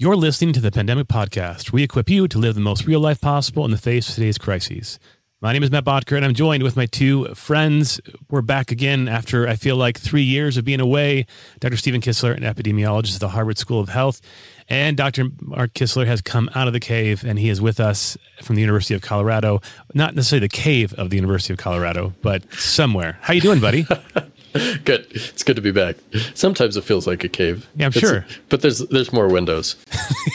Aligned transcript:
You're 0.00 0.16
listening 0.16 0.54
to 0.54 0.60
the 0.62 0.72
Pandemic 0.72 1.08
Podcast. 1.08 1.72
We 1.72 1.82
equip 1.82 2.08
you 2.08 2.26
to 2.26 2.38
live 2.38 2.54
the 2.54 2.62
most 2.62 2.86
real 2.86 3.00
life 3.00 3.20
possible 3.20 3.66
in 3.66 3.70
the 3.70 3.76
face 3.76 4.08
of 4.08 4.14
today's 4.14 4.38
crises. 4.38 4.98
My 5.42 5.52
name 5.52 5.62
is 5.62 5.70
Matt 5.70 5.84
Bodker, 5.84 6.16
and 6.16 6.24
I'm 6.24 6.32
joined 6.32 6.62
with 6.62 6.74
my 6.74 6.86
two 6.86 7.26
friends. 7.34 8.00
We're 8.30 8.40
back 8.40 8.70
again 8.70 9.08
after 9.08 9.46
I 9.46 9.56
feel 9.56 9.76
like 9.76 9.98
three 9.98 10.22
years 10.22 10.56
of 10.56 10.64
being 10.64 10.80
away. 10.80 11.26
Dr. 11.58 11.76
Stephen 11.76 12.00
Kissler, 12.00 12.34
an 12.34 12.44
epidemiologist 12.44 13.16
at 13.16 13.20
the 13.20 13.28
Harvard 13.28 13.58
School 13.58 13.78
of 13.78 13.90
Health, 13.90 14.22
and 14.70 14.96
Dr. 14.96 15.26
Mark 15.42 15.74
Kissler 15.74 16.06
has 16.06 16.22
come 16.22 16.48
out 16.54 16.66
of 16.66 16.72
the 16.72 16.80
cave, 16.80 17.22
and 17.22 17.38
he 17.38 17.50
is 17.50 17.60
with 17.60 17.78
us 17.78 18.16
from 18.42 18.56
the 18.56 18.62
University 18.62 18.94
of 18.94 19.02
Colorado. 19.02 19.60
Not 19.92 20.14
necessarily 20.14 20.46
the 20.46 20.56
cave 20.56 20.94
of 20.94 21.10
the 21.10 21.16
University 21.16 21.52
of 21.52 21.58
Colorado, 21.58 22.14
but 22.22 22.50
somewhere. 22.54 23.18
How 23.20 23.34
you 23.34 23.42
doing, 23.42 23.60
buddy? 23.60 23.86
good. 24.84 25.06
It's 25.10 25.42
good 25.42 25.56
to 25.56 25.62
be 25.62 25.70
back. 25.72 25.96
Sometimes 26.34 26.76
it 26.76 26.84
feels 26.84 27.06
like 27.06 27.22
a 27.24 27.28
cave. 27.28 27.68
Yeah, 27.76 27.86
I'm 27.86 27.90
It's- 27.90 28.00
sure. 28.00 28.26
But 28.48 28.62
there's 28.62 28.78
there's 28.88 29.12
more 29.12 29.28
windows. 29.28 29.76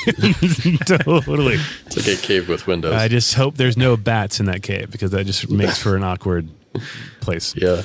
totally. 0.85 1.57
It's 1.85 1.97
like 1.97 2.07
a 2.07 2.21
cave 2.21 2.47
with 2.49 2.67
windows. 2.67 2.93
I 2.93 3.07
just 3.07 3.33
hope 3.33 3.55
there's 3.55 3.77
no 3.77 3.97
bats 3.97 4.39
in 4.39 4.45
that 4.47 4.63
cave 4.63 4.91
because 4.91 5.11
that 5.11 5.25
just 5.25 5.49
makes 5.49 5.77
for 5.81 5.95
an 5.95 6.03
awkward 6.03 6.49
place. 7.21 7.55
yeah. 7.55 7.81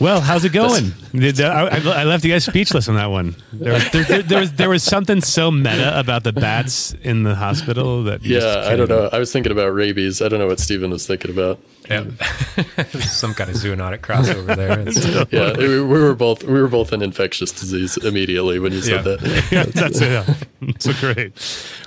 Well, 0.00 0.20
how's 0.20 0.44
it 0.44 0.52
going? 0.52 0.92
I, 1.14 1.80
I 1.84 2.04
left 2.04 2.24
you 2.24 2.30
guys 2.30 2.44
speechless 2.44 2.88
on 2.88 2.94
that 2.94 3.06
one. 3.10 3.34
There 3.52 3.72
was, 3.72 3.90
there, 3.92 4.04
there, 4.04 4.22
there 4.22 4.40
was 4.40 4.52
there 4.52 4.68
was 4.70 4.82
something 4.84 5.20
so 5.20 5.50
meta 5.50 5.98
about 5.98 6.22
the 6.22 6.32
bats 6.32 6.94
in 7.02 7.24
the 7.24 7.34
hospital 7.34 8.04
that 8.04 8.22
Yeah, 8.24 8.64
I 8.66 8.76
don't 8.76 8.88
know. 8.88 9.08
I 9.12 9.18
was 9.18 9.32
thinking 9.32 9.50
about 9.50 9.68
rabies. 9.74 10.22
I 10.22 10.28
don't 10.28 10.38
know 10.38 10.46
what 10.46 10.60
Stephen 10.60 10.90
was 10.90 11.06
thinking 11.06 11.32
about. 11.32 11.58
Yeah. 11.90 12.04
Some 13.00 13.32
kind 13.34 13.48
of 13.50 13.56
zoonotic 13.56 14.00
crossover 14.00 14.54
there. 14.54 14.80
It's- 14.88 15.28
Yeah, 15.32 15.56
we, 15.56 15.68
we 15.80 15.98
were 15.98 16.14
both 16.14 16.44
we 16.44 16.60
were 16.60 16.68
both 16.68 16.92
in 16.92 17.02
infectious 17.02 17.50
disease 17.50 17.96
immediately 17.96 18.58
when 18.60 18.72
you 18.72 18.82
said 18.82 19.04
Yeah. 19.06 19.16
that. 19.16 19.48
yeah, 19.50 19.64
that's 19.64 20.00
it. 20.00 20.10
Yeah. 20.12 20.72
So 20.78 20.92
great. 21.00 21.32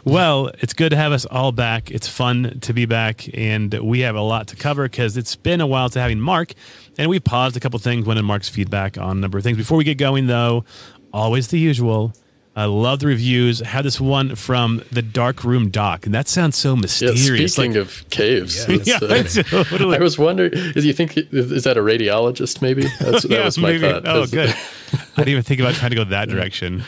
Well, 0.03 0.51
it's 0.59 0.73
good 0.73 0.89
to 0.89 0.97
have 0.97 1.11
us 1.11 1.25
all 1.25 1.51
back. 1.51 1.91
It's 1.91 2.07
fun 2.07 2.57
to 2.61 2.73
be 2.73 2.85
back, 2.85 3.29
and 3.37 3.71
we 3.75 3.99
have 4.01 4.15
a 4.15 4.21
lot 4.21 4.47
to 4.47 4.55
cover 4.55 4.83
because 4.89 5.15
it's 5.17 5.35
been 5.35 5.61
a 5.61 5.67
while 5.67 5.89
to 5.91 5.99
having 5.99 6.19
Mark, 6.19 6.53
and 6.97 7.09
we 7.09 7.19
paused 7.19 7.55
a 7.57 7.59
couple 7.59 7.79
things, 7.79 8.05
wanted 8.05 8.23
Mark's 8.23 8.49
feedback 8.49 8.97
on 8.97 9.17
a 9.17 9.19
number 9.19 9.37
of 9.37 9.43
things. 9.43 9.57
Before 9.57 9.77
we 9.77 9.83
get 9.83 9.97
going, 9.97 10.27
though, 10.27 10.65
always 11.13 11.47
the 11.47 11.59
usual. 11.59 12.13
I 12.53 12.65
love 12.65 12.99
the 12.99 13.07
reviews. 13.07 13.61
I 13.61 13.67
had 13.67 13.85
this 13.85 14.01
one 14.01 14.35
from 14.35 14.83
the 14.91 15.01
Dark 15.01 15.45
Room 15.45 15.69
Doc, 15.69 16.05
and 16.05 16.13
that 16.13 16.27
sounds 16.27 16.57
so 16.57 16.73
Yeah, 16.75 16.81
mysterious. 16.81 17.53
speaking 17.53 17.71
like, 17.75 17.81
of 17.81 18.09
caves, 18.09 18.67
Yeah, 18.85 18.97
uh, 19.01 19.23
totally. 19.63 19.95
I 19.95 20.01
was 20.01 20.19
wondering, 20.19 20.51
do 20.51 20.81
you 20.81 20.91
think 20.91 21.15
is 21.17 21.63
that 21.63 21.77
a 21.77 21.81
radiologist? 21.81 22.61
Maybe 22.61 22.83
that's, 22.99 23.23
that 23.23 23.45
was 23.45 23.57
my 23.57 23.69
maybe. 23.71 23.89
thought. 23.89 24.03
Oh, 24.05 24.25
good. 24.25 24.49
I 24.49 24.97
didn't 25.15 25.29
even 25.29 25.43
think 25.43 25.61
about 25.61 25.75
trying 25.75 25.91
to 25.91 25.95
go 25.95 26.03
that 26.03 26.27
direction. 26.27 26.83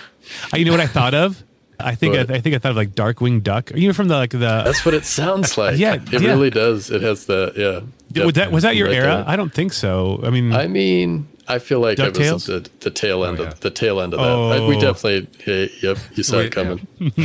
Uh, 0.53 0.57
you 0.57 0.65
know 0.65 0.71
what 0.71 0.81
I 0.81 0.87
thought 0.87 1.13
of? 1.13 1.41
I 1.79 1.95
think 1.95 2.15
I, 2.15 2.21
I 2.35 2.39
think 2.39 2.55
I 2.55 2.59
thought 2.59 2.71
of 2.71 2.75
like 2.77 2.91
Darkwing 2.91 3.41
Duck. 3.43 3.71
Are 3.71 3.77
you 3.77 3.93
from 3.93 4.07
the 4.07 4.15
like 4.15 4.31
the? 4.31 4.39
That's 4.39 4.85
what 4.85 4.93
it 4.93 5.05
sounds 5.05 5.57
like. 5.57 5.77
Yeah, 5.77 5.95
it 5.95 6.21
yeah. 6.21 6.29
really 6.29 6.49
does. 6.49 6.89
It 6.89 7.01
has 7.01 7.25
the 7.25 7.51
yeah. 8.13 8.25
was 8.25 8.33
that 8.35 8.51
was 8.51 8.63
that 8.63 8.75
your 8.75 8.87
Right 8.87 8.95
era? 8.97 9.07
there. 9.07 9.23
I 9.27 9.35
don't 9.35 9.53
think 9.53 9.73
so. 9.73 10.21
I 10.23 10.29
mean, 10.29 10.53
I 10.53 10.67
mean, 10.67 11.27
I 11.47 11.59
feel 11.59 11.79
like 11.79 11.99
I 11.99 12.09
was 12.09 12.17
DuckTales? 12.17 12.55
at 12.55 12.63
the, 12.65 12.71
the 12.79 12.89
tail 12.91 13.25
end 13.25 13.39
Oh, 13.39 13.43
yeah. 13.43 13.49
of 13.49 13.59
the 13.59 13.69
tail 13.69 13.99
end 14.01 14.13
of 14.13 14.19
that. 14.19 14.61
I- 14.61 14.65
we 14.67 14.77
Oh. 14.77 14.79
definitely, 14.81 15.27
hey, 15.43 15.69
yep, 15.81 15.97
you 16.15 16.23
saw 16.23 16.37
We- 16.37 16.45
it 16.45 16.51
coming. 16.51 16.87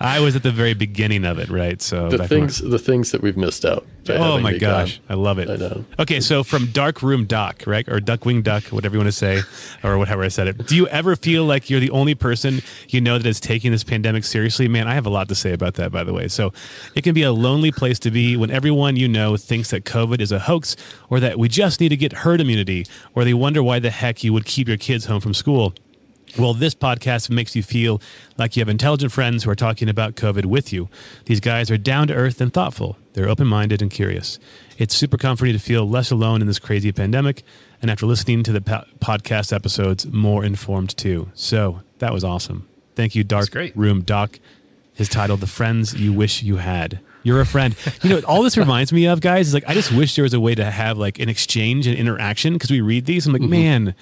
I 0.00 0.20
was 0.20 0.36
at 0.36 0.42
the 0.42 0.50
very 0.50 0.74
beginning 0.74 1.24
of 1.24 1.38
it, 1.38 1.48
right? 1.48 1.80
So 1.80 2.08
The 2.08 2.26
things, 2.26 2.58
the 2.58 2.78
things 2.78 3.12
that 3.12 3.22
we've 3.22 3.36
missed 3.36 3.64
out. 3.64 3.86
Oh 4.08 4.40
my 4.40 4.58
gosh, 4.58 4.98
gone. 4.98 5.06
I 5.08 5.14
love 5.14 5.38
it. 5.38 5.48
I 5.48 5.54
know. 5.56 5.84
Okay, 6.00 6.18
so 6.18 6.42
from 6.42 6.66
Dark 6.72 7.02
Room 7.02 7.24
Doc, 7.24 7.62
right, 7.68 7.88
or 7.88 8.00
Duckwing 8.00 8.42
Duck, 8.42 8.64
whatever 8.64 8.96
you 8.96 8.98
want 8.98 9.06
to 9.08 9.12
say, 9.12 9.42
or 9.84 9.96
whatever 9.96 10.24
I 10.24 10.28
said 10.28 10.48
it. 10.48 10.66
Do 10.66 10.74
you 10.74 10.88
ever 10.88 11.14
feel 11.14 11.44
like 11.44 11.70
you're 11.70 11.78
the 11.78 11.90
only 11.92 12.16
person 12.16 12.62
you 12.88 13.00
know 13.00 13.16
that 13.16 13.26
is 13.26 13.38
taking 13.38 13.70
this 13.70 13.84
pandemic 13.84 14.24
seriously? 14.24 14.66
Man, 14.66 14.88
I 14.88 14.94
have 14.94 15.06
a 15.06 15.10
lot 15.10 15.28
to 15.28 15.36
say 15.36 15.52
about 15.52 15.74
that, 15.74 15.92
by 15.92 16.02
the 16.02 16.12
way. 16.12 16.26
So 16.26 16.52
it 16.96 17.02
can 17.02 17.14
be 17.14 17.22
a 17.22 17.30
lonely 17.32 17.70
place 17.70 18.00
to 18.00 18.10
be 18.10 18.36
when 18.36 18.50
everyone 18.50 18.96
you 18.96 19.06
know 19.06 19.36
thinks 19.36 19.70
that 19.70 19.84
COVID 19.84 20.20
is 20.20 20.32
a 20.32 20.40
hoax, 20.40 20.74
or 21.08 21.20
that 21.20 21.38
we 21.38 21.48
just 21.48 21.80
need 21.80 21.90
to 21.90 21.96
get 22.02 22.18
herd 22.18 22.40
immunity, 22.40 22.86
or 23.14 23.24
they 23.24 23.34
wonder 23.34 23.62
why 23.62 23.78
the 23.78 23.90
heck 23.90 24.22
you 24.22 24.32
would 24.32 24.44
keep 24.44 24.68
your 24.68 24.76
kids 24.76 25.06
home 25.06 25.20
from 25.20 25.34
school. 25.34 25.74
Well, 26.38 26.54
this 26.54 26.74
podcast 26.74 27.28
makes 27.28 27.54
you 27.54 27.62
feel 27.62 28.00
like 28.38 28.56
you 28.56 28.60
have 28.62 28.68
intelligent 28.68 29.12
friends 29.12 29.44
who 29.44 29.50
are 29.50 29.54
talking 29.54 29.88
about 29.88 30.14
COVID 30.14 30.46
with 30.46 30.72
you. 30.72 30.88
These 31.26 31.40
guys 31.40 31.70
are 31.70 31.76
down 31.76 32.06
to 32.08 32.14
earth 32.14 32.40
and 32.40 32.52
thoughtful. 32.52 32.96
They're 33.12 33.28
open 33.28 33.46
minded 33.46 33.82
and 33.82 33.90
curious. 33.90 34.38
It's 34.78 34.94
super 34.94 35.18
comforting 35.18 35.52
to 35.54 35.60
feel 35.60 35.86
less 35.86 36.10
alone 36.10 36.40
in 36.40 36.46
this 36.46 36.58
crazy 36.58 36.90
pandemic. 36.90 37.42
And 37.82 37.90
after 37.90 38.06
listening 38.06 38.44
to 38.44 38.52
the 38.52 38.62
po- 38.62 38.84
podcast 38.98 39.52
episodes, 39.52 40.06
more 40.06 40.42
informed 40.42 40.96
too. 40.96 41.30
So 41.34 41.82
that 41.98 42.14
was 42.14 42.24
awesome. 42.24 42.66
Thank 42.94 43.14
you, 43.14 43.24
Dark. 43.24 43.54
Room 43.74 44.02
Doc. 44.02 44.38
His 44.94 45.08
title, 45.08 45.36
The 45.36 45.46
Friends 45.46 45.94
You 45.94 46.12
Wish 46.12 46.42
You 46.42 46.56
Had. 46.56 47.00
You're 47.22 47.40
a 47.40 47.46
friend. 47.46 47.76
You 48.02 48.10
know, 48.10 48.20
all 48.26 48.42
this 48.42 48.56
reminds 48.56 48.92
me 48.92 49.06
of, 49.06 49.20
guys, 49.20 49.48
is 49.48 49.54
like, 49.54 49.64
I 49.68 49.74
just 49.74 49.92
wish 49.92 50.16
there 50.16 50.24
was 50.24 50.34
a 50.34 50.40
way 50.40 50.54
to 50.54 50.70
have 50.70 50.98
like 50.98 51.18
an 51.18 51.28
exchange 51.28 51.86
and 51.86 51.96
interaction 51.96 52.54
because 52.54 52.70
we 52.70 52.80
read 52.80 53.06
these. 53.06 53.26
I'm 53.26 53.32
like, 53.32 53.42
man, 53.42 53.94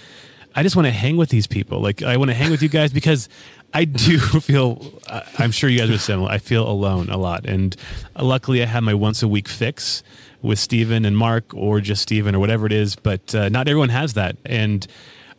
I 0.55 0.63
just 0.63 0.77
want 0.77 0.87
to 0.87 0.93
hang 0.93 1.17
with 1.17 1.29
these 1.29 1.47
people. 1.47 1.81
Like 1.81 2.03
I 2.03 2.17
want 2.17 2.31
to 2.31 2.35
hang 2.35 2.51
with 2.51 2.63
you 2.63 2.69
guys 2.69 2.93
because 2.93 3.29
I 3.73 3.85
do 3.85 4.19
feel. 4.41 5.01
I'm 5.39 5.51
sure 5.51 5.71
you 5.71 5.79
guys 5.79 5.91
are 5.91 5.99
similar. 5.99 6.31
I 6.31 6.39
feel 6.39 6.69
alone 6.69 7.09
a 7.11 7.17
lot, 7.17 7.47
and 7.47 7.77
uh, 8.17 8.25
luckily 8.25 8.63
I 8.63 8.67
have 8.67 8.83
my 8.83 8.95
once 8.95 9.23
a 9.23 9.29
week 9.29 9.49
fix 9.49 10.03
with 10.43 10.59
Stephen 10.59 11.05
and 11.05 11.17
Mark, 11.17 11.55
or 11.55 11.81
just 11.81 12.03
Stephen, 12.03 12.35
or 12.35 12.39
whatever 12.39 12.67
it 12.67 12.73
is. 12.73 12.97
But 12.97 13.35
uh, 13.35 13.49
not 13.49 13.69
everyone 13.69 13.91
has 13.91 14.15
that, 14.15 14.37
and 14.45 14.87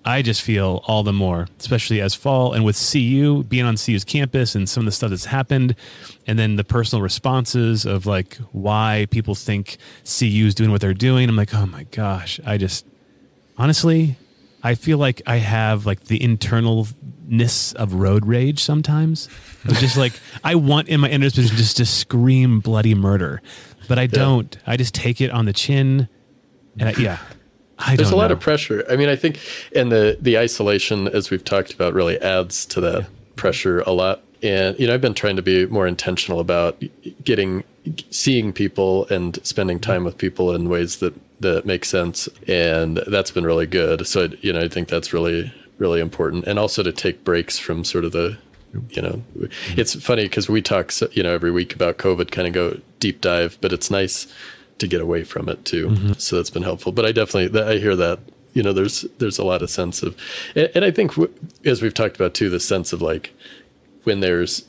I 0.03 0.23
just 0.23 0.41
feel 0.41 0.83
all 0.87 1.03
the 1.03 1.13
more, 1.13 1.47
especially 1.59 2.01
as 2.01 2.15
fall 2.15 2.53
and 2.53 2.65
with 2.65 2.75
CU 2.91 3.43
being 3.43 3.65
on 3.65 3.77
CU's 3.77 4.03
campus 4.03 4.55
and 4.55 4.67
some 4.67 4.81
of 4.81 4.85
the 4.85 4.91
stuff 4.91 5.11
that's 5.11 5.25
happened, 5.25 5.75
and 6.25 6.39
then 6.39 6.55
the 6.55 6.63
personal 6.63 7.03
responses 7.03 7.85
of 7.85 8.07
like 8.07 8.37
why 8.51 9.07
people 9.11 9.35
think 9.35 9.77
CU 10.03 10.45
is 10.47 10.55
doing 10.55 10.71
what 10.71 10.81
they're 10.81 10.95
doing. 10.95 11.29
I'm 11.29 11.35
like, 11.35 11.53
oh 11.53 11.67
my 11.67 11.83
gosh, 11.83 12.39
I 12.45 12.57
just 12.57 12.85
honestly, 13.57 14.17
I 14.63 14.73
feel 14.73 14.97
like 14.97 15.21
I 15.27 15.37
have 15.37 15.85
like 15.85 16.05
the 16.05 16.19
internalness 16.19 17.75
of 17.75 17.93
road 17.93 18.25
rage 18.25 18.59
sometimes. 18.59 19.27
Of 19.65 19.77
just 19.77 19.97
like 19.97 20.13
I 20.43 20.55
want 20.55 20.87
in 20.87 20.99
my 20.99 21.09
inner 21.09 21.25
disposition 21.25 21.57
just 21.57 21.77
to 21.77 21.85
scream 21.85 22.59
bloody 22.59 22.95
murder, 22.95 23.41
but 23.87 23.99
I 23.99 24.07
don't. 24.07 24.57
I 24.65 24.77
just 24.77 24.95
take 24.95 25.21
it 25.21 25.29
on 25.29 25.45
the 25.45 25.53
chin, 25.53 26.09
and 26.79 26.89
I, 26.89 26.93
yeah, 26.99 27.19
I 27.85 27.95
There's 27.95 28.11
a 28.11 28.15
lot 28.15 28.27
know. 28.27 28.33
of 28.33 28.39
pressure. 28.39 28.85
I 28.89 28.95
mean, 28.95 29.09
I 29.09 29.15
think, 29.15 29.39
and 29.75 29.91
the 29.91 30.17
the 30.19 30.37
isolation, 30.37 31.07
as 31.07 31.29
we've 31.29 31.43
talked 31.43 31.73
about, 31.73 31.93
really 31.93 32.19
adds 32.21 32.65
to 32.67 32.81
that 32.81 33.07
pressure 33.35 33.81
a 33.81 33.91
lot. 33.91 34.21
And 34.43 34.79
you 34.79 34.87
know, 34.87 34.93
I've 34.93 35.01
been 35.01 35.13
trying 35.13 35.35
to 35.35 35.41
be 35.41 35.65
more 35.67 35.87
intentional 35.87 36.39
about 36.39 36.81
getting, 37.23 37.63
seeing 38.09 38.53
people 38.53 39.07
and 39.07 39.39
spending 39.45 39.77
mm-hmm. 39.77 39.91
time 39.91 40.03
with 40.03 40.17
people 40.17 40.53
in 40.53 40.69
ways 40.69 40.97
that 40.97 41.13
that 41.41 41.65
make 41.65 41.85
sense, 41.85 42.29
and 42.47 42.97
that's 43.07 43.31
been 43.31 43.45
really 43.45 43.67
good. 43.67 44.05
So 44.07 44.29
you 44.41 44.53
know, 44.53 44.61
I 44.61 44.67
think 44.67 44.87
that's 44.87 45.13
really 45.13 45.51
really 45.77 45.99
important, 45.99 46.45
and 46.47 46.59
also 46.59 46.83
to 46.83 46.91
take 46.91 47.23
breaks 47.23 47.57
from 47.57 47.83
sort 47.83 48.05
of 48.05 48.11
the 48.11 48.37
you 48.89 49.01
know 49.01 49.21
mm-hmm. 49.37 49.79
it's 49.79 49.95
funny 49.95 50.23
because 50.23 50.47
we 50.49 50.61
talk 50.61 50.93
you 51.11 51.23
know 51.23 51.33
every 51.33 51.51
week 51.51 51.75
about 51.75 51.97
covid 51.97 52.31
kind 52.31 52.47
of 52.47 52.53
go 52.53 52.79
deep 52.99 53.19
dive 53.19 53.57
but 53.59 53.73
it's 53.73 53.91
nice 53.91 54.27
to 54.81 54.87
get 54.87 55.01
away 55.01 55.23
from 55.23 55.47
it 55.49 55.63
too. 55.65 55.87
Mm-hmm. 55.87 56.13
So 56.17 56.35
that's 56.35 56.49
been 56.51 56.63
helpful. 56.63 56.91
But 56.91 57.05
i 57.05 57.11
definitely 57.11 57.61
i 57.61 57.77
hear 57.77 57.95
that 57.95 58.19
you 58.53 58.61
know 58.63 58.73
there's 58.73 59.01
there's 59.19 59.39
a 59.39 59.45
lot 59.45 59.61
of 59.61 59.69
sense 59.69 60.03
of 60.03 60.15
and, 60.55 60.69
and 60.75 60.83
i 60.85 60.91
think 60.91 61.11
w- 61.15 61.33
as 61.63 61.81
we've 61.81 61.93
talked 61.93 62.15
about 62.17 62.33
too 62.33 62.49
the 62.49 62.59
sense 62.59 62.91
of 62.91 63.01
like 63.01 63.33
when 64.03 64.19
there's 64.19 64.65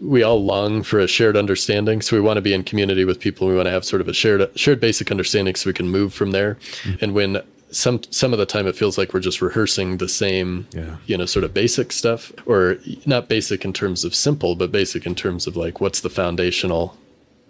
we 0.00 0.22
all 0.24 0.44
long 0.44 0.82
for 0.82 0.98
a 0.98 1.06
shared 1.06 1.36
understanding. 1.36 2.02
So 2.02 2.16
we 2.16 2.20
want 2.20 2.36
to 2.36 2.40
be 2.42 2.52
in 2.52 2.64
community 2.64 3.04
with 3.04 3.20
people. 3.20 3.46
We 3.46 3.54
want 3.54 3.66
to 3.66 3.70
have 3.70 3.84
sort 3.84 4.00
of 4.02 4.08
a 4.08 4.12
shared 4.12 4.50
shared 4.58 4.80
basic 4.80 5.10
understanding 5.12 5.54
so 5.54 5.70
we 5.70 5.74
can 5.74 5.88
move 5.88 6.12
from 6.12 6.32
there. 6.32 6.56
Mm-hmm. 6.82 7.04
And 7.04 7.14
when 7.14 7.42
some 7.70 8.00
some 8.10 8.32
of 8.34 8.38
the 8.40 8.44
time 8.54 8.66
it 8.66 8.74
feels 8.76 8.98
like 8.98 9.14
we're 9.14 9.20
just 9.20 9.40
rehearsing 9.40 9.98
the 9.98 10.08
same 10.08 10.66
Yeah. 10.74 10.96
you 11.06 11.16
know 11.16 11.26
sort 11.26 11.44
of 11.44 11.54
basic 11.54 11.92
stuff 11.92 12.32
or 12.44 12.76
not 13.06 13.28
basic 13.28 13.64
in 13.64 13.72
terms 13.72 14.04
of 14.04 14.14
simple 14.14 14.56
but 14.56 14.70
basic 14.72 15.06
in 15.06 15.14
terms 15.14 15.46
of 15.46 15.56
like 15.56 15.80
what's 15.80 16.00
the 16.00 16.10
foundational 16.10 16.96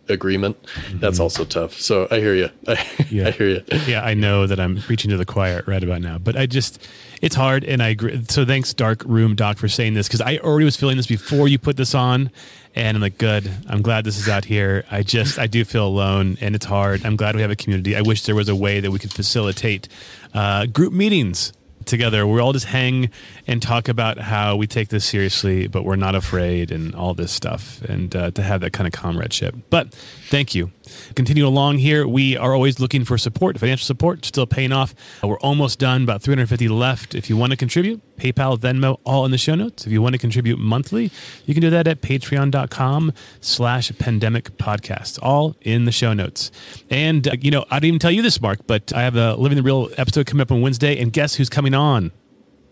agreement 0.09 0.57
that's 0.95 1.21
also 1.21 1.45
tough 1.45 1.75
so 1.75 2.09
i 2.11 2.19
hear 2.19 2.35
you 2.35 2.49
i, 2.69 2.87
Yeah. 3.11 3.29
I 3.29 3.31
hear 3.31 3.49
you 3.49 3.63
yeah, 3.87 4.03
I 4.03 4.15
know 4.15 4.47
that 4.47 4.59
I'm 4.61 4.77
preaching 4.79 5.11
to 5.11 5.17
the 5.17 5.25
choir 5.25 5.63
right 5.67 5.83
about 5.83 6.01
now, 6.01 6.19
but 6.19 6.37
I 6.37 6.47
just, 6.47 6.87
it's 7.21 7.35
hard. 7.35 7.65
And 7.65 7.83
I 7.83 7.89
agree. 7.89 8.25
So 8.29 8.45
thanks, 8.45 8.73
Dark 8.75 9.03
Room 9.05 9.35
Doc, 9.35 9.59
for 9.59 9.69
saying 9.69 9.95
this 9.95 10.09
because 10.09 10.21
I 10.21 10.39
already 10.39 10.65
was 10.65 10.77
feeling 10.77 10.97
this 10.97 11.07
before 11.07 11.49
you 11.49 11.59
put 11.59 11.77
this 11.77 11.95
on. 11.95 12.31
And 12.75 12.97
I'm 12.97 13.01
like, 13.03 13.19
good. 13.19 13.51
I'm 13.69 13.83
glad 13.83 14.05
this 14.05 14.19
is 14.19 14.29
out 14.29 14.45
here. 14.45 14.85
I 14.91 15.03
just, 15.03 15.39
I 15.39 15.47
do 15.47 15.65
feel 15.65 15.87
alone 15.87 16.39
and 16.41 16.55
it's 16.55 16.67
hard. 16.67 17.05
I'm 17.05 17.17
glad 17.17 17.35
we 17.35 17.43
have 17.43 17.51
a 17.51 17.57
community. 17.57 17.97
I 17.97 18.01
wish 18.03 18.23
there 18.23 18.35
was 18.35 18.49
a 18.49 18.57
way 18.57 18.81
that 18.81 18.91
we 18.91 18.99
could 18.99 19.13
facilitate 19.13 19.89
uh, 20.35 20.67
group 20.67 20.93
meetings 20.93 21.53
together. 21.87 22.27
We 22.27 22.41
all 22.41 22.53
just 22.53 22.67
hang 22.67 23.11
and 23.47 23.61
talk 23.63 23.89
about 23.89 24.19
how 24.19 24.57
we 24.57 24.67
take 24.67 24.89
this 24.89 25.05
seriously, 25.05 25.67
but 25.67 25.85
we're 25.85 25.97
not 25.97 26.15
afraid 26.15 26.71
and 26.71 26.95
all 26.95 27.15
this 27.15 27.33
stuff, 27.33 27.81
and 27.83 28.15
uh, 28.15 28.31
to 28.33 28.43
have 28.43 28.61
that 28.61 28.73
kind 28.73 28.87
of 28.87 28.93
comradeship. 28.93 29.55
But 29.71 29.93
thank 30.29 30.55
you. 30.55 30.71
Continue 31.15 31.47
along 31.47 31.79
here. 31.79 32.07
We 32.07 32.37
are 32.37 32.55
always 32.55 32.81
looking 32.81 33.05
for 33.05 33.19
support, 33.19 33.59
financial 33.59 33.85
support, 33.85 34.25
still 34.25 34.47
paying 34.47 34.73
off. 34.73 34.95
We're 35.23 35.39
almost 35.41 35.79
done, 35.79 36.03
about 36.03 36.23
350 36.23 36.69
left. 36.69 37.15
If 37.15 37.29
you 37.31 37.37
want 37.37 37.53
to 37.53 37.57
contribute, 37.57 38.01
PayPal, 38.17 38.59
Venmo, 38.59 39.01
all 39.05 39.25
in 39.25 39.31
the 39.31 39.39
show 39.39 39.55
notes. 39.55 39.87
If 39.87 39.93
you 39.93 40.01
want 40.01 40.15
to 40.15 40.19
contribute 40.19 40.59
monthly, 40.59 41.11
you 41.45 41.55
can 41.55 41.61
do 41.61 41.71
that 41.71 41.87
at 41.87 42.01
patreon.com 42.01 43.13
slash 43.41 43.91
pandemic 43.99 44.57
podcast, 44.59 45.19
all 45.23 45.57
in 45.63 45.85
the 45.85 45.93
show 45.93 46.13
notes. 46.13 46.51
And, 46.91 47.27
uh, 47.27 47.33
you 47.41 47.51
know, 47.51 47.65
I 47.71 47.77
didn't 47.77 47.89
even 47.89 47.99
tell 47.99 48.11
you 48.11 48.23
this, 48.23 48.41
Mark, 48.41 48.67
but 48.67 48.93
I 48.95 49.03
have 49.03 49.17
a 49.17 49.35
Living 49.35 49.57
the 49.57 49.63
Real 49.63 49.89
episode 49.97 50.27
coming 50.27 50.43
up 50.43 50.53
on 50.53 50.61
Wednesday, 50.61 51.01
and 51.01 51.13
guess 51.13 51.35
who's 51.35 51.49
coming 51.49 51.75
on? 51.75 52.13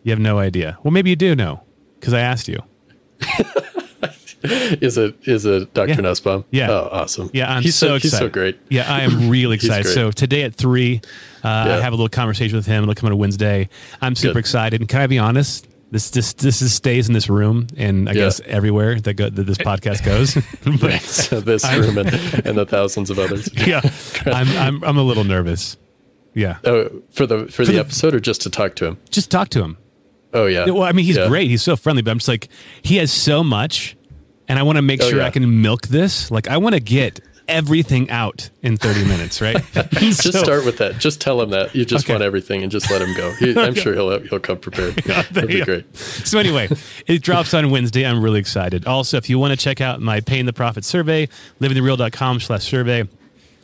You 0.03 0.13
have 0.13 0.21
no 0.21 0.39
idea. 0.39 0.79
Well, 0.83 0.93
maybe 0.93 1.11
you 1.11 1.17
do 1.17 1.35
know, 1.35 1.63
because 1.99 2.15
I 2.15 2.21
asked 2.21 2.49
you. 2.49 2.63
is 4.81 4.97
it 4.99 5.17
is 5.25 5.45
it 5.47 5.73
Dr. 5.75 5.91
Yeah. 5.91 6.01
Nussbaum? 6.01 6.45
Yeah. 6.51 6.71
Oh, 6.71 6.89
awesome. 6.93 7.31
Yeah, 7.33 7.53
I'm 7.53 7.63
he's 7.63 7.75
so, 7.75 7.89
so, 7.89 7.95
excited. 7.97 8.11
He's 8.13 8.19
so 8.19 8.29
great. 8.29 8.59
Yeah, 8.69 8.93
I 8.93 9.01
am 9.03 9.29
really 9.31 9.57
excited. 9.57 9.87
So 9.93 10.11
today 10.11 10.43
at 10.43 10.55
three, 10.55 11.01
uh, 11.45 11.49
I 11.49 11.81
have 11.81 11.93
a 11.93 11.97
little 11.97 12.09
conversation 12.09 12.57
with 12.57 12.67
him. 12.67 12.83
It'll 12.85 12.95
come 12.95 13.07
on 13.09 13.13
a 13.13 13.17
Wednesday. 13.17 13.69
I'm 14.01 14.15
super 14.15 14.35
Good. 14.35 14.41
excited. 14.41 14.81
And 14.81 14.89
can 14.89 15.01
I 15.01 15.07
be 15.07 15.19
honest? 15.19 15.67
This 15.93 16.11
this 16.11 16.35
this 16.35 16.63
is, 16.63 16.73
stays 16.73 17.09
in 17.09 17.15
this 17.15 17.29
room, 17.29 17.67
and 17.77 18.09
I 18.09 18.13
Yeah. 18.13 18.27
guess 18.27 18.41
everywhere 18.47 19.01
that, 19.01 19.15
go, 19.15 19.29
that 19.29 19.43
this 19.43 19.59
podcast 19.71 20.05
goes. 20.05 20.35
but 20.81 21.01
So 21.03 21.41
this 21.41 21.65
room 21.75 21.99
and, 21.99 22.15
and 22.47 22.57
the 22.57 22.65
thousands 22.65 23.11
of 23.11 23.19
others. 23.19 23.49
yeah, 23.67 23.81
I'm 24.27 24.49
I'm 24.57 24.85
I'm 24.85 24.97
a 24.99 25.03
little 25.03 25.25
nervous. 25.25 25.77
Yeah, 26.33 26.59
Oh, 26.65 27.03
for 27.11 27.27
the 27.27 27.47
for, 27.49 27.65
the, 27.65 27.73
the- 27.73 27.81
episode 27.81 28.15
or 28.15 28.21
just 28.21 28.43
to 28.43 28.51
talk 28.51 28.77
to 28.77 28.87
him? 28.87 28.99
just 29.11 29.33
talk 29.33 29.49
to 29.49 29.65
him. 29.65 29.79
Oh 30.33 30.47
yeah. 30.47 30.65
Well, 30.67 30.85
I 30.85 30.93
mean, 30.93 31.05
he's 31.05 31.17
Yeah. 31.17 31.27
great. 31.27 31.51
He's 31.51 31.61
so 31.65 31.75
friendly, 31.75 32.03
but 32.03 32.13
I'm 32.13 32.19
just 32.19 32.29
like, 32.29 32.47
he 32.83 32.99
has 32.99 33.11
so 33.11 33.43
much, 33.43 33.97
and 34.51 34.59
I 34.59 34.63
want 34.65 34.77
to 34.77 34.83
make 34.83 35.01
Oh, 35.03 35.09
sure 35.09 35.21
yeah. 35.21 35.27
I 35.27 35.31
can 35.31 35.63
milk 35.63 35.87
this. 35.87 36.31
Like, 36.31 36.49
I 36.49 36.59
want 36.59 36.75
to 36.75 36.81
get 36.81 37.21
everything 37.49 38.09
out 38.11 38.49
in 38.63 38.77
30 38.77 39.05
minutes, 39.07 39.41
right? 39.41 39.57
Just 39.93 40.23
So- 40.23 40.43
start 40.43 40.65
with 40.65 40.79
that. 40.79 40.99
Just 40.99 41.21
tell 41.21 41.41
him 41.41 41.51
that 41.51 41.75
you 41.75 41.85
just 41.85 42.05
Okay. 42.05 42.13
want 42.13 42.23
everything 42.23 42.63
and 42.63 42.71
just 42.71 42.89
let 42.91 43.03
him 43.03 43.13
go. 43.17 43.33
He, 43.41 43.57
I'm 43.59 43.75
sure 43.75 43.93
he'll 43.95 44.21
he'll 44.21 44.39
come 44.39 44.59
prepared. 44.59 44.95
That'd 44.97 45.49
be 45.49 45.59
Yeah. 45.59 45.65
great. 45.65 45.97
So 45.97 46.39
anyway, 46.39 46.69
it 47.09 47.23
drops 47.23 47.53
on 47.55 47.71
Wednesday. 47.71 48.05
I'm 48.07 48.23
really 48.23 48.39
excited. 48.41 48.87
Also, 48.87 49.17
if 49.17 49.29
you 49.31 49.39
want 49.39 49.53
to 49.53 49.57
check 49.57 49.81
out 49.81 50.01
my 50.01 50.21
Paying 50.21 50.47
the 50.47 50.53
Profit 50.53 50.85
survey, 50.85 51.29
livingthereal.com 51.61 52.41
slash 52.41 52.63
survey. 52.65 53.09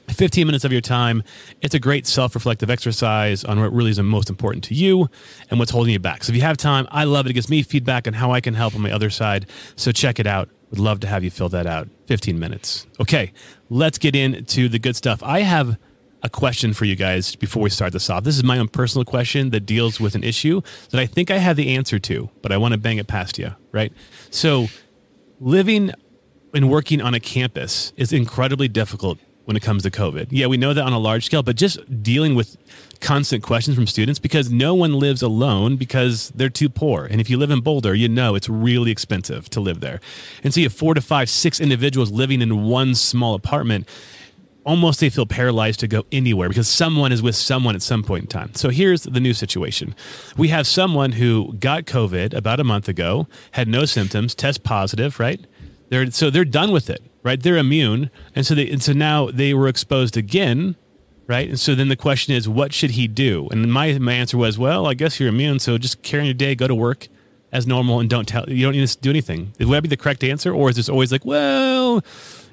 15 0.08 0.46
minutes 0.46 0.64
of 0.64 0.70
your 0.70 0.80
time. 0.80 1.22
It's 1.62 1.74
a 1.74 1.80
great 1.80 2.06
self-reflective 2.06 2.70
exercise 2.70 3.42
on 3.42 3.58
what 3.60 3.72
really 3.72 3.90
is 3.90 3.96
the 3.96 4.04
most 4.04 4.30
important 4.30 4.62
to 4.64 4.74
you 4.74 5.08
and 5.50 5.58
what's 5.58 5.72
holding 5.72 5.92
you 5.92 5.98
back. 5.98 6.22
So 6.22 6.30
if 6.30 6.36
you 6.36 6.42
have 6.42 6.56
time, 6.56 6.86
I 6.92 7.02
love 7.04 7.26
it. 7.26 7.30
It 7.30 7.32
gives 7.32 7.48
me 7.50 7.62
feedback 7.64 8.06
on 8.06 8.12
how 8.14 8.30
I 8.30 8.40
can 8.40 8.54
help 8.54 8.76
on 8.76 8.82
my 8.82 8.92
other 8.92 9.10
side. 9.10 9.46
So 9.74 9.90
check 9.90 10.20
it 10.20 10.26
out. 10.28 10.48
Would 10.76 10.82
love 10.82 11.00
to 11.00 11.06
have 11.06 11.24
you 11.24 11.30
fill 11.30 11.48
that 11.50 11.66
out. 11.66 11.88
15 12.04 12.38
minutes. 12.38 12.86
Okay, 13.00 13.32
let's 13.70 13.96
get 13.96 14.14
into 14.14 14.68
the 14.68 14.78
good 14.78 14.94
stuff. 14.94 15.22
I 15.22 15.40
have 15.40 15.78
a 16.22 16.28
question 16.28 16.74
for 16.74 16.84
you 16.84 16.96
guys 16.96 17.34
before 17.34 17.62
we 17.62 17.70
start 17.70 17.94
this 17.94 18.10
off. 18.10 18.24
This 18.24 18.36
is 18.36 18.44
my 18.44 18.58
own 18.58 18.68
personal 18.68 19.06
question 19.06 19.50
that 19.50 19.60
deals 19.60 19.98
with 19.98 20.14
an 20.14 20.22
issue 20.22 20.60
that 20.90 21.00
I 21.00 21.06
think 21.06 21.30
I 21.30 21.38
have 21.38 21.56
the 21.56 21.74
answer 21.74 21.98
to, 22.00 22.28
but 22.42 22.52
I 22.52 22.58
want 22.58 22.72
to 22.72 22.78
bang 22.78 22.98
it 22.98 23.06
past 23.06 23.38
you, 23.38 23.54
right? 23.72 23.90
So, 24.30 24.66
living 25.40 25.92
and 26.52 26.68
working 26.68 27.00
on 27.00 27.14
a 27.14 27.20
campus 27.20 27.94
is 27.96 28.12
incredibly 28.12 28.68
difficult 28.68 29.18
when 29.46 29.56
it 29.56 29.62
comes 29.62 29.82
to 29.84 29.90
COVID. 29.90 30.28
Yeah, 30.30 30.46
we 30.46 30.56
know 30.56 30.74
that 30.74 30.84
on 30.84 30.92
a 30.92 30.98
large 30.98 31.24
scale, 31.24 31.42
but 31.42 31.56
just 31.56 32.02
dealing 32.02 32.34
with 32.34 32.56
constant 33.00 33.42
questions 33.42 33.76
from 33.76 33.86
students 33.86 34.18
because 34.18 34.50
no 34.50 34.74
one 34.74 34.98
lives 34.98 35.22
alone 35.22 35.76
because 35.76 36.30
they're 36.30 36.50
too 36.50 36.68
poor. 36.68 37.04
And 37.04 37.20
if 37.20 37.30
you 37.30 37.38
live 37.38 37.50
in 37.50 37.60
Boulder, 37.60 37.94
you 37.94 38.08
know 38.08 38.34
it's 38.34 38.48
really 38.48 38.90
expensive 38.90 39.48
to 39.50 39.60
live 39.60 39.80
there. 39.80 40.00
And 40.42 40.52
so 40.52 40.60
you 40.60 40.66
have 40.66 40.74
four 40.74 40.94
to 40.94 41.00
five, 41.00 41.30
six 41.30 41.60
individuals 41.60 42.10
living 42.10 42.42
in 42.42 42.64
one 42.64 42.94
small 42.94 43.34
apartment 43.34 43.88
almost 44.64 44.98
they 44.98 45.08
feel 45.08 45.26
paralyzed 45.26 45.78
to 45.78 45.86
go 45.86 46.04
anywhere 46.10 46.48
because 46.48 46.66
someone 46.68 47.12
is 47.12 47.22
with 47.22 47.36
someone 47.36 47.76
at 47.76 47.82
some 47.82 48.02
point 48.02 48.24
in 48.24 48.28
time. 48.28 48.52
So 48.54 48.68
here's 48.68 49.04
the 49.04 49.20
new 49.20 49.32
situation. 49.32 49.94
We 50.36 50.48
have 50.48 50.66
someone 50.66 51.12
who 51.12 51.54
got 51.60 51.84
COVID 51.84 52.34
about 52.34 52.58
a 52.58 52.64
month 52.64 52.88
ago, 52.88 53.28
had 53.52 53.68
no 53.68 53.84
symptoms, 53.84 54.34
test 54.34 54.64
positive, 54.64 55.20
right? 55.20 55.40
They're 55.88 56.10
so 56.10 56.30
they're 56.30 56.44
done 56.44 56.72
with 56.72 56.90
it, 56.90 57.00
right? 57.26 57.42
They're 57.42 57.56
immune. 57.56 58.08
And 58.36 58.46
so 58.46 58.54
they 58.54 58.70
and 58.70 58.80
so 58.82 58.92
now 58.92 59.30
they 59.30 59.52
were 59.52 59.66
exposed 59.66 60.16
again, 60.16 60.76
right? 61.26 61.48
And 61.48 61.60
so 61.60 61.74
then 61.74 61.88
the 61.88 61.96
question 61.96 62.34
is 62.34 62.48
what 62.48 62.72
should 62.72 62.92
he 62.92 63.08
do? 63.08 63.48
And 63.50 63.70
my 63.70 63.98
my 63.98 64.12
answer 64.12 64.38
was, 64.38 64.58
well, 64.58 64.86
I 64.86 64.94
guess 64.94 65.18
you're 65.18 65.28
immune, 65.28 65.58
so 65.58 65.76
just 65.76 66.02
carry 66.02 66.20
on 66.20 66.26
your 66.26 66.34
day, 66.34 66.54
go 66.54 66.68
to 66.68 66.74
work 66.74 67.08
as 67.52 67.66
normal 67.66 68.00
and 68.00 68.08
don't 68.08 68.26
tell 68.28 68.48
you 68.48 68.64
don't 68.64 68.76
need 68.76 68.86
to 68.86 68.98
do 68.98 69.10
anything. 69.10 69.52
Would 69.58 69.68
that 69.68 69.82
be 69.82 69.88
the 69.88 69.96
correct 69.96 70.22
answer 70.22 70.54
or 70.54 70.70
is 70.70 70.76
this 70.76 70.88
always 70.88 71.10
like, 71.10 71.24
well, 71.24 72.02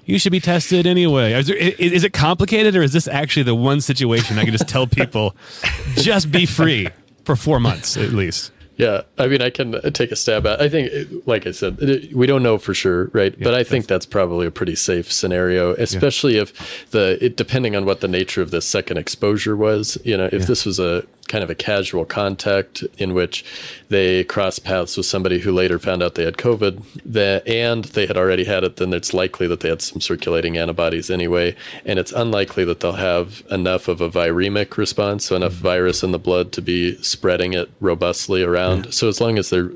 you 0.05 0.17
should 0.17 0.31
be 0.31 0.39
tested 0.39 0.87
anyway. 0.87 1.33
Is, 1.33 1.47
there, 1.47 1.55
is, 1.55 1.91
is 1.93 2.03
it 2.03 2.11
complicated, 2.11 2.75
or 2.75 2.81
is 2.81 2.91
this 2.91 3.07
actually 3.07 3.43
the 3.43 3.55
one 3.55 3.79
situation 3.79 4.37
I 4.37 4.43
can 4.43 4.51
just 4.51 4.67
tell 4.67 4.85
people, 4.85 5.33
just 5.95 6.29
be 6.29 6.45
free 6.45 6.89
for 7.23 7.37
four 7.37 7.61
months 7.61 7.95
at 7.95 8.09
least? 8.09 8.51
Yeah, 8.77 9.01
I 9.19 9.27
mean, 9.27 9.41
I 9.41 9.49
can 9.51 9.79
take 9.93 10.11
a 10.11 10.15
stab 10.15 10.47
at. 10.47 10.59
I 10.59 10.67
think, 10.67 10.91
like 11.27 11.45
I 11.45 11.51
said, 11.51 11.77
it- 11.79 12.15
we 12.15 12.25
don't 12.25 12.41
know 12.41 12.57
for 12.57 12.73
sure, 12.73 13.05
right? 13.13 13.35
but 13.39 13.53
I 13.53 13.63
think 13.63 13.85
that's 13.87 14.05
probably 14.07 14.47
a 14.47 14.51
pretty 14.51 14.75
safe 14.75 15.11
scenario, 15.11 15.73
especially 15.75 16.37
if 16.37 16.89
the 16.91 17.23
it, 17.23 17.37
depending 17.37 17.75
on 17.75 17.85
what 17.85 18.01
the 18.01 18.07
nature 18.07 18.41
of 18.41 18.49
this 18.51 18.65
second 18.65 18.97
exposure 18.97 19.55
was. 19.55 19.97
You 20.03 20.17
know, 20.17 20.25
if 20.31 20.47
this 20.47 20.65
was 20.65 20.79
a 20.79 21.03
kind 21.33 21.43
of 21.43 21.49
a 21.49 21.55
casual 21.55 22.05
contact 22.05 22.83
in 22.99 23.15
which 23.15 23.43
they 23.89 24.23
crossed 24.25 24.63
paths 24.63 24.95
with 24.95 25.07
somebody 25.07 25.39
who 25.39 25.51
later 25.51 25.79
found 25.79 26.03
out 26.03 26.13
they 26.13 26.25
had 26.25 26.37
COVID, 26.37 26.83
that 27.05 27.47
and 27.47 27.85
they 27.85 28.05
had 28.05 28.17
already 28.17 28.43
had 28.43 28.63
it, 28.63 28.75
then 28.75 28.93
it's 28.93 29.15
likely 29.15 29.47
that 29.47 29.61
they 29.61 29.69
had 29.69 29.81
some 29.81 29.99
circulating 29.99 30.59
antibodies 30.59 31.09
anyway, 31.09 31.55
and 31.85 31.97
it's 31.97 32.11
unlikely 32.11 32.63
that 32.65 32.81
they'll 32.81 32.91
have 32.91 33.41
enough 33.49 33.87
of 33.87 33.99
a 33.99 34.11
viremic 34.11 34.77
response, 34.77 35.25
so 35.25 35.35
enough 35.35 35.53
virus 35.53 36.03
in 36.03 36.11
the 36.11 36.19
blood 36.19 36.51
to 36.51 36.61
be 36.61 37.01
spreading 37.01 37.53
it 37.53 37.67
robustly 37.79 38.43
around. 38.43 38.93
So 38.93 39.07
as 39.07 39.19
long 39.19 39.39
as 39.39 39.49
they're 39.49 39.71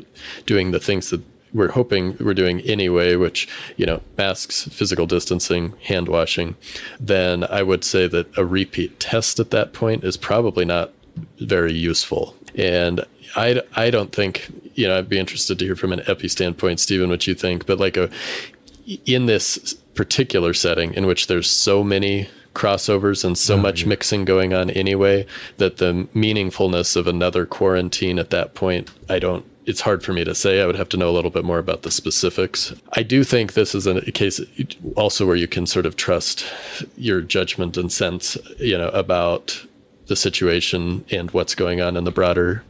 doing 0.46 0.70
the 0.70 0.80
things 0.80 1.10
that 1.10 1.22
we're 1.56 1.72
hoping 1.72 2.16
we're 2.20 2.36
doing 2.36 2.60
anyway, 2.62 3.16
which, 3.16 3.48
you 3.78 3.86
know, 3.88 4.00
masks, 4.16 4.66
physical 4.66 5.08
distancing, 5.08 5.74
hand 5.82 6.08
washing, 6.08 6.56
then 7.00 7.46
I 7.46 7.64
would 7.64 7.84
say 7.84 8.08
that 8.10 8.38
a 8.38 8.46
repeat 8.46 9.00
test 9.00 9.40
at 9.40 9.50
that 9.50 9.74
point 9.74 10.04
is 10.04 10.18
probably 10.18 10.64
not 10.64 10.92
very 11.40 11.74
useful. 11.74 12.36
And 12.56 13.04
I, 13.36 13.62
I 13.76 13.90
don't 13.90 14.12
think, 14.12 14.50
you 14.76 14.88
know, 14.88 14.98
I'd 14.98 15.10
be 15.10 15.20
interested 15.20 15.60
to 15.60 15.66
hear 15.66 15.76
from 15.76 15.94
an 15.94 16.02
epi 16.08 16.28
standpoint, 16.28 16.80
Stephen, 16.80 17.10
what 17.10 17.28
you 17.28 17.36
think, 17.36 17.66
but 17.66 17.80
like 17.80 17.98
a, 17.98 18.10
in 19.06 19.26
this 19.26 19.74
particular 19.96 20.54
setting 20.54 20.94
in 20.94 21.06
which 21.06 21.28
there's 21.28 21.50
so 21.50 21.84
many 21.84 22.30
crossovers 22.54 23.24
and 23.24 23.38
so 23.38 23.54
mm-hmm. 23.54 23.64
much 23.64 23.86
mixing 23.86 24.26
going 24.26 24.54
on 24.54 24.70
anyway 24.72 25.26
that 25.58 25.78
the 25.78 26.08
meaningfulness 26.16 26.96
of 26.96 27.06
another 27.06 27.46
quarantine 27.46 28.18
at 28.18 28.32
that 28.32 28.56
point 28.56 28.90
i 29.10 29.20
don't 29.20 29.46
it's 29.68 29.82
hard 29.82 30.02
for 30.02 30.14
me 30.14 30.24
to 30.24 30.34
say. 30.34 30.62
I 30.62 30.66
would 30.66 30.78
have 30.78 30.90
to 30.90 30.98
know 30.98 31.10
a 31.10 31.12
little 31.12 31.30
bit 31.30 31.44
more 31.44 31.60
about 31.60 31.82
the 31.82 31.92
specifics. 31.92 32.74
I 32.94 33.04
do 33.04 33.26
think 33.26 33.54
this 33.54 33.76
is 33.76 33.86
a 33.86 34.02
case 34.14 34.40
also 34.96 35.28
where 35.28 35.36
you 35.36 35.48
can 35.48 35.68
sort 35.68 35.86
of 35.86 35.98
trust 35.98 36.46
your 36.96 37.22
judgment 37.22 37.76
and 37.76 37.92
sense 37.92 38.38
you 38.58 38.78
know 38.78 38.88
about 38.90 39.66
the 40.08 40.16
situation 40.16 41.04
and 41.12 41.32
what's 41.32 41.56
going 41.56 41.82
on 41.82 41.96
in 41.98 42.04
the 42.04 42.12
broader 42.12 42.64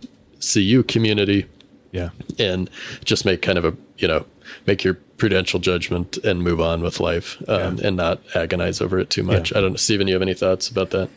cu 0.53 0.83
community 0.83 1.45
Yeah. 1.91 2.09
and 2.39 2.69
just 3.05 3.25
make 3.25 3.41
kind 3.41 3.57
of 3.57 3.65
a 3.65 3.73
you 3.97 4.07
know 4.07 4.25
make 4.65 4.83
your 4.83 4.95
prudential 5.17 5.59
judgment 5.59 6.17
and 6.17 6.41
move 6.43 6.61
on 6.61 6.81
with 6.81 6.99
life 6.99 7.37
um, 7.49 7.79
and 7.83 7.97
not 7.97 8.19
agonize 8.35 8.79
over 8.81 8.99
it 8.99 9.09
too 9.09 9.23
much. 9.23 9.51
I 9.55 9.59
don't 9.61 9.71
know, 9.71 9.75
Stephen. 9.77 10.07
You 10.07 10.13
have 10.13 10.21
any 10.21 10.35
thoughts 10.35 10.69
about 10.69 10.91
that? 10.91 11.09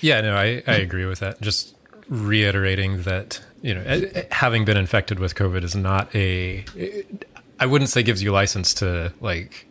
Yeah, 0.00 0.20
no, 0.22 0.34
I, 0.36 0.62
I 0.66 0.74
agree 0.74 1.04
with 1.06 1.20
that. 1.20 1.40
Just 1.40 1.74
reiterating 2.08 3.02
that, 3.04 3.40
you 3.62 3.74
know, 3.74 3.82
eh, 3.86 4.10
eh, 4.14 4.22
having 4.32 4.64
been 4.64 4.76
infected 4.76 5.18
with 5.20 5.36
COVID 5.36 5.62
is 5.62 5.76
not 5.76 6.12
a, 6.16 6.64
I 7.60 7.66
wouldn't 7.66 7.90
say 7.90 8.02
gives 8.02 8.22
you 8.24 8.32
license 8.32 8.74
to 8.74 9.12
like 9.20 9.66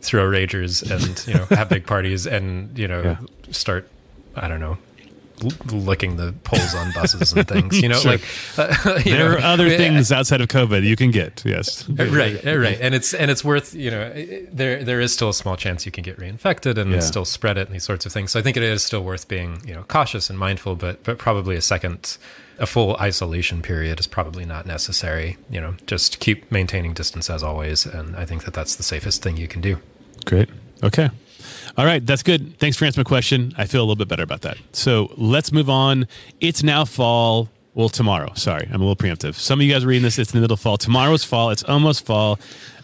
throw 0.00 0.24
ragers 0.24 0.82
and, 0.90 1.22
you 1.26 1.34
know, 1.34 1.44
have 1.56 1.68
big 1.68 1.86
parties 1.94 2.26
and, 2.26 2.76
you 2.78 2.88
know, 2.88 3.02
Yeah. 3.02 3.16
start, 3.52 3.86
I 4.34 4.48
don't 4.48 4.60
know, 4.60 4.78
l- 4.78 4.78
licking 5.72 6.16
the 6.16 6.32
poles 6.44 6.74
on 6.74 6.92
buses 6.92 7.32
and 7.32 7.46
things, 7.46 7.80
you 7.80 7.88
know, 7.88 7.98
Sure. 8.00 8.12
like, 8.12 8.22
uh, 8.58 9.00
you 9.04 9.12
There 9.12 9.28
know, 9.30 9.36
are 9.36 9.38
other 9.40 9.68
things 9.76 10.10
outside 10.12 10.40
of 10.40 10.48
COVID 10.48 10.82
you 10.82 10.96
can 10.96 11.10
get. 11.10 11.42
Yes. 11.44 11.88
right 11.90 12.42
right 12.44 12.78
and 12.80 12.94
it's 12.94 13.14
and 13.14 13.30
it's 13.30 13.44
worth 13.44 13.74
you 13.74 13.90
know 13.90 14.12
there 14.52 14.82
there 14.84 15.00
is 15.00 15.12
still 15.12 15.28
a 15.28 15.34
small 15.34 15.56
chance 15.56 15.86
you 15.86 15.92
can 15.92 16.02
get 16.02 16.18
reinfected 16.18 16.78
and 16.78 16.92
Yeah. 16.92 17.00
still 17.00 17.24
spread 17.24 17.58
it 17.58 17.66
and 17.66 17.74
these 17.74 17.84
sorts 17.84 18.06
of 18.06 18.12
things 18.12 18.30
so 18.32 18.38
i 18.38 18.42
think 18.42 18.56
it 18.56 18.62
is 18.62 18.82
still 18.82 19.02
worth 19.04 19.28
being 19.28 19.62
you 19.66 19.74
know 19.74 19.82
cautious 19.84 20.28
and 20.30 20.38
mindful 20.38 20.74
but 20.76 21.02
but 21.04 21.18
probably 21.18 21.56
a 21.56 21.60
second 21.60 22.16
a 22.58 22.66
full 22.66 22.96
isolation 22.96 23.62
period 23.62 24.00
is 24.00 24.06
probably 24.06 24.44
not 24.44 24.66
necessary 24.66 25.36
you 25.50 25.60
know 25.60 25.74
just 25.86 26.18
keep 26.20 26.50
maintaining 26.50 26.92
distance 26.94 27.30
as 27.30 27.42
always 27.42 27.86
and 27.86 28.16
i 28.16 28.24
think 28.24 28.44
that 28.44 28.54
that's 28.54 28.76
the 28.76 28.82
safest 28.82 29.22
thing 29.22 29.36
you 29.36 29.48
can 29.48 29.60
do 29.60 29.78
Great. 30.26 30.48
Okay. 30.82 31.10
All 31.76 31.84
right. 31.84 32.04
That's 32.04 32.22
good. 32.22 32.58
Thanks 32.58 32.76
for 32.76 32.84
answering 32.84 33.04
my 33.04 33.08
question. 33.08 33.52
I 33.56 33.66
feel 33.66 33.80
a 33.80 33.84
little 33.84 33.96
bit 33.96 34.08
better 34.08 34.22
about 34.22 34.40
that. 34.42 34.58
So 34.72 35.12
let's 35.16 35.52
move 35.52 35.68
on. 35.70 36.06
It's 36.40 36.62
now 36.62 36.84
fall. 36.84 37.48
Well, 37.74 37.88
tomorrow. 37.88 38.32
Sorry, 38.34 38.66
I'm 38.72 38.80
a 38.80 38.84
little 38.84 38.96
preemptive. 38.96 39.34
Some 39.34 39.60
of 39.60 39.64
you 39.64 39.72
guys 39.72 39.84
are 39.84 39.86
reading 39.86 40.02
this. 40.02 40.18
It's 40.18 40.32
in 40.32 40.38
the 40.38 40.40
middle 40.40 40.54
of 40.54 40.60
fall. 40.60 40.76
Tomorrow's 40.78 41.22
fall. 41.22 41.50
It's 41.50 41.62
almost 41.62 42.04
fall. 42.04 42.40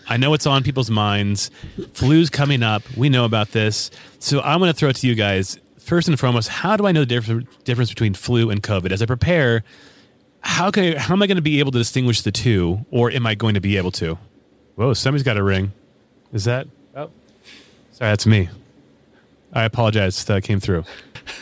I 0.09 0.19
know 0.19 0.35
it's 0.35 0.47
on 0.47 0.63
people's 0.63 0.91
minds. 0.91 1.51
Flu's 1.95 2.31
coming 2.31 2.63
up. 2.63 2.83
We 2.97 3.09
know 3.09 3.25
about 3.25 3.51
this. 3.51 3.91
So 4.21 4.41
I'm 4.43 4.61
going 4.61 4.71
to 4.73 4.77
throw 4.79 4.91
it 4.91 4.97
to 4.97 5.09
you 5.09 5.17
guys. 5.17 5.59
First 5.79 6.07
and 6.07 6.21
foremost, 6.21 6.49
how 6.49 6.77
do 6.77 6.87
I 6.87 6.93
know 6.93 7.05
the 7.05 7.45
difference 7.65 7.91
between 7.91 8.15
flu 8.15 8.51
and 8.51 8.63
COVID? 8.63 8.93
As 8.93 9.03
I 9.03 9.07
prepare, 9.07 9.65
how 10.41 10.71
can 10.71 10.85
I, 10.95 10.99
how 10.99 11.15
am 11.15 11.23
I 11.23 11.27
going 11.27 11.37
to 11.37 11.43
be 11.43 11.59
able 11.59 11.73
to 11.73 11.79
distinguish 11.79 12.21
the 12.21 12.31
two, 12.31 12.85
or 12.91 13.11
am 13.11 13.27
I 13.27 13.35
going 13.35 13.55
to 13.55 13.61
be 13.61 13.77
able 13.77 13.91
to? 13.93 14.17
Whoa, 14.77 14.95
somebody's 14.95 15.25
got 15.25 15.37
a 15.37 15.43
ring. 15.43 15.73
Is 16.33 16.45
that? 16.45 16.69
Oh, 16.95 17.11
sorry, 17.93 18.13
that's 18.13 18.27
me. 18.27 18.49
I 19.55 19.65
apologize. 19.65 20.25
That 20.25 20.43
came 20.43 20.61
through. 20.61 20.85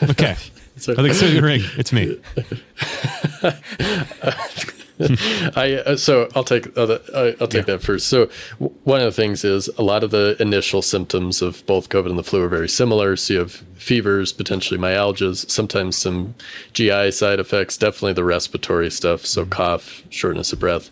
Okay. 0.04 0.36
So- 0.76 0.92
I 0.92 0.96
think 0.96 1.20
got 1.20 1.22
a 1.34 1.40
ring. 1.42 1.62
It's 1.76 1.92
me. 1.92 2.20
I 5.56 5.82
uh, 5.84 5.96
so 5.96 6.28
I'll 6.36 6.44
take 6.44 6.76
uh, 6.78 6.98
I'll 7.40 7.48
take 7.48 7.66
that 7.66 7.80
first. 7.82 8.08
So 8.08 8.28
w- 8.60 8.72
one 8.84 9.00
of 9.00 9.06
the 9.06 9.12
things 9.12 9.44
is 9.44 9.68
a 9.78 9.82
lot 9.82 10.04
of 10.04 10.10
the 10.12 10.36
initial 10.40 10.82
symptoms 10.82 11.42
of 11.42 11.64
both 11.66 11.88
COVID 11.88 12.10
and 12.10 12.18
the 12.18 12.22
flu 12.22 12.42
are 12.42 12.48
very 12.48 12.68
similar. 12.68 13.16
So 13.16 13.32
you 13.34 13.38
have 13.40 13.52
fevers, 13.74 14.32
potentially 14.32 14.78
myalgias, 14.78 15.50
sometimes 15.50 15.96
some 15.96 16.34
GI 16.74 17.10
side 17.10 17.40
effects, 17.40 17.76
definitely 17.76 18.12
the 18.12 18.24
respiratory 18.24 18.90
stuff. 18.90 19.26
So 19.26 19.44
cough, 19.44 20.02
shortness 20.10 20.52
of 20.52 20.60
breath. 20.60 20.90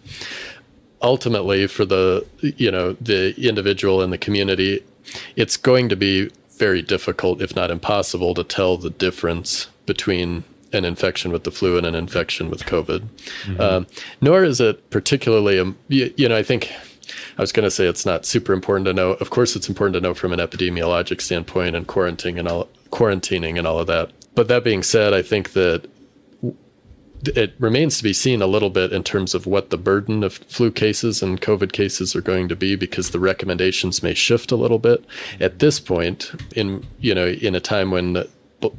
Ultimately, 1.02 1.66
for 1.68 1.84
the 1.84 2.26
you 2.42 2.70
know 2.70 2.94
the 2.94 3.34
individual 3.40 4.02
and 4.02 4.12
the 4.12 4.18
community, 4.18 4.82
it's 5.36 5.56
going 5.56 5.88
to 5.90 5.96
be 5.96 6.30
very 6.60 6.82
difficult, 6.82 7.40
if 7.40 7.56
not 7.56 7.70
impossible, 7.70 8.34
to 8.34 8.44
tell 8.44 8.76
the 8.76 8.90
difference 8.90 9.66
between 9.86 10.44
an 10.72 10.84
infection 10.84 11.32
with 11.32 11.44
the 11.44 11.50
flu 11.50 11.78
and 11.78 11.86
an 11.86 11.94
infection 11.94 12.50
with 12.50 12.64
COVID. 12.64 13.08
Um, 13.58 13.86
nor 14.20 14.44
is 14.44 14.60
it 14.60 14.90
particularly, 14.90 15.58
um, 15.58 15.76
you, 15.88 16.12
you 16.16 16.28
know, 16.28 16.36
I 16.36 16.44
think 16.44 16.70
I 17.38 17.40
was 17.40 17.50
going 17.50 17.64
to 17.64 17.70
say 17.70 17.86
it's 17.86 18.06
not 18.06 18.26
super 18.26 18.52
important 18.52 18.84
to 18.86 18.92
know. 18.92 19.12
Of 19.14 19.30
course, 19.30 19.56
it's 19.56 19.68
important 19.68 19.94
to 19.94 20.00
know 20.00 20.14
from 20.14 20.32
an 20.32 20.38
epidemiologic 20.38 21.20
standpoint 21.20 21.74
and 21.74 21.88
quarantining 21.88 22.38
and 22.38 22.46
all 22.46 22.68
quarantining 22.90 23.58
and 23.58 23.66
all 23.66 23.78
of 23.80 23.86
that. 23.86 24.12
But 24.34 24.48
that 24.48 24.62
being 24.62 24.82
said, 24.82 25.12
I 25.12 25.22
think 25.22 25.54
that 25.54 25.89
it 27.28 27.54
remains 27.58 27.98
to 27.98 28.02
be 28.02 28.12
seen 28.12 28.40
a 28.40 28.46
little 28.46 28.70
bit 28.70 28.92
in 28.92 29.02
terms 29.02 29.34
of 29.34 29.46
what 29.46 29.70
the 29.70 29.76
burden 29.76 30.22
of 30.22 30.34
flu 30.34 30.70
cases 30.70 31.22
and 31.22 31.40
COVID 31.40 31.72
cases 31.72 32.16
are 32.16 32.20
going 32.20 32.48
to 32.48 32.56
be 32.56 32.76
because 32.76 33.10
the 33.10 33.20
recommendations 33.20 34.02
may 34.02 34.14
shift 34.14 34.50
a 34.50 34.56
little 34.56 34.78
bit 34.78 35.04
at 35.38 35.58
this 35.58 35.80
point 35.80 36.32
in 36.56 36.86
you 36.98 37.14
know 37.14 37.28
in 37.28 37.54
a 37.54 37.60
time 37.60 37.90
when 37.90 38.14
the, 38.14 38.28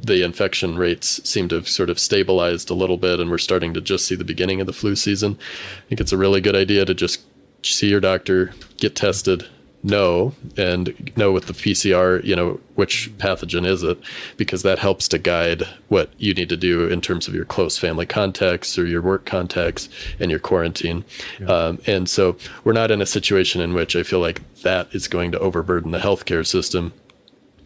the 0.02 0.22
infection 0.22 0.76
rates 0.76 1.20
seem 1.28 1.48
to 1.48 1.56
have 1.56 1.68
sort 1.68 1.90
of 1.90 1.98
stabilized 1.98 2.70
a 2.70 2.74
little 2.74 2.96
bit 2.96 3.20
and 3.20 3.30
we're 3.30 3.38
starting 3.38 3.74
to 3.74 3.80
just 3.80 4.06
see 4.06 4.14
the 4.14 4.24
beginning 4.24 4.60
of 4.60 4.66
the 4.66 4.72
flu 4.72 4.96
season. 4.96 5.38
I 5.78 5.88
think 5.88 6.00
it's 6.00 6.12
a 6.12 6.18
really 6.18 6.40
good 6.40 6.56
idea 6.56 6.84
to 6.84 6.94
just 6.94 7.20
see 7.62 7.88
your 7.88 8.00
doctor, 8.00 8.52
get 8.78 8.96
tested, 8.96 9.46
know 9.82 10.32
and 10.56 11.12
know 11.16 11.32
with 11.32 11.46
the 11.46 11.52
PCR, 11.52 12.22
you 12.24 12.36
know, 12.36 12.60
which 12.74 13.10
pathogen 13.18 13.66
is 13.66 13.82
it, 13.82 13.98
because 14.36 14.62
that 14.62 14.78
helps 14.78 15.08
to 15.08 15.18
guide 15.18 15.64
what 15.88 16.10
you 16.18 16.34
need 16.34 16.48
to 16.48 16.56
do 16.56 16.88
in 16.88 17.00
terms 17.00 17.28
of 17.28 17.34
your 17.34 17.44
close 17.44 17.78
family 17.78 18.06
contacts 18.06 18.78
or 18.78 18.86
your 18.86 19.02
work 19.02 19.26
contacts 19.26 19.88
and 20.20 20.30
your 20.30 20.40
quarantine. 20.40 21.04
Um, 21.46 21.78
and 21.86 22.08
so 22.08 22.36
we're 22.64 22.72
not 22.72 22.90
in 22.90 23.02
a 23.02 23.06
situation 23.06 23.60
in 23.60 23.74
which 23.74 23.96
I 23.96 24.02
feel 24.02 24.20
like 24.20 24.40
that 24.62 24.88
is 24.94 25.08
going 25.08 25.32
to 25.32 25.38
overburden 25.38 25.90
the 25.90 25.98
healthcare 25.98 26.46
system. 26.46 26.92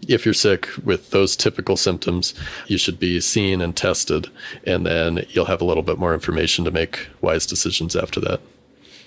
If 0.09 0.25
you're 0.25 0.35
sick 0.35 0.69
with 0.85 1.11
those 1.11 1.37
typical 1.37 1.77
symptoms, 1.77 2.35
you 2.67 2.79
should 2.79 2.99
be 2.99 3.21
seen 3.21 3.61
and 3.61 3.77
tested, 3.77 4.29
and 4.65 4.87
then 4.87 5.27
you'll 5.31 5.47
have 5.47 5.61
a 5.61 5.65
little 5.65 5.83
bit 5.83 5.99
more 5.99 6.15
information 6.15 6.65
to 6.65 6.71
make 6.71 7.09
wise 7.21 7.47
decisions 7.47 7.97
after 7.97 8.21
that. 8.21 8.41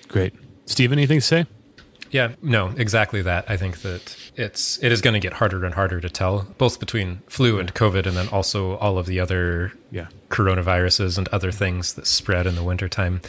Great. 0.08 0.34
Steve, 0.66 0.92
anything 0.92 1.20
to 1.20 1.26
say? 1.26 1.46
Yeah, 2.10 2.32
no, 2.42 2.74
exactly 2.76 3.22
that. 3.22 3.44
I 3.48 3.56
think 3.56 3.82
that 3.82 4.16
it's 4.36 4.82
it 4.82 4.90
is 4.90 5.00
going 5.00 5.14
to 5.14 5.20
get 5.20 5.34
harder 5.34 5.64
and 5.64 5.74
harder 5.74 6.00
to 6.00 6.10
tell, 6.10 6.46
both 6.58 6.80
between 6.80 7.22
flu 7.28 7.58
and 7.60 7.72
COVID, 7.72 8.06
and 8.06 8.16
then 8.16 8.28
also 8.28 8.76
all 8.76 8.98
of 8.98 9.06
the 9.06 9.20
other 9.20 9.72
Yeah. 9.90 10.06
coronaviruses 10.28 11.18
and 11.18 11.28
other 11.28 11.52
things 11.52 11.94
that 11.94 12.06
spread 12.06 12.46
in 12.46 12.56
the 12.56 12.64
wintertime. 12.64 13.20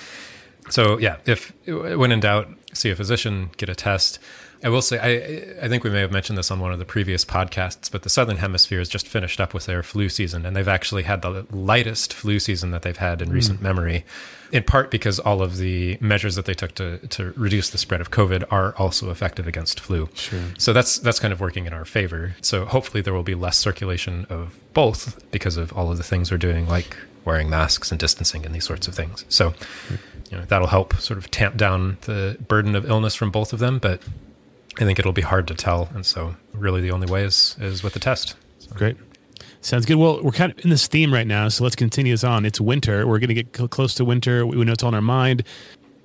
So 0.70 0.98
yeah, 1.00 1.18
if 1.26 1.54
when 1.68 2.12
in 2.12 2.20
doubt, 2.20 2.50
see 2.74 2.90
a 2.90 2.96
physician, 2.96 3.52
get 3.58 3.70
a 3.70 3.76
test. 3.76 4.20
I 4.64 4.70
will 4.70 4.82
say, 4.82 5.00
I 5.00 5.66
I 5.66 5.68
think 5.68 5.84
we 5.84 5.90
may 5.90 6.02
have 6.02 6.12
mentioned 6.12 6.38
this 6.38 6.52
on 6.52 6.60
one 6.60 6.72
of 6.72 6.80
the 6.80 6.86
previous 6.86 7.26
podcasts, 7.26 7.92
but 7.92 8.04
the 8.04 8.10
Southern 8.10 8.38
Hemisphere 8.38 8.80
has 8.80 8.90
just 8.90 9.08
finished 9.08 9.40
up 9.42 9.54
with 9.54 9.66
their 9.66 9.84
flu 9.84 10.10
season, 10.10 10.46
and 10.46 10.56
they've 10.56 10.68
actually 10.68 11.04
had 11.04 11.22
the 11.22 11.46
lightest 11.52 12.14
flu 12.14 12.40
season 12.40 12.72
that 12.72 12.82
they've 12.84 12.98
had 12.98 13.22
in 13.22 13.30
hmm. 13.30 13.36
recent 13.36 13.62
memory, 13.62 14.06
in 14.52 14.64
part 14.64 14.92
because 14.92 15.20
all 15.20 15.42
of 15.42 15.58
the 15.58 15.98
measures 16.02 16.36
that 16.36 16.46
they 16.46 16.54
took 16.54 16.76
to 16.76 16.98
to 17.08 17.32
reduce 17.38 17.70
the 17.70 17.78
spread 17.78 18.02
of 18.02 18.12
COVID 18.12 18.44
are 18.52 18.76
also 18.78 19.10
effective 19.10 19.48
against 19.48 19.80
flu. 19.80 20.10
Sure. 20.14 20.42
So 20.58 20.74
that's 20.74 21.00
that's 21.00 21.20
kind 21.20 21.32
of 21.32 21.40
working 21.40 21.66
in 21.66 21.74
our 21.74 21.86
favor. 21.86 22.36
So 22.42 22.66
hopefully 22.66 23.02
there 23.02 23.14
will 23.14 23.24
be 23.24 23.36
less 23.36 23.58
circulation 23.58 24.26
of 24.30 24.58
both 24.74 25.24
because 25.32 25.58
of 25.58 25.72
all 25.74 25.92
of 25.92 25.98
the 25.98 26.04
things 26.04 26.32
we're 26.32 26.38
doing, 26.38 26.68
like 26.68 26.98
wearing 27.24 27.50
masks 27.50 27.92
and 27.92 28.00
distancing 28.00 28.46
and 28.46 28.54
these 28.54 28.66
sorts 28.66 28.88
of 28.88 28.96
things. 28.96 29.26
So 29.30 29.54
you 30.30 30.38
know, 30.38 30.46
that'll 30.46 30.68
help 30.68 30.96
sort 30.96 31.18
of 31.18 31.30
tamp 31.30 31.58
down 31.58 31.98
the 32.02 32.38
burden 32.48 32.76
of 32.76 32.90
illness 32.90 33.16
from 33.16 33.32
both 33.32 33.54
of 33.54 33.60
them, 33.60 33.80
but 33.80 34.02
I 34.80 34.86
think 34.86 34.98
it'll 34.98 35.12
be 35.12 35.22
hard 35.22 35.48
to 35.50 35.56
tell. 35.56 35.90
And 35.94 36.06
so 36.06 36.36
really 36.54 36.82
the 36.82 36.92
only 36.92 37.12
way 37.12 37.24
is 37.24 37.56
is 37.60 37.84
with 37.84 37.94
the 37.94 38.00
test. 38.00 38.36
So, 38.60 38.72
Great. 38.76 38.98
Sounds 39.62 39.86
good. 39.86 39.96
Well, 39.98 40.22
we're 40.24 40.32
kind 40.32 40.52
of 40.52 40.64
in 40.64 40.72
this 40.72 40.88
theme 40.88 41.14
right 41.14 41.28
now, 41.28 41.48
so 41.48 41.64
let's 41.64 41.76
continue 41.76 42.14
this 42.14 42.24
on. 42.24 42.46
It's 42.46 42.60
winter. 42.60 43.06
We're 43.06 43.20
going 43.20 43.30
to 43.30 43.36
get 43.36 43.56
cl- 43.56 43.68
close 43.68 43.94
to 43.96 44.06
winter. 44.06 44.46
We 44.46 44.64
know 44.66 44.72
it's 44.72 44.84
on 44.84 44.96
our 44.96 45.02
mind. 45.02 45.44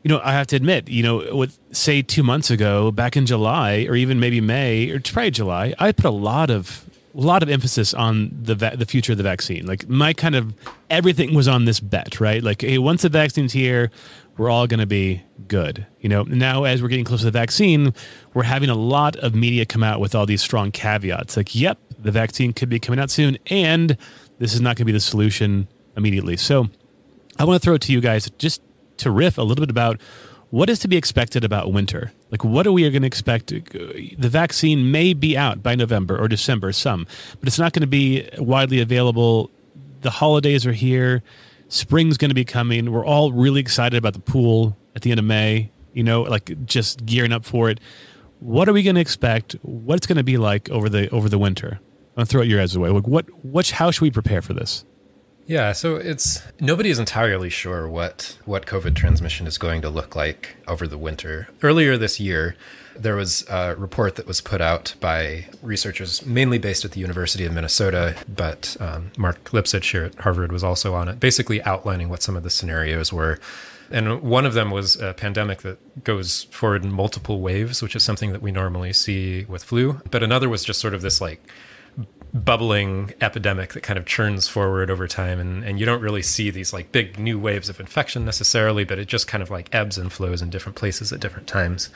You 0.02 0.10
know, 0.10 0.20
I 0.22 0.32
have 0.32 0.46
to 0.48 0.56
admit, 0.56 0.88
you 0.88 1.02
know, 1.02 1.34
with 1.34 1.58
say 1.72 2.02
two 2.02 2.22
months 2.22 2.50
ago, 2.50 2.92
back 2.92 3.16
in 3.16 3.26
July, 3.26 3.86
or 3.88 3.96
even 3.96 4.20
maybe 4.20 4.40
May, 4.40 4.90
or 4.90 5.00
probably 5.00 5.30
July, 5.30 5.74
I 5.78 5.90
put 5.92 6.04
a 6.04 6.10
lot 6.10 6.50
of 6.50 6.85
lot 7.20 7.42
of 7.42 7.48
emphasis 7.48 7.94
on 7.94 8.30
the 8.42 8.54
va- 8.54 8.76
the 8.76 8.86
future 8.86 9.12
of 9.12 9.18
the 9.18 9.24
vaccine. 9.24 9.66
Like 9.66 9.88
my 9.88 10.12
kind 10.12 10.34
of 10.34 10.54
everything 10.90 11.34
was 11.34 11.48
on 11.48 11.64
this 11.64 11.80
bet, 11.80 12.20
right? 12.20 12.42
Like, 12.42 12.62
hey, 12.62 12.78
once 12.78 13.02
the 13.02 13.08
vaccine's 13.08 13.52
here, 13.52 13.90
we're 14.36 14.50
all 14.50 14.66
going 14.66 14.80
to 14.80 14.86
be 14.86 15.22
good. 15.48 15.86
You 16.00 16.08
know, 16.08 16.22
now 16.24 16.64
as 16.64 16.82
we're 16.82 16.88
getting 16.88 17.04
close 17.04 17.20
to 17.20 17.26
the 17.26 17.30
vaccine, 17.30 17.94
we're 18.34 18.42
having 18.42 18.68
a 18.68 18.74
lot 18.74 19.16
of 19.16 19.34
media 19.34 19.64
come 19.64 19.82
out 19.82 20.00
with 20.00 20.14
all 20.14 20.26
these 20.26 20.42
strong 20.42 20.70
caveats. 20.70 21.36
Like, 21.36 21.54
yep, 21.54 21.78
the 21.98 22.10
vaccine 22.10 22.52
could 22.52 22.68
be 22.68 22.78
coming 22.78 23.00
out 23.00 23.10
soon, 23.10 23.38
and 23.46 23.96
this 24.38 24.52
is 24.52 24.60
not 24.60 24.76
going 24.76 24.82
to 24.82 24.84
be 24.84 24.92
the 24.92 25.00
solution 25.00 25.68
immediately. 25.96 26.36
So, 26.36 26.68
I 27.38 27.44
want 27.44 27.60
to 27.60 27.64
throw 27.64 27.74
it 27.74 27.82
to 27.82 27.92
you 27.92 28.00
guys 28.00 28.30
just 28.38 28.62
to 28.98 29.10
riff 29.10 29.38
a 29.38 29.42
little 29.42 29.62
bit 29.62 29.70
about 29.70 30.00
what 30.50 30.70
is 30.70 30.78
to 30.80 30.88
be 30.88 30.96
expected 30.96 31.44
about 31.44 31.72
winter. 31.72 32.12
Like, 32.30 32.44
what 32.44 32.66
are 32.66 32.72
we 32.72 32.88
going 32.88 33.02
to 33.02 33.06
expect? 33.06 33.48
The 33.48 34.28
vaccine 34.28 34.90
may 34.90 35.12
be 35.12 35.36
out 35.36 35.62
by 35.62 35.74
November 35.74 36.18
or 36.18 36.28
December, 36.28 36.72
some, 36.72 37.06
but 37.40 37.48
it's 37.48 37.58
not 37.58 37.72
going 37.72 37.82
to 37.82 37.86
be 37.86 38.28
widely 38.38 38.80
available. 38.80 39.50
The 40.02 40.10
holidays 40.10 40.66
are 40.66 40.72
here. 40.72 41.22
Spring's 41.68 42.16
going 42.16 42.30
to 42.30 42.34
be 42.34 42.44
coming. 42.44 42.92
We're 42.92 43.04
all 43.04 43.32
really 43.32 43.60
excited 43.60 43.96
about 43.96 44.12
the 44.12 44.20
pool 44.20 44.76
at 44.94 45.02
the 45.02 45.10
end 45.10 45.18
of 45.18 45.26
May, 45.26 45.70
you 45.92 46.04
know, 46.04 46.22
like 46.22 46.64
just 46.64 47.04
gearing 47.04 47.32
up 47.32 47.44
for 47.44 47.68
it. 47.68 47.80
What 48.40 48.68
are 48.68 48.72
we 48.72 48.82
going 48.82 48.94
to 48.94 49.00
expect? 49.00 49.56
What's 49.62 50.06
going 50.06 50.18
to 50.18 50.24
be 50.24 50.36
like 50.36 50.70
over 50.70 50.88
the 50.88 51.08
over 51.10 51.28
the 51.28 51.38
winter? 51.38 51.80
I'm 52.16 52.22
gonna 52.22 52.26
throw 52.26 52.40
it 52.40 52.48
your 52.48 52.60
guys' 52.60 52.74
away. 52.74 52.88
Like, 52.88 53.06
what, 53.06 53.26
what, 53.44 53.68
how 53.68 53.90
should 53.90 54.00
we 54.00 54.10
prepare 54.10 54.40
for 54.40 54.54
this? 54.54 54.86
Yeah, 55.46 55.72
so 55.72 55.94
it's 55.94 56.42
nobody 56.58 56.90
is 56.90 56.98
entirely 56.98 57.50
sure 57.50 57.88
what 57.88 58.36
what 58.44 58.66
COVID 58.66 58.96
transmission 58.96 59.46
is 59.46 59.58
going 59.58 59.80
to 59.82 59.90
look 59.90 60.16
like 60.16 60.56
over 60.66 60.88
the 60.88 60.98
winter. 60.98 61.48
Earlier 61.62 61.96
this 61.96 62.18
year, 62.18 62.56
there 62.98 63.14
was 63.14 63.46
a 63.48 63.76
report 63.76 64.16
that 64.16 64.26
was 64.26 64.40
put 64.40 64.60
out 64.60 64.94
by 64.98 65.46
researchers 65.62 66.26
mainly 66.26 66.58
based 66.58 66.84
at 66.84 66.92
the 66.92 67.00
University 67.00 67.44
of 67.44 67.52
Minnesota, 67.52 68.16
but 68.28 68.76
um, 68.80 69.12
Marc 69.16 69.44
Lipsitch 69.50 69.92
here 69.92 70.04
at 70.04 70.16
Harvard 70.16 70.50
was 70.50 70.64
also 70.64 70.94
on 70.94 71.08
it, 71.08 71.20
basically 71.20 71.62
outlining 71.62 72.08
what 72.08 72.22
some 72.22 72.36
of 72.36 72.42
the 72.42 72.50
scenarios 72.50 73.12
were. 73.12 73.38
And 73.88 74.22
one 74.22 74.46
of 74.46 74.54
them 74.54 74.72
was 74.72 74.96
a 74.96 75.14
pandemic 75.14 75.62
that 75.62 76.02
goes 76.02 76.44
forward 76.44 76.84
in 76.84 76.90
multiple 76.90 77.40
waves, 77.40 77.82
which 77.82 77.94
is 77.94 78.02
something 78.02 78.32
that 78.32 78.42
we 78.42 78.50
normally 78.50 78.92
see 78.92 79.44
with 79.44 79.62
flu. 79.62 80.00
But 80.10 80.24
another 80.24 80.48
was 80.48 80.64
just 80.64 80.80
sort 80.80 80.92
of 80.92 81.02
this 81.02 81.20
like 81.20 81.40
bubbling 82.34 83.14
epidemic 83.20 83.72
that 83.72 83.82
kind 83.82 83.98
of 83.98 84.04
churns 84.04 84.46
forward 84.46 84.90
over 84.90 85.08
time 85.08 85.38
and, 85.40 85.64
and 85.64 85.80
you 85.80 85.86
don't 85.86 86.02
really 86.02 86.22
see 86.22 86.50
these 86.50 86.72
like 86.72 86.92
big 86.92 87.18
new 87.18 87.38
waves 87.38 87.68
of 87.68 87.80
infection 87.80 88.24
necessarily 88.24 88.84
but 88.84 88.98
it 88.98 89.06
just 89.06 89.26
kind 89.26 89.42
of 89.42 89.50
like 89.50 89.74
ebbs 89.74 89.96
and 89.96 90.12
flows 90.12 90.42
in 90.42 90.50
different 90.50 90.76
places 90.76 91.12
at 91.12 91.20
different 91.20 91.46
times 91.46 91.88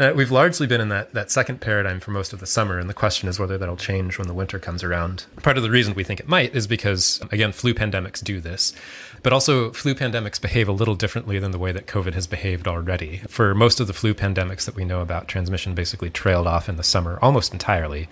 uh, 0.00 0.14
we've 0.16 0.30
largely 0.30 0.66
been 0.66 0.80
in 0.80 0.88
that, 0.88 1.12
that 1.12 1.30
second 1.30 1.60
paradigm 1.60 2.00
for 2.00 2.10
most 2.10 2.32
of 2.32 2.40
the 2.40 2.46
summer, 2.46 2.78
and 2.78 2.88
the 2.88 2.94
question 2.94 3.28
is 3.28 3.38
whether 3.38 3.58
that'll 3.58 3.76
change 3.76 4.16
when 4.16 4.28
the 4.28 4.32
winter 4.32 4.58
comes 4.58 4.82
around. 4.82 5.26
Part 5.42 5.58
of 5.58 5.62
the 5.62 5.70
reason 5.70 5.92
we 5.92 6.04
think 6.04 6.20
it 6.20 6.28
might 6.28 6.54
is 6.54 6.66
because, 6.66 7.20
again, 7.30 7.52
flu 7.52 7.74
pandemics 7.74 8.24
do 8.24 8.40
this, 8.40 8.72
but 9.22 9.34
also 9.34 9.72
flu 9.72 9.94
pandemics 9.94 10.40
behave 10.40 10.68
a 10.68 10.72
little 10.72 10.94
differently 10.94 11.38
than 11.38 11.50
the 11.50 11.58
way 11.58 11.70
that 11.70 11.86
COVID 11.86 12.14
has 12.14 12.26
behaved 12.26 12.66
already. 12.66 13.18
For 13.28 13.54
most 13.54 13.78
of 13.78 13.88
the 13.88 13.92
flu 13.92 14.14
pandemics 14.14 14.64
that 14.64 14.74
we 14.74 14.86
know 14.86 15.02
about, 15.02 15.28
transmission 15.28 15.74
basically 15.74 16.08
trailed 16.08 16.46
off 16.46 16.70
in 16.70 16.76
the 16.76 16.82
summer 16.82 17.18
almost 17.20 17.52
entirely. 17.52 18.08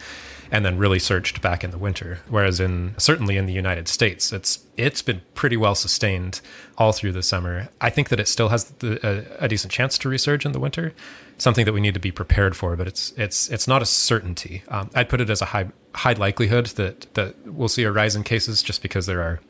And 0.50 0.64
then 0.64 0.78
really 0.78 0.98
surged 0.98 1.40
back 1.42 1.62
in 1.62 1.70
the 1.70 1.78
winter. 1.78 2.20
Whereas 2.28 2.60
in 2.60 2.94
certainly 2.98 3.36
in 3.36 3.46
the 3.46 3.52
United 3.52 3.88
States, 3.88 4.32
it's 4.32 4.64
it's 4.76 5.02
been 5.02 5.20
pretty 5.34 5.56
well 5.56 5.74
sustained 5.74 6.40
all 6.76 6.92
through 6.92 7.12
the 7.12 7.22
summer. 7.22 7.68
I 7.80 7.90
think 7.90 8.08
that 8.08 8.20
it 8.20 8.28
still 8.28 8.48
has 8.48 8.64
the, 8.64 8.98
a, 9.40 9.44
a 9.44 9.48
decent 9.48 9.72
chance 9.72 9.98
to 9.98 10.08
resurge 10.08 10.44
in 10.46 10.52
the 10.52 10.60
winter, 10.60 10.94
something 11.36 11.64
that 11.64 11.72
we 11.72 11.80
need 11.80 11.94
to 11.94 12.00
be 12.00 12.12
prepared 12.12 12.56
for. 12.56 12.76
But 12.76 12.86
it's 12.86 13.12
it's 13.16 13.48
it's 13.48 13.68
not 13.68 13.82
a 13.82 13.86
certainty. 13.86 14.62
Um, 14.68 14.90
I'd 14.94 15.08
put 15.08 15.20
it 15.20 15.30
as 15.30 15.42
a 15.42 15.46
high 15.46 15.68
high 15.94 16.14
likelihood 16.14 16.66
that 16.76 17.12
that 17.14 17.34
we'll 17.46 17.68
see 17.68 17.84
a 17.84 17.92
rise 17.92 18.16
in 18.16 18.24
cases 18.24 18.62
just 18.62 18.82
because 18.82 19.06
there 19.06 19.20
are 19.20 19.40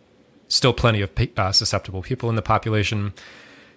still 0.48 0.72
plenty 0.72 1.02
of 1.02 1.10
uh, 1.36 1.52
susceptible 1.52 2.02
people 2.02 2.28
in 2.28 2.36
the 2.36 2.42
population. 2.42 3.12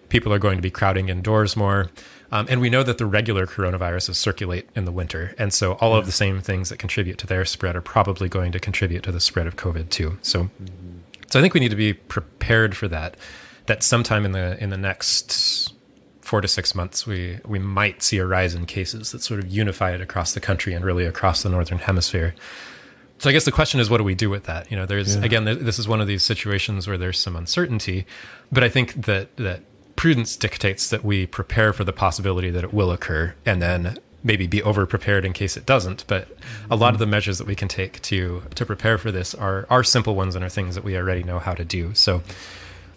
People 0.10 0.34
are 0.34 0.40
going 0.40 0.58
to 0.58 0.62
be 0.62 0.72
crowding 0.72 1.10
indoors 1.10 1.56
more. 1.56 1.90
Um, 2.32 2.48
and 2.50 2.62
we 2.62 2.70
know 2.70 2.82
that 2.84 2.98
the 2.98 3.06
regular 3.06 3.46
coronaviruses 3.46 4.16
circulate 4.16 4.70
in 4.76 4.86
the 4.86 4.92
winter. 4.92 5.36
And 5.38 5.54
so 5.54 5.74
all 5.74 5.96
of 5.96 6.06
the 6.06 6.12
same 6.14 6.40
things 6.40 6.70
that 6.70 6.78
contribute 6.78 7.18
to 7.20 7.28
their 7.28 7.44
spread 7.44 7.76
are 7.76 7.82
probably 7.82 8.30
going 8.30 8.54
to 8.54 8.60
contribute 8.60 9.04
to 9.04 9.12
the 9.12 9.20
spread 9.20 9.48
of 9.48 9.58
COVID 9.58 9.90
too. 9.90 10.18
So, 10.22 10.44
mm-hmm. 10.44 11.00
so 11.28 11.40
I 11.40 11.42
think 11.42 11.54
we 11.54 11.60
need 11.60 11.72
to 11.72 11.76
be 11.76 11.94
prepared 11.94 12.76
for 12.76 12.88
that, 12.88 13.18
that 13.66 13.84
sometime 13.84 14.24
in 14.24 14.32
the, 14.32 14.62
in 14.64 14.70
the 14.70 14.78
next 14.78 15.74
four 16.22 16.40
to 16.40 16.48
six 16.48 16.74
months, 16.74 17.06
we, 17.06 17.40
we 17.46 17.60
might 17.60 18.02
see 18.02 18.18
a 18.18 18.26
rise 18.26 18.56
in 18.56 18.66
cases 18.66 19.12
that 19.12 19.22
sort 19.22 19.42
of 19.44 19.50
unify 19.50 19.92
it 19.92 20.00
across 20.00 20.34
the 20.34 20.40
country 20.40 20.74
and 20.74 20.86
really 20.86 21.06
across 21.06 21.44
the 21.44 21.50
Northern 21.50 21.80
hemisphere. 21.80 22.34
So 23.18 23.30
I 23.30 23.34
guess 23.34 23.46
the 23.46 23.52
question 23.52 23.80
is, 23.80 23.90
what 23.90 23.98
do 23.98 24.04
we 24.04 24.16
do 24.16 24.30
with 24.30 24.46
that? 24.46 24.72
You 24.72 24.78
know, 24.78 24.86
there's 24.86 25.16
yeah. 25.16 25.24
again, 25.24 25.44
this 25.44 25.78
is 25.78 25.88
one 25.88 26.02
of 26.02 26.08
these 26.08 26.24
situations 26.24 26.88
where 26.88 26.98
there's 26.98 27.20
some 27.20 27.36
uncertainty, 27.36 28.08
but 28.52 28.64
I 28.64 28.70
think 28.70 29.06
that 29.06 29.36
that 29.36 29.62
prudence 30.02 30.36
dictates 30.36 30.90
that 30.90 31.06
we 31.06 31.28
prepare 31.28 31.72
for 31.72 31.84
the 31.84 31.94
possibility 31.94 32.50
that 32.50 32.64
it 32.64 32.74
will 32.74 32.92
occur 32.92 33.36
and 33.46 33.62
then 33.62 34.00
maybe 34.24 34.48
be 34.48 34.60
over 34.64 34.88
prepared 34.88 35.24
in 35.24 35.32
case 35.32 35.56
it 35.56 35.64
doesn't. 35.64 36.04
But 36.08 36.28
a 36.72 36.76
lot 36.76 36.96
of 36.96 37.00
the 37.00 37.06
measures 37.06 37.38
that 37.38 37.46
we 37.46 37.54
can 37.54 37.68
take 37.68 38.02
to 38.02 38.42
to 38.56 38.66
prepare 38.66 38.98
for 38.98 39.12
this 39.12 39.36
are 39.36 39.68
are 39.70 39.84
simple 39.84 40.16
ones 40.16 40.34
and 40.34 40.44
are 40.44 40.50
things 40.50 40.74
that 40.74 40.84
we 40.84 40.98
already 40.98 41.22
know 41.22 41.38
how 41.38 41.54
to 41.54 41.64
do. 41.64 41.94
So 41.94 42.24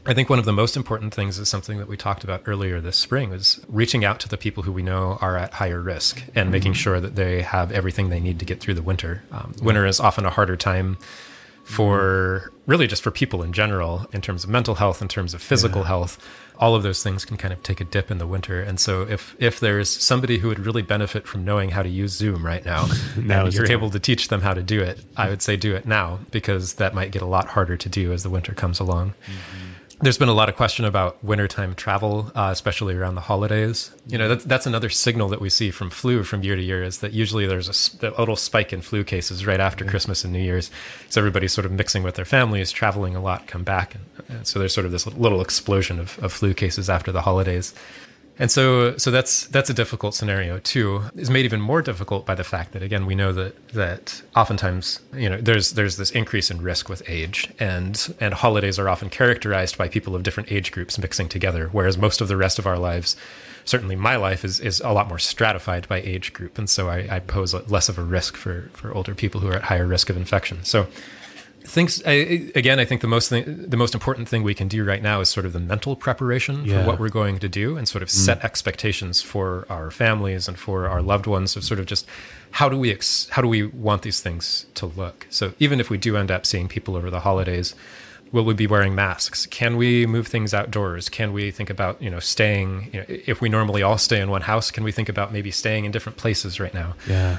I 0.07 0.15
think 0.15 0.31
one 0.31 0.39
of 0.39 0.47
the 0.47 0.53
most 0.55 0.79
important 0.79 1.13
things 1.13 1.39
is 1.39 1.47
something 1.47 1.77
that 1.77 1.89
we 1.89 1.99
talked 1.99 2.25
about 2.25 2.41
earlier 2.47 2.81
this 2.81 2.97
spring 2.97 3.29
was 3.29 3.61
reaching 3.69 4.03
out 4.03 4.19
to 4.21 4.29
the 4.31 4.39
people 4.39 4.63
who 4.63 4.73
we 4.73 4.83
know 4.83 5.19
are 5.21 5.37
at 5.37 5.53
higher 5.53 5.83
risk 5.83 6.23
and 6.35 6.51
making 6.51 6.73
mm-hmm. 6.73 6.79
sure 6.79 7.01
that 7.01 7.17
they 7.17 7.43
have 7.43 7.71
everything 7.71 8.09
they 8.09 8.19
need 8.19 8.39
to 8.39 8.47
get 8.47 8.61
through 8.61 8.75
the 8.81 8.83
winter. 8.83 9.25
Um, 9.31 9.55
winter 9.63 9.85
is 9.85 10.01
often 10.01 10.25
a 10.25 10.31
harder 10.31 10.57
time 10.57 10.97
for 11.65 12.53
really 12.67 12.87
just 12.87 13.03
for 13.03 13.11
people 13.11 13.43
in 13.43 13.53
general 13.53 14.07
in 14.13 14.21
terms 14.21 14.45
of 14.45 14.51
mental 14.51 14.77
health 14.77 15.03
in 15.03 15.09
terms 15.09 15.35
of 15.35 15.43
physical 15.43 15.83
yeah. 15.83 15.89
health 15.89 16.19
all 16.59 16.75
of 16.75 16.83
those 16.83 17.03
things 17.03 17.25
can 17.25 17.37
kind 17.37 17.53
of 17.53 17.63
take 17.63 17.81
a 17.81 17.85
dip 17.85 18.11
in 18.11 18.19
the 18.19 18.27
winter. 18.27 18.61
And 18.61 18.79
so 18.79 19.03
if 19.03 19.35
if 19.39 19.61
there's 19.61 19.91
somebody 19.91 20.39
who 20.39 20.49
would 20.49 20.61
really 20.61 20.83
benefit 20.83 21.27
from 21.27 21.45
knowing 21.45 21.71
how 21.71 21.83
to 21.83 21.89
use 21.89 22.13
Zoom 22.13 22.45
right 22.45 22.65
now, 22.65 22.87
now 23.17 23.47
and 23.47 23.55
you're 23.55 23.71
able 23.71 23.91
to 23.91 23.99
teach 23.99 24.29
them 24.29 24.41
how 24.41 24.55
to 24.55 24.63
do 24.63 24.81
it, 24.81 25.01
I 25.17 25.29
would 25.29 25.43
say 25.43 25.57
do 25.57 25.75
it 25.75 25.87
now 25.87 26.21
because 26.31 26.75
that 26.75 26.95
might 26.95 27.11
get 27.11 27.23
a 27.23 27.27
lot 27.27 27.49
harder 27.49 27.77
to 27.77 27.89
do 27.89 28.13
as 28.13 28.23
the 28.23 28.31
winter 28.31 28.55
comes 28.55 28.81
along. 28.81 29.15
Mm-hmm 29.27 29.74
there's 30.05 30.19
been 30.19 30.29
a 30.29 30.35
lot 30.35 30.49
of 30.49 30.57
question 30.57 30.85
about 30.85 31.23
wintertime 31.25 31.75
travel, 31.75 32.31
uh, 32.35 32.49
especially 32.53 32.95
around 32.95 33.15
the 33.15 33.23
holidays. 33.23 33.91
You 34.07 34.19
know, 34.19 34.29
that's, 34.29 34.45
that's 34.45 34.67
another 34.67 34.91
signal 34.91 35.29
that 35.29 35.41
we 35.41 35.49
see 35.49 35.71
from 35.71 35.91
flu 35.91 36.23
from 36.23 36.43
year 36.43 36.57
to 36.57 36.63
year 36.63 36.83
is 36.83 36.99
that 36.99 37.13
usually 37.13 37.47
there's 37.47 37.69
a, 38.03 38.09
a 38.09 38.21
little 38.21 38.37
spike 38.37 38.73
in 38.73 38.83
flu 38.83 39.05
cases 39.05 39.47
right 39.47 39.61
after 39.61 39.85
Christmas 39.85 40.25
and 40.25 40.33
New 40.33 40.41
Year's. 40.43 40.71
So 41.09 41.21
everybody's 41.21 41.53
sort 41.53 41.65
of 41.65 41.73
mixing 41.73 42.03
with 42.03 42.17
their 42.17 42.25
families, 42.25 42.71
traveling 42.71 43.17
a 43.17 43.21
lot, 43.21 43.47
come 43.47 43.65
back. 43.65 43.95
And, 43.95 44.05
and 44.29 44.47
so 44.47 44.59
there's 44.59 44.75
sort 44.75 44.87
of 44.87 44.93
this 44.93 45.07
little 45.07 45.41
explosion 45.41 45.99
of, 45.99 46.19
of 46.23 46.33
flu 46.33 46.55
cases 46.55 46.91
after 46.91 47.11
the 47.11 47.23
holidays. 47.23 47.75
And 48.39 48.51
so, 48.51 48.97
so 48.97 49.11
that's 49.13 49.47
that's 49.47 49.71
a 49.71 49.75
difficult 49.75 50.15
scenario 50.15 50.59
too. 50.59 51.05
Is 51.15 51.31
made 51.31 51.45
even 51.45 51.61
more 51.61 51.83
difficult 51.83 52.27
by 52.27 52.35
the 52.35 52.43
fact 52.43 52.73
that 52.73 52.83
again 52.83 53.07
we 53.07 53.15
know 53.15 53.33
that 53.33 53.69
that 53.69 54.23
oftentimes 54.35 55.01
you 55.15 55.29
know 55.29 55.41
there's 55.41 55.73
there's 55.73 55.97
this 55.97 56.11
increase 56.11 56.51
in 56.51 56.61
risk 56.61 56.89
with 56.89 57.03
age, 57.09 57.53
and 57.61 58.15
and 58.19 58.35
holidays 58.35 58.79
are 58.79 58.89
often 58.89 59.09
characterized 59.09 59.79
by 59.79 59.89
people 59.89 60.17
of 60.17 60.25
different 60.25 60.51
age 60.51 60.73
groups 60.73 60.99
mixing 60.99 61.29
together, 61.29 61.69
whereas 61.71 61.97
most 61.97 62.21
of 62.21 62.27
the 62.27 62.37
rest 62.37 62.59
of 62.59 62.67
our 62.67 62.79
lives, 62.79 63.17
certainly 63.65 63.95
my 63.95 64.17
life 64.17 64.45
is 64.45 64.59
is 64.59 64.81
a 64.81 64.91
lot 64.91 65.09
more 65.09 65.21
stratified 65.21 65.87
by 65.87 66.01
age 66.01 66.33
group, 66.33 66.59
and 66.59 66.69
so 66.69 66.89
I, 66.89 67.07
I 67.09 67.21
pose 67.21 67.55
less 67.69 67.89
of 67.89 67.99
a 67.99 68.03
risk 68.03 68.37
for 68.37 68.69
for 68.73 68.93
older 68.93 69.15
people 69.15 69.41
who 69.41 69.49
are 69.49 69.57
at 69.57 69.63
higher 69.63 69.87
risk 69.87 70.11
of 70.11 70.17
infection. 70.17 70.65
So 70.65 70.89
things 71.67 72.03
I, 72.05 72.13
again 72.55 72.79
i 72.79 72.85
think 72.85 73.01
the 73.01 73.07
most 73.07 73.31
thing, 73.31 73.69
the 73.69 73.77
most 73.77 73.95
important 73.95 74.29
thing 74.29 74.43
we 74.43 74.55
can 74.55 74.69
do 74.69 74.85
right 74.85 75.03
now 75.03 75.21
is 75.21 75.31
sort 75.31 75.47
of 75.47 75.55
the 75.55 75.61
mental 75.61 75.97
preparation 75.97 76.65
yeah. 76.65 76.83
for 76.83 76.87
what 76.87 77.01
we're 77.01 77.09
going 77.09 77.39
to 77.39 77.49
do 77.49 77.77
and 77.79 77.89
sort 77.89 78.03
of 78.03 78.09
mm. 78.09 78.13
set 78.13 78.45
expectations 78.45 79.23
for 79.23 79.67
our 79.71 79.91
families 79.91 80.47
and 80.47 80.59
for 80.59 80.89
our 80.89 81.01
loved 81.01 81.27
ones 81.27 81.57
of 81.57 81.65
sort 81.65 81.81
of 81.81 81.87
just 81.87 82.07
how 82.53 82.69
do 82.69 82.79
we 82.79 82.93
ex- 82.93 83.29
how 83.31 83.43
do 83.43 83.49
we 83.49 83.65
want 83.65 84.03
these 84.03 84.21
things 84.21 84.67
to 84.75 84.87
look? 84.87 85.27
So 85.31 85.55
even 85.59 85.81
if 85.81 85.91
we 85.91 85.99
do 85.99 86.17
end 86.17 86.31
up 86.31 86.47
seeing 86.47 86.69
people 86.69 86.97
over 86.97 87.11
the 87.11 87.21
holidays 87.21 87.75
will 88.33 88.45
we 88.45 88.55
be 88.55 88.67
wearing 88.67 88.97
masks? 88.97 89.47
Can 89.47 89.77
we 89.77 90.07
move 90.07 90.27
things 90.27 90.53
outdoors? 90.53 91.09
Can 91.09 91.33
we 91.33 91.53
think 91.53 91.71
about 91.71 92.03
you 92.03 92.11
know 92.11 92.21
staying 92.21 92.91
you 92.93 93.01
know, 93.01 93.07
if 93.09 93.41
we 93.41 93.49
normally 93.49 93.83
all 93.83 93.99
stay 93.99 94.21
in 94.21 94.29
one 94.29 94.43
house 94.43 94.71
can 94.71 94.85
we 94.85 94.93
think 94.93 95.09
about 95.09 95.33
maybe 95.33 95.51
staying 95.51 95.85
in 95.85 95.93
different 95.93 96.19
places 96.19 96.61
right 96.61 96.75
now? 96.75 96.95
Yeah 97.09 97.39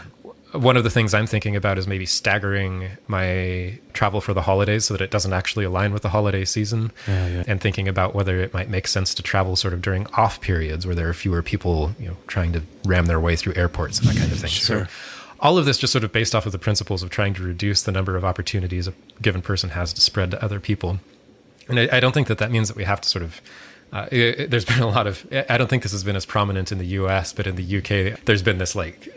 one 0.57 0.77
of 0.77 0.83
the 0.83 0.89
things 0.89 1.13
I'm 1.13 1.27
thinking 1.27 1.55
about 1.55 1.77
is 1.77 1.87
maybe 1.87 2.05
staggering 2.05 2.89
my 3.07 3.79
travel 3.93 4.21
for 4.21 4.33
the 4.33 4.41
holidays 4.41 4.85
so 4.85 4.93
that 4.93 5.01
it 5.01 5.11
doesn't 5.11 5.33
actually 5.33 5.65
align 5.65 5.93
with 5.93 6.01
the 6.01 6.09
holiday 6.09 6.45
season, 6.45 6.91
yeah, 7.07 7.27
yeah. 7.27 7.43
and 7.47 7.61
thinking 7.61 7.87
about 7.87 8.15
whether 8.15 8.39
it 8.39 8.53
might 8.53 8.69
make 8.69 8.87
sense 8.87 9.13
to 9.15 9.23
travel 9.23 9.55
sort 9.55 9.73
of 9.73 9.81
during 9.81 10.07
off 10.13 10.41
periods 10.41 10.85
where 10.85 10.95
there 10.95 11.07
are 11.09 11.13
fewer 11.13 11.41
people, 11.41 11.93
you 11.99 12.07
know, 12.07 12.17
trying 12.27 12.53
to 12.53 12.63
ram 12.85 13.05
their 13.05 13.19
way 13.19 13.35
through 13.35 13.53
airports 13.55 13.99
and 13.99 14.07
that 14.09 14.17
kind 14.17 14.31
of 14.31 14.39
thing. 14.39 14.49
Sure. 14.49 14.85
So, 14.85 14.91
all 15.39 15.57
of 15.57 15.65
this 15.65 15.77
just 15.77 15.91
sort 15.91 16.03
of 16.03 16.11
based 16.11 16.33
off 16.33 16.45
of 16.45 16.51
the 16.51 16.59
principles 16.59 17.03
of 17.03 17.09
trying 17.09 17.33
to 17.33 17.43
reduce 17.43 17.83
the 17.83 17.91
number 17.91 18.15
of 18.15 18.23
opportunities 18.23 18.87
a 18.87 18.93
given 19.21 19.41
person 19.41 19.71
has 19.71 19.93
to 19.93 20.01
spread 20.01 20.31
to 20.31 20.43
other 20.43 20.59
people. 20.59 20.99
And 21.67 21.79
I, 21.79 21.97
I 21.97 21.99
don't 21.99 22.13
think 22.13 22.27
that 22.27 22.37
that 22.37 22.51
means 22.51 22.67
that 22.67 22.77
we 22.77 22.83
have 22.83 23.01
to 23.01 23.09
sort 23.09 23.23
of 23.23 23.41
uh, 23.93 24.07
it, 24.11 24.49
there's 24.51 24.65
been 24.65 24.81
a 24.81 24.87
lot 24.87 25.07
of 25.07 25.25
i 25.49 25.57
don't 25.57 25.69
think 25.69 25.83
this 25.83 25.91
has 25.91 26.03
been 26.03 26.15
as 26.15 26.25
prominent 26.25 26.71
in 26.71 26.77
the 26.77 26.85
us 26.87 27.33
but 27.33 27.47
in 27.47 27.55
the 27.55 27.77
uk 27.77 28.19
there's 28.25 28.41
been 28.41 28.57
this 28.57 28.75
like 28.75 29.09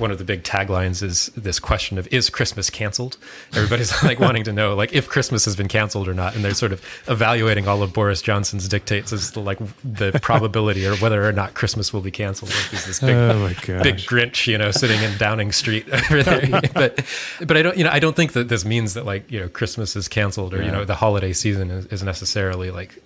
one 0.00 0.10
of 0.10 0.18
the 0.18 0.24
big 0.24 0.42
taglines 0.42 1.02
is 1.02 1.26
this 1.36 1.60
question 1.60 1.98
of 1.98 2.08
is 2.12 2.30
christmas 2.30 2.70
canceled? 2.70 3.18
Everybody's 3.54 4.02
like 4.02 4.18
wanting 4.18 4.44
to 4.44 4.52
know 4.52 4.74
like 4.74 4.92
if 4.92 5.08
christmas 5.08 5.44
has 5.44 5.54
been 5.56 5.68
canceled 5.68 6.08
or 6.08 6.14
not 6.14 6.34
and 6.34 6.44
they're 6.44 6.54
sort 6.54 6.72
of 6.72 6.82
evaluating 7.06 7.68
all 7.68 7.82
of 7.82 7.92
boris 7.92 8.22
johnson's 8.22 8.66
dictates 8.66 9.12
as 9.12 9.32
the 9.32 9.40
like 9.40 9.58
the 9.84 10.18
probability 10.22 10.86
or 10.86 10.96
whether 10.96 11.26
or 11.26 11.32
not 11.32 11.54
christmas 11.54 11.92
will 11.92 12.00
be 12.00 12.10
canceled. 12.10 12.50
Like 12.50 12.70
this 12.70 13.00
big 13.00 13.14
oh 13.14 13.48
big 13.82 13.96
grinch 13.98 14.46
you 14.46 14.58
know 14.58 14.70
sitting 14.70 15.00
in 15.02 15.16
downing 15.18 15.52
street 15.52 15.88
over 15.92 16.22
there. 16.22 16.60
But 16.72 17.04
but 17.40 17.56
i 17.56 17.62
don't 17.62 17.76
you 17.76 17.84
know 17.84 17.90
i 17.90 17.98
don't 17.98 18.16
think 18.16 18.32
that 18.32 18.48
this 18.48 18.64
means 18.64 18.94
that 18.94 19.04
like 19.04 19.30
you 19.30 19.40
know 19.40 19.48
christmas 19.48 19.96
is 19.96 20.08
canceled 20.08 20.54
or 20.54 20.58
yeah. 20.58 20.66
you 20.66 20.72
know 20.72 20.84
the 20.84 20.94
holiday 20.94 21.32
season 21.32 21.70
is, 21.70 21.86
is 21.86 22.02
necessarily 22.02 22.70
like 22.70 23.02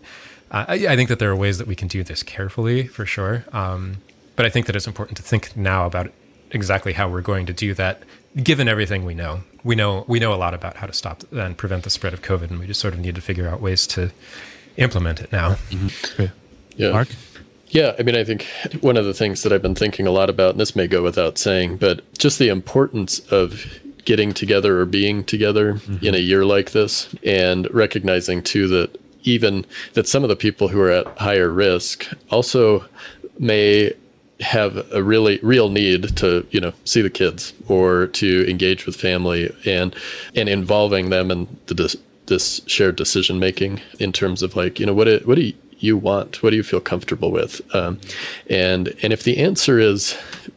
I, 0.54 0.86
I, 0.88 0.96
think 0.96 1.08
that 1.08 1.18
there 1.18 1.30
are 1.30 1.36
ways 1.36 1.58
that 1.58 1.66
we 1.66 1.74
can 1.74 1.88
do 1.88 2.04
this 2.04 2.22
carefully 2.22 2.86
for 2.86 3.04
sure. 3.04 3.44
Um, 3.52 3.96
but 4.36 4.46
I 4.46 4.50
think 4.50 4.66
that 4.66 4.76
it's 4.76 4.86
important 4.86 5.16
to 5.16 5.22
think 5.22 5.56
now 5.56 5.84
about 5.84 6.12
exactly 6.52 6.92
how 6.92 7.08
we're 7.08 7.22
going 7.22 7.46
to 7.46 7.52
do 7.52 7.74
that, 7.74 8.02
given 8.40 8.68
everything 8.68 9.04
we 9.04 9.14
know. 9.14 9.40
We 9.64 9.74
know 9.74 10.04
we 10.06 10.20
know 10.20 10.32
a 10.32 10.36
lot 10.36 10.54
about 10.54 10.76
how 10.76 10.86
to 10.86 10.92
stop 10.92 11.24
and 11.32 11.56
prevent 11.56 11.82
the 11.82 11.90
spread 11.90 12.12
of 12.12 12.22
COVID, 12.22 12.50
and 12.50 12.60
we 12.60 12.66
just 12.66 12.80
sort 12.80 12.94
of 12.94 13.00
need 13.00 13.14
to 13.16 13.20
figure 13.20 13.48
out 13.48 13.60
ways 13.60 13.86
to 13.88 14.12
implement 14.76 15.20
it 15.20 15.32
now. 15.32 15.54
Mm-hmm. 15.70 16.24
Yeah. 16.76 16.90
Mark. 16.92 17.08
Yeah, 17.68 17.94
I 17.98 18.02
mean, 18.02 18.14
I 18.14 18.22
think 18.22 18.46
one 18.82 18.96
of 18.96 19.04
the 19.04 19.14
things 19.14 19.42
that 19.42 19.52
I've 19.52 19.62
been 19.62 19.74
thinking 19.74 20.06
a 20.06 20.12
lot 20.12 20.30
about, 20.30 20.50
and 20.50 20.60
this 20.60 20.76
may 20.76 20.86
go 20.86 21.02
without 21.02 21.38
saying, 21.38 21.78
but 21.78 22.02
just 22.16 22.38
the 22.38 22.48
importance 22.48 23.18
of 23.32 23.66
getting 24.04 24.32
together 24.32 24.78
or 24.78 24.84
being 24.84 25.24
together 25.24 25.74
mm-hmm. 25.74 26.04
in 26.04 26.14
a 26.14 26.18
year 26.18 26.44
like 26.44 26.70
this, 26.70 27.12
and 27.24 27.68
recognizing 27.74 28.42
too 28.42 28.68
that 28.68 29.00
even 29.24 29.64
that 29.94 30.06
some 30.06 30.22
of 30.22 30.28
the 30.28 30.36
people 30.36 30.68
who 30.68 30.80
are 30.80 30.90
at 30.90 31.06
higher 31.18 31.50
risk 31.50 32.06
also 32.30 32.84
may 33.38 33.92
have 34.40 34.76
a 34.92 35.02
really 35.02 35.38
real 35.42 35.68
need 35.68 36.16
to 36.16 36.46
you 36.50 36.60
know 36.60 36.72
see 36.84 37.00
the 37.00 37.10
kids 37.10 37.52
or 37.68 38.08
to 38.08 38.48
engage 38.48 38.84
with 38.84 38.96
family 38.96 39.54
and 39.64 39.94
and 40.34 40.48
involving 40.48 41.10
them 41.10 41.30
in 41.30 41.46
the 41.66 41.96
this 42.26 42.60
shared 42.66 42.96
decision 42.96 43.38
making 43.38 43.80
in 43.98 44.12
terms 44.12 44.42
of 44.42 44.56
like 44.56 44.80
you 44.80 44.86
know 44.86 44.94
what 44.94 45.08
it, 45.08 45.26
what 45.26 45.36
do 45.36 45.52
you 45.78 45.96
want? 45.96 46.42
What 46.42 46.50
do 46.50 46.56
you 46.56 46.62
feel 46.62 46.80
comfortable 46.80 47.30
with? 47.30 47.60
Um, 47.74 48.00
and 48.48 48.94
and 49.02 49.12
if 49.12 49.22
the 49.22 49.38
answer 49.38 49.78
is 49.78 50.16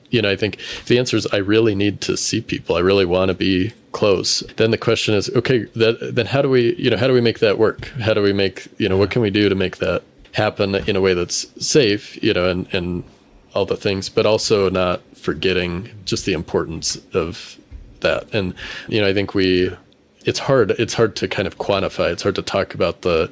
you 0.09 0.21
know 0.21 0.29
i 0.29 0.35
think 0.35 0.57
the 0.87 0.97
answer 0.97 1.17
is 1.17 1.27
i 1.33 1.37
really 1.37 1.75
need 1.75 2.01
to 2.01 2.17
see 2.17 2.41
people. 2.41 2.75
I 2.75 2.79
really 2.79 3.05
want 3.05 3.29
to 3.29 3.35
be 3.35 3.73
close. 3.91 4.41
Then 4.57 4.71
the 4.71 4.77
question 4.77 5.15
is 5.15 5.29
okay 5.35 5.65
that, 5.75 6.15
then 6.15 6.25
how 6.25 6.41
do 6.41 6.49
we 6.49 6.75
you 6.75 6.89
know 6.89 6.97
how 6.97 7.07
do 7.07 7.13
we 7.13 7.21
make 7.21 7.39
that 7.39 7.57
work? 7.57 7.87
How 7.99 8.13
do 8.13 8.21
we 8.21 8.33
make 8.33 8.67
you 8.77 8.89
know 8.89 8.97
what 8.97 9.11
can 9.11 9.21
we 9.21 9.29
do 9.29 9.49
to 9.49 9.55
make 9.55 9.77
that 9.77 10.03
happen 10.33 10.75
in 10.75 10.95
a 10.95 11.01
way 11.01 11.13
that's 11.13 11.47
safe 11.65 12.21
you 12.23 12.33
know 12.33 12.47
and 12.49 12.67
and 12.73 13.03
all 13.55 13.65
the 13.65 13.77
things 13.77 14.07
but 14.09 14.25
also 14.25 14.69
not 14.69 15.01
forgetting 15.15 15.89
just 16.05 16.25
the 16.25 16.33
importance 16.33 16.99
of 17.13 17.57
that. 18.01 18.31
And 18.33 18.53
you 18.87 19.01
know 19.01 19.07
i 19.07 19.13
think 19.13 19.33
we 19.33 19.71
it's 20.25 20.39
hard 20.39 20.71
it's 20.71 20.93
hard 20.93 21.15
to 21.15 21.27
kind 21.27 21.47
of 21.47 21.57
quantify. 21.57 22.11
It's 22.11 22.23
hard 22.23 22.35
to 22.35 22.41
talk 22.41 22.73
about 22.73 23.01
the 23.01 23.31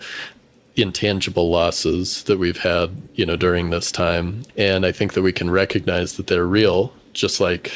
intangible 0.76 1.50
losses 1.50 2.24
that 2.24 2.38
we've 2.38 2.58
had 2.58 2.90
you 3.14 3.26
know 3.26 3.38
during 3.38 3.70
this 3.70 3.92
time 3.92 4.44
and 4.58 4.86
i 4.86 4.92
think 4.92 5.14
that 5.14 5.22
we 5.22 5.32
can 5.32 5.50
recognize 5.50 6.18
that 6.18 6.28
they're 6.28 6.46
real 6.46 6.94
just 7.14 7.40
like 7.40 7.72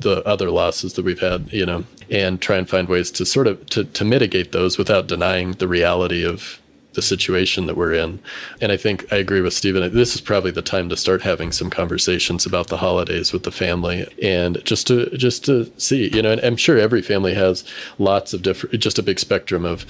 the 0.00 0.22
other 0.26 0.50
losses 0.50 0.94
that 0.94 1.04
we've 1.04 1.20
had, 1.20 1.52
you 1.52 1.66
know, 1.66 1.84
and 2.10 2.40
try 2.40 2.56
and 2.56 2.68
find 2.68 2.88
ways 2.88 3.10
to 3.12 3.26
sort 3.26 3.46
of 3.46 3.64
to, 3.66 3.84
to 3.84 4.04
mitigate 4.04 4.52
those 4.52 4.78
without 4.78 5.06
denying 5.06 5.52
the 5.52 5.68
reality 5.68 6.24
of 6.24 6.60
the 6.96 7.02
situation 7.02 7.66
that 7.66 7.76
we're 7.76 7.92
in. 7.92 8.18
And 8.62 8.72
I 8.72 8.78
think 8.78 9.12
I 9.12 9.16
agree 9.16 9.42
with 9.42 9.52
Stephen. 9.52 9.94
This 9.94 10.14
is 10.14 10.20
probably 10.22 10.50
the 10.50 10.62
time 10.62 10.88
to 10.88 10.96
start 10.96 11.20
having 11.20 11.52
some 11.52 11.68
conversations 11.68 12.46
about 12.46 12.68
the 12.68 12.78
holidays 12.78 13.34
with 13.34 13.42
the 13.42 13.52
family 13.52 14.06
and 14.22 14.64
just 14.64 14.86
to 14.86 15.10
just 15.10 15.44
to 15.44 15.70
see, 15.78 16.08
you 16.14 16.22
know, 16.22 16.32
and 16.32 16.40
I'm 16.40 16.56
sure 16.56 16.78
every 16.78 17.02
family 17.02 17.34
has 17.34 17.64
lots 17.98 18.32
of 18.32 18.42
different 18.42 18.80
just 18.80 18.98
a 18.98 19.02
big 19.02 19.20
spectrum 19.20 19.66
of 19.66 19.84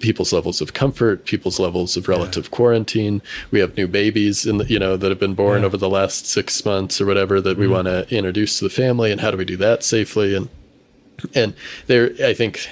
people's 0.00 0.32
levels 0.32 0.60
of 0.60 0.74
comfort, 0.74 1.24
people's 1.24 1.58
levels 1.58 1.96
of 1.96 2.08
relative 2.08 2.44
yeah. 2.44 2.50
quarantine. 2.50 3.22
We 3.50 3.60
have 3.60 3.76
new 3.76 3.86
babies 3.86 4.46
in 4.46 4.58
the, 4.58 4.64
you 4.64 4.78
know 4.78 4.96
that 4.96 5.10
have 5.10 5.20
been 5.20 5.34
born 5.34 5.60
yeah. 5.60 5.66
over 5.66 5.76
the 5.76 5.88
last 5.88 6.26
6 6.26 6.64
months 6.64 7.00
or 7.00 7.06
whatever 7.06 7.40
that 7.40 7.56
we 7.56 7.64
mm-hmm. 7.64 7.74
want 7.74 7.86
to 7.86 8.14
introduce 8.14 8.58
to 8.58 8.64
the 8.64 8.70
family 8.70 9.12
and 9.12 9.20
how 9.20 9.30
do 9.30 9.36
we 9.36 9.44
do 9.44 9.56
that 9.56 9.82
safely 9.82 10.34
and 10.34 10.48
and 11.34 11.54
there 11.86 12.12
I 12.24 12.34
think 12.34 12.68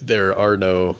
there 0.00 0.36
are 0.36 0.56
no 0.56 0.96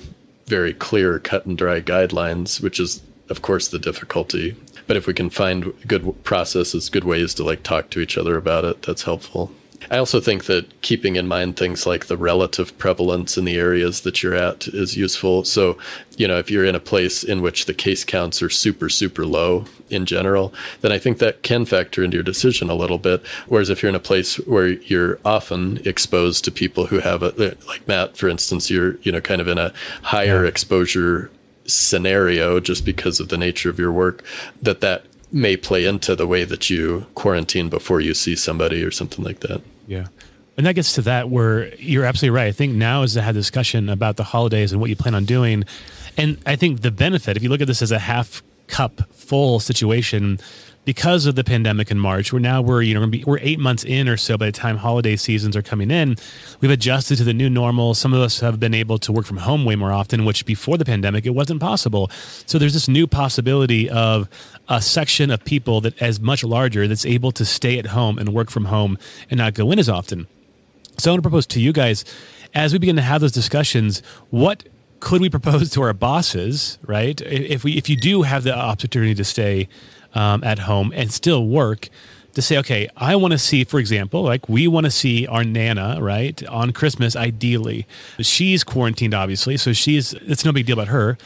very 0.46 0.74
clear, 0.74 1.18
cut 1.18 1.46
and 1.46 1.56
dry 1.56 1.80
guidelines, 1.80 2.60
which 2.60 2.78
is, 2.78 3.02
of 3.28 3.42
course, 3.42 3.68
the 3.68 3.78
difficulty. 3.78 4.56
But 4.86 4.96
if 4.96 5.06
we 5.06 5.14
can 5.14 5.30
find 5.30 5.72
good 5.86 6.24
processes, 6.24 6.90
good 6.90 7.04
ways 7.04 7.34
to 7.34 7.44
like 7.44 7.62
talk 7.62 7.90
to 7.90 8.00
each 8.00 8.18
other 8.18 8.36
about 8.36 8.64
it, 8.64 8.82
that's 8.82 9.02
helpful. 9.02 9.52
I 9.92 9.98
also 9.98 10.20
think 10.20 10.46
that 10.46 10.80
keeping 10.80 11.16
in 11.16 11.28
mind 11.28 11.58
things 11.58 11.86
like 11.86 12.06
the 12.06 12.16
relative 12.16 12.76
prevalence 12.78 13.36
in 13.36 13.44
the 13.44 13.56
areas 13.56 14.00
that 14.00 14.22
you're 14.22 14.34
at 14.34 14.66
is 14.68 14.96
useful. 14.96 15.44
So, 15.44 15.76
you 16.16 16.26
know, 16.26 16.38
if 16.38 16.50
you're 16.50 16.64
in 16.64 16.74
a 16.74 16.80
place 16.80 17.22
in 17.22 17.42
which 17.42 17.66
the 17.66 17.74
case 17.74 18.02
counts 18.02 18.42
are 18.42 18.48
super, 18.48 18.88
super 18.88 19.26
low 19.26 19.66
in 19.90 20.06
general, 20.06 20.54
then 20.80 20.92
I 20.92 20.98
think 20.98 21.18
that 21.18 21.42
can 21.42 21.66
factor 21.66 22.02
into 22.02 22.16
your 22.16 22.24
decision 22.24 22.70
a 22.70 22.74
little 22.74 22.96
bit. 22.96 23.22
Whereas 23.48 23.68
if 23.68 23.82
you're 23.82 23.90
in 23.90 23.94
a 23.94 24.00
place 24.00 24.36
where 24.46 24.68
you're 24.68 25.18
often 25.26 25.86
exposed 25.86 26.42
to 26.46 26.50
people 26.50 26.86
who 26.86 27.00
have 27.00 27.22
a, 27.22 27.54
like 27.68 27.86
Matt, 27.86 28.16
for 28.16 28.30
instance, 28.30 28.70
you're, 28.70 28.96
you 29.02 29.12
know, 29.12 29.20
kind 29.20 29.42
of 29.42 29.48
in 29.48 29.58
a 29.58 29.74
higher 30.00 30.44
yeah. 30.44 30.48
exposure 30.48 31.30
scenario 31.66 32.60
just 32.60 32.86
because 32.86 33.20
of 33.20 33.28
the 33.28 33.36
nature 33.36 33.68
of 33.68 33.78
your 33.78 33.92
work, 33.92 34.24
that 34.62 34.80
that 34.80 35.04
may 35.30 35.54
play 35.54 35.84
into 35.84 36.16
the 36.16 36.26
way 36.26 36.44
that 36.44 36.70
you 36.70 37.04
quarantine 37.14 37.68
before 37.68 38.00
you 38.00 38.14
see 38.14 38.34
somebody 38.34 38.82
or 38.82 38.90
something 38.90 39.22
like 39.22 39.40
that. 39.40 39.60
Yeah. 39.92 40.06
And 40.56 40.66
that 40.66 40.74
gets 40.74 40.94
to 40.94 41.02
that 41.02 41.28
where 41.28 41.74
you're 41.76 42.04
absolutely 42.04 42.36
right. 42.36 42.46
I 42.46 42.52
think 42.52 42.74
now 42.74 43.02
is 43.02 43.14
to 43.14 43.22
have 43.22 43.34
a 43.34 43.38
discussion 43.38 43.88
about 43.88 44.16
the 44.16 44.24
holidays 44.24 44.72
and 44.72 44.80
what 44.80 44.90
you 44.90 44.96
plan 44.96 45.14
on 45.14 45.24
doing. 45.24 45.64
And 46.16 46.38
I 46.46 46.56
think 46.56 46.80
the 46.80 46.90
benefit, 46.90 47.36
if 47.36 47.42
you 47.42 47.48
look 47.48 47.60
at 47.60 47.66
this 47.66 47.82
as 47.82 47.92
a 47.92 47.98
half 47.98 48.42
cup 48.68 49.02
full 49.12 49.60
situation, 49.60 50.38
because 50.84 51.26
of 51.26 51.36
the 51.36 51.44
pandemic 51.44 51.90
in 51.90 51.98
March, 51.98 52.32
we're 52.32 52.40
now 52.40 52.60
we're 52.60 52.82
you 52.82 52.94
know 52.94 53.06
be, 53.06 53.22
we're 53.24 53.38
eight 53.40 53.60
months 53.60 53.84
in 53.84 54.08
or 54.08 54.16
so 54.16 54.36
by 54.36 54.46
the 54.46 54.52
time 54.52 54.76
holiday 54.76 55.16
seasons 55.16 55.56
are 55.56 55.62
coming 55.62 55.90
in. 55.90 56.16
We've 56.60 56.70
adjusted 56.70 57.16
to 57.18 57.24
the 57.24 57.32
new 57.32 57.48
normal. 57.48 57.94
Some 57.94 58.12
of 58.12 58.20
us 58.20 58.40
have 58.40 58.58
been 58.58 58.74
able 58.74 58.98
to 58.98 59.12
work 59.12 59.26
from 59.26 59.36
home 59.36 59.64
way 59.64 59.76
more 59.76 59.92
often, 59.92 60.24
which 60.24 60.44
before 60.44 60.76
the 60.78 60.84
pandemic 60.84 61.24
it 61.24 61.30
wasn't 61.30 61.60
possible. 61.60 62.10
So 62.46 62.58
there's 62.58 62.72
this 62.72 62.88
new 62.88 63.06
possibility 63.06 63.88
of 63.88 64.28
a 64.72 64.80
section 64.80 65.30
of 65.30 65.44
people 65.44 65.82
that 65.82 66.00
is 66.00 66.18
much 66.18 66.42
larger 66.42 66.88
that's 66.88 67.04
able 67.04 67.30
to 67.30 67.44
stay 67.44 67.78
at 67.78 67.86
home 67.88 68.18
and 68.18 68.30
work 68.30 68.50
from 68.50 68.64
home 68.64 68.98
and 69.30 69.36
not 69.36 69.52
go 69.52 69.70
in 69.70 69.78
as 69.78 69.86
often. 69.86 70.26
So 70.98 71.10
I 71.10 71.12
want 71.12 71.18
to 71.18 71.28
propose 71.28 71.46
to 71.48 71.60
you 71.60 71.74
guys 71.74 72.06
as 72.54 72.72
we 72.72 72.78
begin 72.78 72.96
to 72.96 73.02
have 73.02 73.20
those 73.20 73.32
discussions, 73.32 74.02
what 74.30 74.64
could 75.00 75.20
we 75.20 75.28
propose 75.28 75.68
to 75.70 75.82
our 75.82 75.92
bosses, 75.92 76.78
right? 76.86 77.20
If 77.20 77.64
we 77.64 77.76
if 77.76 77.90
you 77.90 77.96
do 77.96 78.22
have 78.22 78.44
the 78.44 78.56
opportunity 78.56 79.14
to 79.14 79.24
stay 79.24 79.68
um, 80.14 80.42
at 80.42 80.60
home 80.60 80.90
and 80.94 81.12
still 81.12 81.46
work, 81.46 81.90
to 82.32 82.40
say, 82.40 82.56
okay, 82.58 82.88
I 82.96 83.16
want 83.16 83.32
to 83.32 83.38
see, 83.38 83.64
for 83.64 83.78
example, 83.78 84.22
like 84.22 84.48
we 84.48 84.66
want 84.68 84.84
to 84.84 84.90
see 84.90 85.26
our 85.26 85.44
Nana, 85.44 85.98
right, 86.00 86.42
on 86.48 86.72
Christmas, 86.72 87.14
ideally. 87.14 87.86
She's 88.20 88.64
quarantined, 88.64 89.12
obviously, 89.12 89.58
so 89.58 89.74
she's, 89.74 90.14
it's 90.14 90.42
no 90.42 90.52
big 90.52 90.64
deal 90.64 90.78
about 90.78 90.88
her 90.88 91.18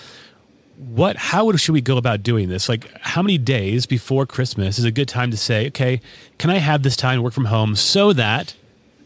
what 0.79 1.17
how 1.17 1.51
should 1.53 1.73
we 1.73 1.81
go 1.81 1.97
about 1.97 2.23
doing 2.23 2.49
this 2.49 2.69
like 2.69 2.91
how 3.01 3.23
many 3.23 3.39
days 3.39 3.87
before 3.87 4.27
christmas 4.27 4.79
is 4.79 4.85
a 4.85 4.91
good 4.91 5.09
time 5.09 5.31
to 5.31 5.37
say 5.37 5.69
okay 5.69 6.01
can 6.39 6.51
i 6.51 6.59
have 6.59 6.83
this 6.83 6.97
time 6.97 7.19
to 7.19 7.23
work 7.23 7.33
from 7.33 7.47
home 7.47 7.75
so 7.75 8.12
that 8.12 8.55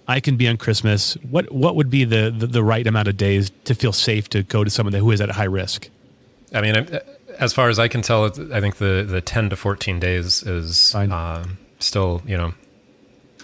i 0.09 0.19
can 0.19 0.37
be 0.37 0.49
on 0.49 0.57
christmas 0.57 1.15
what 1.29 1.51
what 1.53 1.77
would 1.77 1.89
be 1.89 2.05
the 2.05 2.35
the, 2.37 2.47
the 2.47 2.63
right 2.63 2.87
amount 2.87 3.07
of 3.07 3.17
days 3.17 3.51
to 3.65 3.75
feel 3.75 3.93
safe 3.93 4.29
to 4.29 4.43
go 4.43 4.65
to 4.65 4.71
someone 4.71 4.93
who 4.93 5.11
is 5.11 5.21
at 5.21 5.31
high 5.31 5.45
risk 5.45 5.89
i 6.53 6.61
mean 6.61 6.99
as 7.39 7.53
far 7.53 7.69
as 7.69 7.79
i 7.79 7.87
can 7.87 8.03
tell 8.03 8.25
i 8.53 8.61
think 8.61 8.77
the 8.77 9.07
the 9.09 9.21
10 9.21 9.51
to 9.51 9.57
14 9.57 10.01
days 10.01 10.43
is 10.43 10.95
uh, 10.95 11.45
still 11.79 12.23
you 12.27 12.37
know 12.37 12.53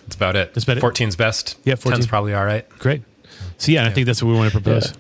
it's 0.07 0.17
about 0.17 0.37
it. 0.37 0.55
That's 0.55 0.65
about 0.65 0.79
14's 0.79 1.15
it. 1.15 1.19
best. 1.19 1.59
Yeah, 1.65 1.75
14. 1.75 2.07
probably 2.07 2.35
all 2.35 2.45
right. 2.45 2.69
Great. 2.79 3.03
So 3.59 3.73
yeah, 3.73 3.83
yeah, 3.83 3.89
I 3.89 3.93
think 3.93 4.07
that's 4.07 4.23
what 4.23 4.31
we 4.31 4.37
want 4.37 4.53
to 4.53 4.61
propose. 4.61 4.91
Yeah. 4.91 4.97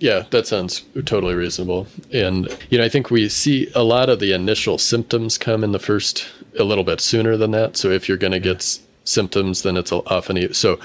Yeah, 0.00 0.24
that 0.30 0.46
sounds 0.46 0.84
totally 1.04 1.34
reasonable. 1.34 1.86
And, 2.12 2.48
you 2.70 2.78
know, 2.78 2.84
I 2.84 2.88
think 2.88 3.10
we 3.10 3.28
see 3.28 3.70
a 3.74 3.82
lot 3.82 4.08
of 4.08 4.20
the 4.20 4.32
initial 4.32 4.78
symptoms 4.78 5.38
come 5.38 5.62
in 5.62 5.72
the 5.72 5.78
first, 5.78 6.26
a 6.58 6.64
little 6.64 6.84
bit 6.84 7.00
sooner 7.00 7.36
than 7.36 7.52
that. 7.52 7.76
So 7.76 7.90
if 7.90 8.08
you're 8.08 8.18
going 8.18 8.32
to 8.32 8.40
get 8.40 8.78
symptoms, 9.04 9.62
then 9.62 9.76
it's 9.76 9.92
often, 9.92 10.52
so, 10.52 10.78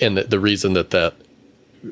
and 0.00 0.16
the, 0.16 0.24
the 0.24 0.40
reason 0.40 0.72
that 0.72 0.90
that 0.90 1.14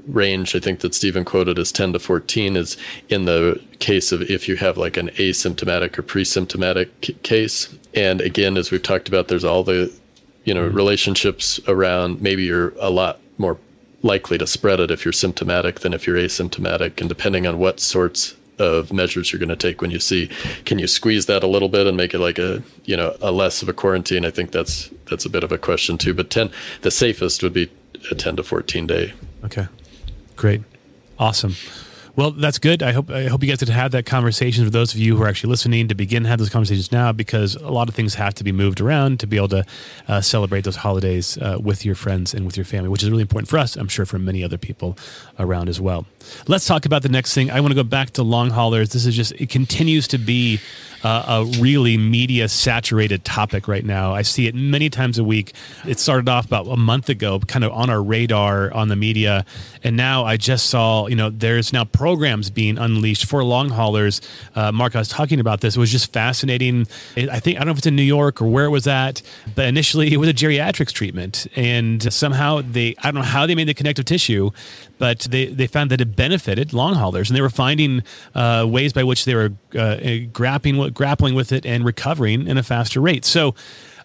range 0.09 0.57
I 0.57 0.61
think 0.61 0.81
that 0.81 0.95
Stephen 0.95 1.25
quoted 1.25 1.59
as 1.59 1.71
10 1.71 1.93
to 1.93 1.99
14 1.99 2.57
is 2.57 2.77
in 3.09 3.25
the 3.25 3.63
case 3.79 4.11
of 4.13 4.23
if 4.23 4.49
you 4.49 4.57
have 4.57 4.77
like 4.77 4.97
an 4.97 5.11
asymptomatic 5.11 5.97
or 5.97 6.03
pre-symptomatic 6.03 7.23
case. 7.23 7.73
And 7.95 8.21
again, 8.21 8.57
as 8.57 8.71
we've 8.71 8.83
talked 8.83 9.09
about, 9.09 9.29
there's 9.29 9.45
all 9.45 9.63
the, 9.63 9.93
you 10.45 10.55
know, 10.55 10.67
mm-hmm. 10.67 10.77
relationships 10.77 11.61
around 11.69 12.21
maybe 12.21 12.45
you're 12.45 12.71
a 12.81 12.91
lot 12.91 13.21
more 13.39 13.59
likely 14.07 14.39
to 14.39 14.47
spread 14.47 14.81
it 14.81 14.91
if 14.91 15.05
you're 15.05 15.13
symptomatic 15.13 15.81
than 15.81 15.93
if 15.93 16.07
you're 16.07 16.17
asymptomatic. 16.17 17.01
And 17.01 17.09
depending 17.09 17.47
on 17.47 17.59
what 17.59 17.81
sorts 17.81 18.35
of 18.59 18.93
measures 18.93 19.33
you're 19.33 19.41
going 19.41 19.51
to 19.51 19.57
take 19.57 19.83
when 19.83 19.91
you 19.91 20.01
see, 20.01 20.31
can 20.65 20.79
you 20.79 20.87
squeeze 20.87 21.27
that 21.27 21.43
a 21.43 21.47
little 21.47 21.69
bit 21.69 21.87
and 21.87 21.97
make 21.97 22.15
it 22.15 22.19
like 22.19 22.39
a, 22.39 22.63
you 22.85 22.97
know, 22.97 23.17
a 23.21 23.31
less 23.31 23.61
of 23.61 23.69
a 23.69 23.73
quarantine? 23.73 24.25
I 24.25 24.31
think 24.31 24.53
that's, 24.53 24.89
that's 25.11 25.27
a 25.27 25.31
bit 25.31 25.45
of 25.45 25.53
a 25.53 25.59
question 25.59 25.99
too, 25.99 26.15
but 26.15 26.31
10, 26.31 26.51
the 26.83 26.91
safest 26.91 27.43
would 27.43 27.53
be 27.53 27.71
a 28.11 28.15
10 28.15 28.37
to 28.37 28.43
14 28.43 28.87
day. 28.87 29.13
Okay. 29.45 29.67
Great. 30.37 30.63
Awesome. 31.19 31.55
Well, 32.17 32.31
that's 32.31 32.59
good. 32.59 32.83
I 32.83 32.93
hope 32.93 33.11
I 33.11 33.27
hope 33.27 33.43
you 33.43 33.49
guys 33.51 33.59
to 33.59 33.71
have 33.71 33.91
that 33.93 34.07
conversation 34.07 34.65
for 34.65 34.71
those 34.71 34.95
of 34.95 34.99
you 34.99 35.19
who 35.19 35.23
are 35.23 35.29
actually 35.29 35.51
listening 35.51 35.89
to 35.89 35.95
begin 35.95 36.25
have 36.25 36.39
those 36.39 36.49
conversations 36.49 36.91
now 36.91 37.13
because 37.13 37.57
a 37.57 37.71
lot 37.71 37.91
of 37.91 37.95
things 37.95 38.15
have 38.15 38.33
to 38.37 38.45
be 38.45 38.53
moved 38.53 38.81
around 38.81 39.21
to 39.21 39.27
be 39.27 39.37
able 39.37 39.49
to 39.49 39.67
uh, 40.09 40.23
celebrate 40.23 40.65
those 40.65 40.77
holidays 40.77 41.37
uh, 41.37 41.59
with 41.63 41.85
your 41.85 41.95
friends 41.95 42.33
and 42.33 42.47
with 42.47 42.57
your 42.57 42.65
family, 42.65 42.89
which 42.89 43.03
is 43.03 43.11
really 43.11 43.21
important 43.21 43.51
for 43.51 43.59
us. 43.59 43.77
I'm 43.77 43.89
sure 43.89 44.07
for 44.07 44.19
many 44.19 44.43
other 44.43 44.57
people 44.57 44.97
around 45.39 45.69
as 45.69 45.79
well. 45.79 46.07
Let's 46.49 46.67
talk 46.67 46.87
about 46.87 47.03
the 47.03 47.11
next 47.11 47.35
thing. 47.35 47.51
I 47.51 47.61
want 47.61 47.73
to 47.73 47.77
go 47.77 47.85
back 47.85 48.13
to 48.13 48.23
long 48.23 48.49
haulers. 48.49 48.91
This 48.91 49.05
is 49.05 49.15
just 49.15 49.33
it 49.33 49.51
continues 49.51 50.09
to 50.09 50.17
be 50.17 50.59
uh, 51.07 51.25
a 51.29 51.61
really 51.61 51.97
media 51.97 52.49
saturated 52.49 53.25
topic 53.25 53.69
right 53.69 53.85
now. 53.85 54.13
I 54.13 54.23
see 54.23 54.49
it 54.49 54.57
many 54.57 54.91
times 54.91 55.19
a 55.19 55.25
week. 55.25 55.53
It 55.87 56.01
started 56.01 56.29
off 56.29 56.47
about 56.47 56.67
a 56.67 56.77
month 56.77 57.09
ago, 57.09 57.39
kind 57.39 57.65
of 57.65 57.71
on 57.71 57.91
our 57.91 58.03
radar 58.03 58.75
on 58.75 58.89
the 58.89 58.97
media, 58.97 59.45
and 59.85 59.97
now 59.97 60.25
I 60.25 60.37
just 60.37 60.67
saw 60.67 61.07
you 61.07 61.15
know 61.15 61.31
there's 61.31 61.73
now 61.73 61.85
programs 61.85 62.51
being 62.51 62.77
unleashed 62.77 63.27
for 63.27 63.45
long 63.45 63.69
haulers. 63.69 64.21
Uh, 64.57 64.73
Mark, 64.73 64.97
I 64.97 64.99
was 64.99 65.09
talking 65.09 65.39
about 65.39 65.61
this. 65.61 65.77
It 65.77 65.81
was 65.81 65.93
just 65.93 66.13
fascinating. 66.13 66.89
I 67.17 67.39
think 67.39 67.57
I 67.57 67.61
don't 67.61 67.67
know 67.67 67.73
if 67.73 67.79
it's 67.79 67.87
in 67.87 67.95
New 67.95 68.03
York 68.03 68.43
or 68.43 68.49
where 68.49 68.65
it 68.65 68.71
was 68.71 68.89
at, 68.89 69.23
but 69.55 69.67
initially 69.67 70.13
it 70.13 70.17
was 70.17 70.29
a 70.29 70.35
geriatrics 70.35 70.93
treatment, 70.93 71.47
and 71.55 72.13
somehow 72.13 72.63
they 72.63 72.97
I 72.99 73.13
don't 73.13 73.15
know 73.15 73.23
how 73.23 73.47
they 73.47 73.55
made 73.55 73.69
the 73.69 73.75
connective 73.75 74.07
tissue, 74.07 74.51
but 74.99 75.21
they, 75.21 75.47
they 75.47 75.67
found 75.67 75.91
that 75.91 76.01
it 76.01 76.17
benefited 76.17 76.73
long 76.73 76.95
haulers, 76.95 77.31
and 77.31 77.37
they 77.37 77.41
were 77.41 77.51
finding 77.51 78.03
uh, 78.35 78.67
ways 78.69 78.93
by 78.93 79.05
which 79.05 79.25
they 79.25 79.35
were 79.35 79.53
uh, 79.79 79.97
grappling 80.33 80.91
grappling 80.91 81.35
with 81.35 81.53
it 81.53 81.67
and 81.67 81.85
recovering 81.85 82.47
in 82.47 82.59
a 82.59 82.63
faster 82.63 83.01
rate. 83.01 83.25
So. 83.25 83.55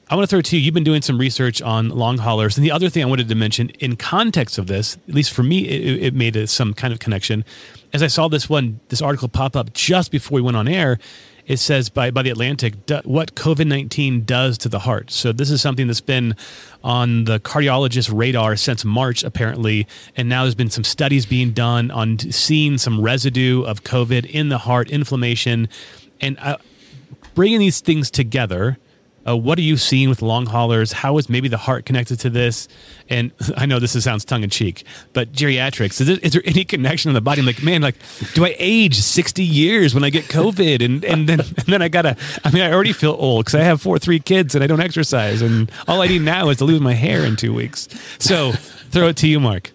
I 0.10 0.16
want 0.16 0.26
to 0.26 0.28
throw 0.28 0.40
it 0.40 0.46
to 0.48 0.58
you. 0.58 0.64
You've 0.64 0.74
been 0.74 0.84
doing 0.84 1.02
some 1.02 1.18
research 1.18 1.62
on 1.62 1.88
long 1.88 2.18
haulers. 2.18 2.58
And 2.58 2.66
the 2.66 2.72
other 2.72 2.90
thing 2.90 3.02
I 3.02 3.06
wanted 3.06 3.30
to 3.30 3.36
mention 3.36 3.70
in 3.80 3.96
context 3.96 4.58
of 4.58 4.68
this, 4.68 4.98
at 5.08 5.16
least 5.16 5.32
for 5.32 5.42
me, 5.42 5.66
it, 5.66 6.04
it 6.04 6.14
made 6.14 6.36
a, 6.36 6.48
some 6.48 6.74
kind 6.74 6.92
of 6.92 7.00
connection. 7.00 7.46
As 7.94 8.04
I 8.04 8.08
saw 8.08 8.28
this 8.28 8.50
one, 8.50 8.82
this 8.90 9.02
article 9.02 9.30
pop 9.30 9.56
up 9.56 9.72
just 9.72 10.12
before 10.12 10.36
we 10.36 10.42
went 10.42 10.58
on 10.58 10.68
air, 10.68 11.00
it 11.48 11.58
says 11.58 11.90
by, 11.90 12.12
by 12.12 12.22
the 12.22 12.30
Atlantic 12.30 12.76
what 13.04 13.36
COVID 13.36 13.68
19 13.68 14.26
does 14.26 14.58
to 14.60 14.70
the 14.70 14.80
heart. 14.80 15.12
So, 15.12 15.32
this 15.32 15.50
is 15.50 15.62
something 15.62 15.88
that's 15.88 16.02
been 16.02 16.36
on 16.84 17.26
the 17.26 17.40
cardiologist 17.40 18.12
radar 18.14 18.56
since 18.56 18.84
March, 18.84 19.24
apparently. 19.24 19.88
And 20.16 20.30
now 20.30 20.44
there's 20.44 20.56
been 20.56 20.70
some 20.70 20.84
studies 20.84 21.26
being 21.26 21.52
done 21.52 21.92
on 21.92 22.20
seeing 22.20 22.78
some 22.78 23.02
residue 23.02 23.64
of 23.64 23.84
COVID 23.84 24.26
in 24.26 24.50
the 24.50 24.60
heart, 24.60 24.90
inflammation. 24.90 25.70
And 26.20 26.38
uh, 26.40 26.58
bringing 27.34 27.60
these 27.60 27.82
things 27.82 28.12
together 28.12 28.78
Uh, 29.28 29.38
what 29.38 29.58
are 29.60 29.64
you 29.64 29.78
seeing 29.78 30.10
with 30.10 30.22
long 30.22 30.46
haulers? 30.46 30.92
How 30.92 31.18
is 31.18 31.30
maybe 31.30 31.48
the 31.48 31.58
heart 31.58 31.86
connected 31.86 32.20
to 32.22 32.30
this? 32.30 32.68
And 33.10 33.32
I 33.58 33.66
know 33.66 33.80
this 33.80 33.96
is, 33.96 34.04
sounds 34.04 34.26
tongue 34.26 34.44
in 34.44 34.50
cheek, 34.50 34.84
but 35.14 35.32
geriatrics, 35.32 36.02
is, 36.02 36.10
it, 36.10 36.24
is 36.24 36.34
there 36.34 36.42
any 36.46 36.66
connection 36.66 37.10
in 37.10 37.14
the 37.14 37.22
body? 37.22 37.42
I'm 37.42 37.46
like, 37.46 37.62
man, 37.62 37.82
like, 37.82 37.96
do 38.34 38.46
I 38.46 38.56
age 38.58 38.96
60 38.96 39.44
years 39.44 39.94
when 39.94 40.04
I 40.04 40.10
get 40.10 40.26
COVID? 40.26 40.84
And, 40.84 41.06
and 41.06 41.30
then, 41.30 41.40
and 41.58 41.66
then 41.68 41.82
I 41.82 41.88
gotta, 41.88 42.18
I 42.44 42.52
mean, 42.52 42.64
I 42.64 42.72
already 42.72 42.94
feel 42.94 43.16
old 43.18 43.46
because 43.46 43.60
I 43.60 43.64
have 43.64 43.82
four, 43.82 44.00
three 44.00 44.20
kids 44.20 44.56
and 44.56 44.64
I 44.64 44.68
don't 44.68 44.82
exercise. 44.82 45.42
And 45.42 45.72
all 45.88 46.02
I 46.02 46.08
need 46.08 46.24
now 46.24 46.50
is 46.50 46.58
to 46.58 46.66
lose 46.66 46.82
my 46.82 46.94
hair 46.94 47.24
in 47.24 47.36
two 47.36 47.54
weeks. 47.54 47.88
So 48.20 48.54
throw 48.90 49.08
it 49.10 49.18
to 49.18 49.28
you, 49.28 49.40
Mark. 49.40 49.72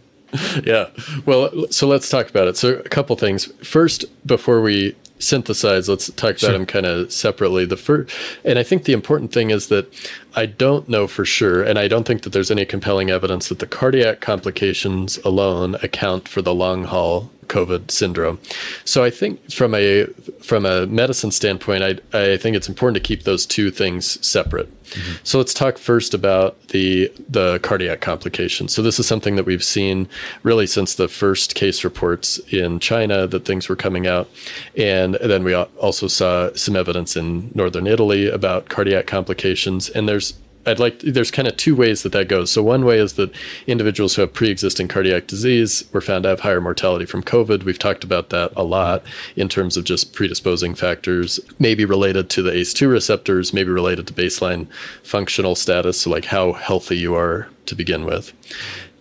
Yeah. 0.64 0.90
Well, 1.24 1.68
so 1.70 1.87
let's 1.87 2.09
talk 2.09 2.28
about 2.28 2.48
it. 2.48 2.56
So 2.56 2.74
a 2.74 2.88
couple 2.88 3.16
things. 3.16 3.46
First, 3.62 4.04
before 4.26 4.61
we 4.61 4.94
synthesize 5.18 5.88
let's 5.88 6.11
talk 6.12 6.38
sure. 6.38 6.50
about 6.50 6.59
them 6.59 6.66
kind 6.66 6.87
of 6.87 7.11
separately 7.12 7.64
the 7.64 7.76
first 7.76 8.14
and 8.44 8.59
i 8.59 8.62
think 8.62 8.85
the 8.85 8.92
important 8.92 9.33
thing 9.33 9.50
is 9.50 9.68
that 9.68 9.90
i 10.35 10.44
don't 10.44 10.88
know 10.88 11.07
for 11.07 11.24
sure 11.24 11.62
and 11.62 11.79
i 11.79 11.88
don't 11.88 12.07
think 12.07 12.22
that 12.22 12.31
there's 12.31 12.50
any 12.50 12.64
compelling 12.64 13.11
evidence 13.11 13.48
that 13.48 13.59
the 13.59 13.66
cardiac 13.66 14.20
complications 14.20 15.18
alone 15.18 15.74
account 15.76 16.29
for 16.29 16.42
the 16.42 16.55
long 16.55 16.85
haul 16.85 17.31
COVID 17.57 17.90
syndrome. 17.90 18.38
So 18.85 19.03
I 19.03 19.11
think 19.11 19.51
from 19.51 19.75
a 19.75 20.07
from 20.42 20.66
a 20.66 20.87
medicine 20.87 21.31
standpoint, 21.31 21.83
I 21.83 21.92
I 22.12 22.37
think 22.37 22.57
it's 22.57 22.69
important 22.69 23.03
to 23.03 23.09
keep 23.09 23.23
those 23.25 23.47
two 23.47 23.71
things 23.71 24.25
separate. 24.27 24.69
Mm-hmm. 24.90 25.14
So 25.25 25.38
let's 25.38 25.55
talk 25.55 25.79
first 25.79 26.14
about 26.14 26.61
the 26.69 27.11
the 27.29 27.59
cardiac 27.61 28.01
complications. 28.01 28.75
So 28.75 28.83
this 28.83 28.99
is 28.99 29.07
something 29.07 29.37
that 29.37 29.47
we've 29.47 29.64
seen 29.64 30.09
really 30.42 30.66
since 30.66 30.95
the 30.95 31.09
first 31.09 31.55
case 31.55 31.83
reports 31.83 32.38
in 32.53 32.79
China 32.79 33.27
that 33.27 33.45
things 33.45 33.69
were 33.69 33.77
coming 33.77 34.07
out, 34.07 34.29
and 34.77 35.14
then 35.14 35.42
we 35.42 35.55
also 35.55 36.09
saw 36.09 36.53
some 36.55 36.77
evidence 36.77 37.16
in 37.16 37.51
northern 37.55 37.87
Italy 37.87 38.29
about 38.29 38.69
cardiac 38.69 39.07
complications. 39.07 39.88
And 39.88 40.09
there's 40.09 40.35
I'd 40.66 40.79
like 40.79 40.98
there's 41.00 41.31
kind 41.31 41.46
of 41.46 41.57
two 41.57 41.76
ways 41.76 42.02
that 42.02 42.12
that 42.12 42.29
goes. 42.29 42.50
So 42.50 42.62
one 42.62 42.85
way 42.85 42.98
is 42.98 43.14
that 43.14 43.35
individuals 43.66 44.14
who 44.14 44.22
have 44.22 44.33
pre-existing 44.33 44.88
cardiac 44.88 45.26
disease 45.26 45.85
were 45.92 46.00
found 46.00 46.24
to 46.24 46.31
have 46.31 46.40
higher 46.40 46.61
mortality 46.61 47.07
from 47.07 47.22
COVID. 47.22 47.62
We've 47.62 47.79
talked 47.79 48.05
about 48.05 48.31
that 48.31 48.52
a 48.57 48.64
lot 48.64 49.05
in 49.37 49.48
terms 49.48 49.76
of 49.76 49.85
just 49.85 50.12
predisposing 50.12 50.74
factors, 50.74 51.38
maybe 51.59 51.85
related 51.85 52.29
to 52.31 52.42
the 52.42 52.50
ACE2 52.50 52.90
receptors, 52.90 53.52
maybe 53.52 53.70
related 53.70 54.07
to 54.09 54.12
baseline 54.12 54.66
functional 55.02 55.55
status, 55.55 56.00
so 56.00 56.11
like 56.11 56.24
how 56.24 56.52
healthy 56.52 56.96
you 56.96 57.14
are 57.14 57.48
to 57.66 57.74
begin 57.74 58.05
with. 58.05 58.33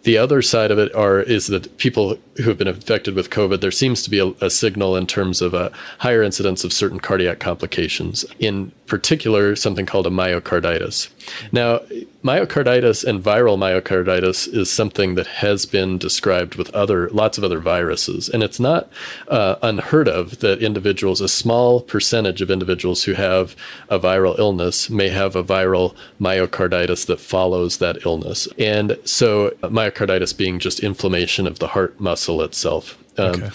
The 0.05 0.19
other 0.19 0.43
side 0.43 0.69
of 0.69 0.77
it 0.77 0.93
are 0.93 1.19
is 1.19 1.47
that 1.47 1.79
people 1.79 2.19
who 2.37 2.43
have 2.43 2.59
been 2.59 2.67
infected 2.67 3.15
with 3.15 3.31
COVID, 3.31 3.59
there 3.59 3.71
seems 3.71 4.03
to 4.03 4.11
be 4.11 4.19
a, 4.19 4.27
a 4.39 4.51
signal 4.51 4.95
in 4.95 5.07
terms 5.07 5.41
of 5.41 5.55
a 5.55 5.71
higher 5.97 6.21
incidence 6.21 6.63
of 6.63 6.71
certain 6.71 6.99
cardiac 6.99 7.39
complications. 7.39 8.23
In 8.37 8.71
particular, 8.85 9.55
something 9.55 9.87
called 9.87 10.05
a 10.05 10.11
myocarditis. 10.11 11.09
Now, 11.51 11.79
myocarditis 12.23 13.03
and 13.03 13.23
viral 13.23 13.57
myocarditis 13.57 14.53
is 14.53 14.69
something 14.69 15.15
that 15.15 15.27
has 15.27 15.65
been 15.65 15.97
described 15.97 16.55
with 16.55 16.69
other 16.73 17.09
lots 17.09 17.37
of 17.37 17.43
other 17.43 17.59
viruses, 17.59 18.29
and 18.29 18.41
it's 18.43 18.59
not 18.59 18.89
uh, 19.27 19.55
unheard 19.61 20.07
of 20.07 20.39
that 20.39 20.61
individuals, 20.61 21.21
a 21.21 21.27
small 21.27 21.81
percentage 21.81 22.41
of 22.41 22.49
individuals 22.49 23.03
who 23.03 23.13
have 23.13 23.55
a 23.89 23.99
viral 23.99 24.37
illness, 24.39 24.89
may 24.89 25.09
have 25.09 25.35
a 25.35 25.43
viral 25.43 25.95
myocarditis 26.19 27.05
that 27.05 27.19
follows 27.19 27.77
that 27.77 28.05
illness. 28.05 28.47
And 28.57 28.97
so, 29.03 29.49
myocarditis 29.61 30.05
myocarditis 30.05 30.37
being 30.37 30.59
just 30.59 30.79
inflammation 30.79 31.47
of 31.47 31.59
the 31.59 31.67
heart 31.67 31.99
muscle 31.99 32.41
itself. 32.41 32.97
Um, 33.17 33.43
okay. 33.43 33.49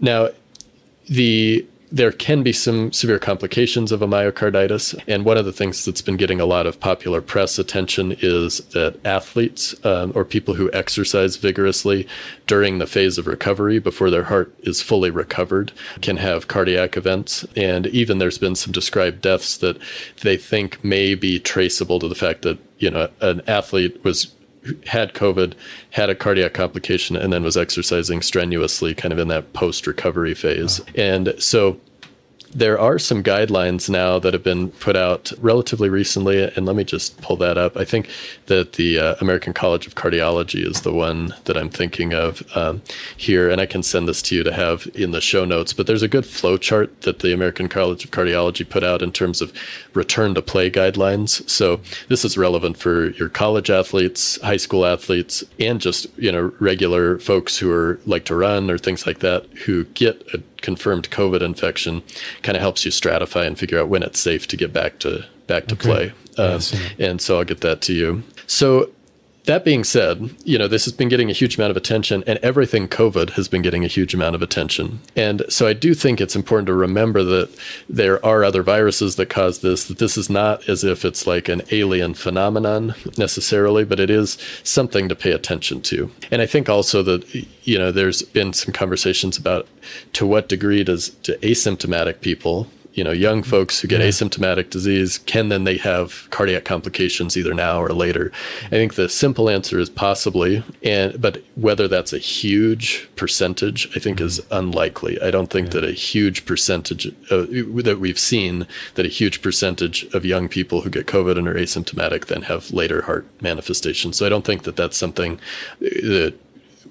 Now, 0.00 0.28
the 1.08 1.66
there 1.90 2.12
can 2.12 2.42
be 2.42 2.52
some 2.52 2.92
severe 2.92 3.18
complications 3.18 3.92
of 3.92 4.02
a 4.02 4.06
myocarditis. 4.06 5.00
And 5.06 5.24
one 5.24 5.38
of 5.38 5.44
the 5.44 5.52
things 5.52 5.84
that's 5.84 6.02
been 6.02 6.16
getting 6.16 6.40
a 6.40 6.46
lot 6.46 6.66
of 6.66 6.80
popular 6.80 7.20
press 7.20 7.58
attention 7.58 8.16
is 8.20 8.58
that 8.72 8.98
athletes 9.04 9.74
um, 9.84 10.12
or 10.14 10.24
people 10.24 10.54
who 10.54 10.70
exercise 10.72 11.36
vigorously 11.36 12.06
during 12.46 12.78
the 12.78 12.86
phase 12.86 13.18
of 13.18 13.26
recovery 13.26 13.78
before 13.78 14.10
their 14.10 14.24
heart 14.24 14.54
is 14.60 14.82
fully 14.82 15.10
recovered 15.10 15.72
can 16.02 16.16
have 16.16 16.48
cardiac 16.48 16.96
events. 16.96 17.46
And 17.56 17.86
even 17.88 18.18
there's 18.18 18.38
been 18.38 18.56
some 18.56 18.72
described 18.72 19.22
deaths 19.22 19.56
that 19.58 19.78
they 20.22 20.36
think 20.36 20.82
may 20.84 21.14
be 21.14 21.38
traceable 21.38 21.98
to 22.00 22.08
the 22.08 22.14
fact 22.14 22.42
that, 22.42 22.58
you 22.78 22.90
know, 22.90 23.08
an 23.20 23.42
athlete 23.46 24.02
was 24.04 24.34
had 24.86 25.14
COVID, 25.14 25.54
had 25.90 26.10
a 26.10 26.14
cardiac 26.14 26.54
complication, 26.54 27.16
and 27.16 27.32
then 27.32 27.42
was 27.42 27.56
exercising 27.56 28.22
strenuously, 28.22 28.94
kind 28.94 29.12
of 29.12 29.18
in 29.18 29.28
that 29.28 29.52
post 29.52 29.86
recovery 29.86 30.34
phase. 30.34 30.80
Wow. 30.80 30.86
And 30.96 31.34
so 31.38 31.78
there 32.54 32.78
are 32.78 32.98
some 32.98 33.22
guidelines 33.22 33.88
now 33.88 34.18
that 34.18 34.32
have 34.32 34.42
been 34.42 34.70
put 34.70 34.96
out 34.96 35.32
relatively 35.40 35.88
recently, 35.88 36.42
and 36.42 36.66
let 36.66 36.76
me 36.76 36.84
just 36.84 37.20
pull 37.20 37.36
that 37.36 37.58
up. 37.58 37.76
I 37.76 37.84
think 37.84 38.08
that 38.46 38.74
the 38.74 38.98
uh, 38.98 39.14
American 39.20 39.52
College 39.52 39.86
of 39.86 39.94
Cardiology 39.94 40.66
is 40.66 40.82
the 40.82 40.92
one 40.92 41.34
that 41.44 41.56
I'm 41.56 41.68
thinking 41.68 42.14
of 42.14 42.42
um, 42.56 42.82
here, 43.16 43.50
and 43.50 43.60
I 43.60 43.66
can 43.66 43.82
send 43.82 44.08
this 44.08 44.22
to 44.22 44.34
you 44.34 44.42
to 44.44 44.52
have 44.52 44.88
in 44.94 45.10
the 45.10 45.20
show 45.20 45.44
notes. 45.44 45.72
But 45.72 45.86
there's 45.86 46.02
a 46.02 46.08
good 46.08 46.26
flow 46.26 46.56
chart 46.56 47.02
that 47.02 47.20
the 47.20 47.32
American 47.32 47.68
College 47.68 48.04
of 48.04 48.10
Cardiology 48.10 48.68
put 48.68 48.84
out 48.84 49.02
in 49.02 49.12
terms 49.12 49.40
of 49.40 49.52
return 49.94 50.34
to 50.34 50.42
play 50.42 50.70
guidelines. 50.70 51.48
So 51.48 51.80
this 52.08 52.24
is 52.24 52.38
relevant 52.38 52.76
for 52.76 53.10
your 53.10 53.28
college 53.28 53.70
athletes, 53.70 54.40
high 54.42 54.56
school 54.56 54.86
athletes, 54.86 55.44
and 55.60 55.80
just 55.80 56.06
you 56.18 56.32
know 56.32 56.52
regular 56.60 57.18
folks 57.18 57.58
who 57.58 57.70
are 57.70 58.00
like 58.06 58.24
to 58.26 58.34
run 58.34 58.70
or 58.70 58.78
things 58.78 59.06
like 59.06 59.18
that 59.20 59.44
who 59.64 59.84
get 59.84 60.22
a 60.32 60.42
confirmed 60.60 61.10
COVID 61.10 61.40
infection 61.40 62.02
kind 62.42 62.56
of 62.56 62.60
helps 62.60 62.84
you 62.84 62.90
stratify 62.90 63.46
and 63.46 63.58
figure 63.58 63.78
out 63.78 63.88
when 63.88 64.02
it's 64.02 64.20
safe 64.20 64.46
to 64.48 64.56
get 64.56 64.72
back 64.72 64.98
to 65.00 65.24
back 65.46 65.66
to 65.66 65.74
okay. 65.74 65.88
play. 65.88 66.12
Um, 66.44 66.60
and 66.98 67.20
so 67.20 67.38
I'll 67.38 67.44
get 67.44 67.62
that 67.62 67.80
to 67.82 67.92
you. 67.92 68.22
So 68.46 68.90
that 69.48 69.64
being 69.64 69.82
said, 69.82 70.30
you 70.44 70.58
know, 70.58 70.68
this 70.68 70.84
has 70.84 70.92
been 70.92 71.08
getting 71.08 71.30
a 71.30 71.32
huge 71.32 71.56
amount 71.56 71.70
of 71.70 71.76
attention, 71.76 72.22
and 72.26 72.38
everything 72.40 72.86
COVID 72.86 73.30
has 73.30 73.48
been 73.48 73.62
getting 73.62 73.82
a 73.82 73.88
huge 73.88 74.12
amount 74.12 74.34
of 74.34 74.42
attention. 74.42 75.00
And 75.16 75.42
so 75.48 75.66
I 75.66 75.72
do 75.72 75.94
think 75.94 76.20
it's 76.20 76.36
important 76.36 76.66
to 76.66 76.74
remember 76.74 77.24
that 77.24 77.48
there 77.88 78.24
are 78.24 78.44
other 78.44 78.62
viruses 78.62 79.16
that 79.16 79.30
cause 79.30 79.60
this, 79.60 79.84
that 79.84 79.98
this 79.98 80.18
is 80.18 80.28
not 80.28 80.68
as 80.68 80.84
if 80.84 81.02
it's 81.02 81.26
like 81.26 81.48
an 81.48 81.62
alien 81.70 82.12
phenomenon 82.12 82.94
necessarily, 83.16 83.86
but 83.86 83.98
it 83.98 84.10
is 84.10 84.36
something 84.64 85.08
to 85.08 85.16
pay 85.16 85.32
attention 85.32 85.80
to. 85.80 86.10
And 86.30 86.42
I 86.42 86.46
think 86.46 86.68
also 86.68 87.02
that, 87.04 87.24
you 87.64 87.78
know, 87.78 87.90
there's 87.90 88.20
been 88.20 88.52
some 88.52 88.74
conversations 88.74 89.38
about 89.38 89.66
to 90.12 90.26
what 90.26 90.50
degree 90.50 90.84
does 90.84 91.08
do 91.08 91.34
asymptomatic 91.38 92.20
people 92.20 92.66
you 92.98 93.04
know 93.04 93.12
young 93.12 93.44
folks 93.44 93.78
who 93.78 93.86
get 93.86 94.00
yeah. 94.00 94.08
asymptomatic 94.08 94.70
disease 94.70 95.18
can 95.18 95.50
then 95.50 95.62
they 95.62 95.76
have 95.76 96.26
cardiac 96.30 96.64
complications 96.64 97.36
either 97.36 97.54
now 97.54 97.80
or 97.80 97.90
later 97.90 98.32
i 98.66 98.70
think 98.70 98.94
the 98.94 99.08
simple 99.08 99.48
answer 99.48 99.78
is 99.78 99.88
possibly 99.88 100.64
and 100.82 101.20
but 101.22 101.40
whether 101.54 101.86
that's 101.86 102.12
a 102.12 102.18
huge 102.18 103.08
percentage 103.14 103.86
i 103.94 104.00
think 104.00 104.16
mm-hmm. 104.16 104.26
is 104.26 104.42
unlikely 104.50 105.20
i 105.22 105.30
don't 105.30 105.50
think 105.50 105.68
yeah. 105.68 105.74
that 105.74 105.84
a 105.84 105.92
huge 105.92 106.44
percentage 106.44 107.06
uh, 107.30 107.46
that 107.88 107.98
we've 108.00 108.18
seen 108.18 108.66
that 108.96 109.06
a 109.06 109.08
huge 109.08 109.42
percentage 109.42 110.02
of 110.12 110.24
young 110.24 110.48
people 110.48 110.80
who 110.80 110.90
get 110.90 111.06
covid 111.06 111.38
and 111.38 111.46
are 111.46 111.54
asymptomatic 111.54 112.26
then 112.26 112.42
have 112.42 112.72
later 112.72 113.02
heart 113.02 113.24
manifestations 113.40 114.16
so 114.16 114.26
i 114.26 114.28
don't 114.28 114.44
think 114.44 114.64
that 114.64 114.74
that's 114.74 114.96
something 114.96 115.38
that 115.78 116.34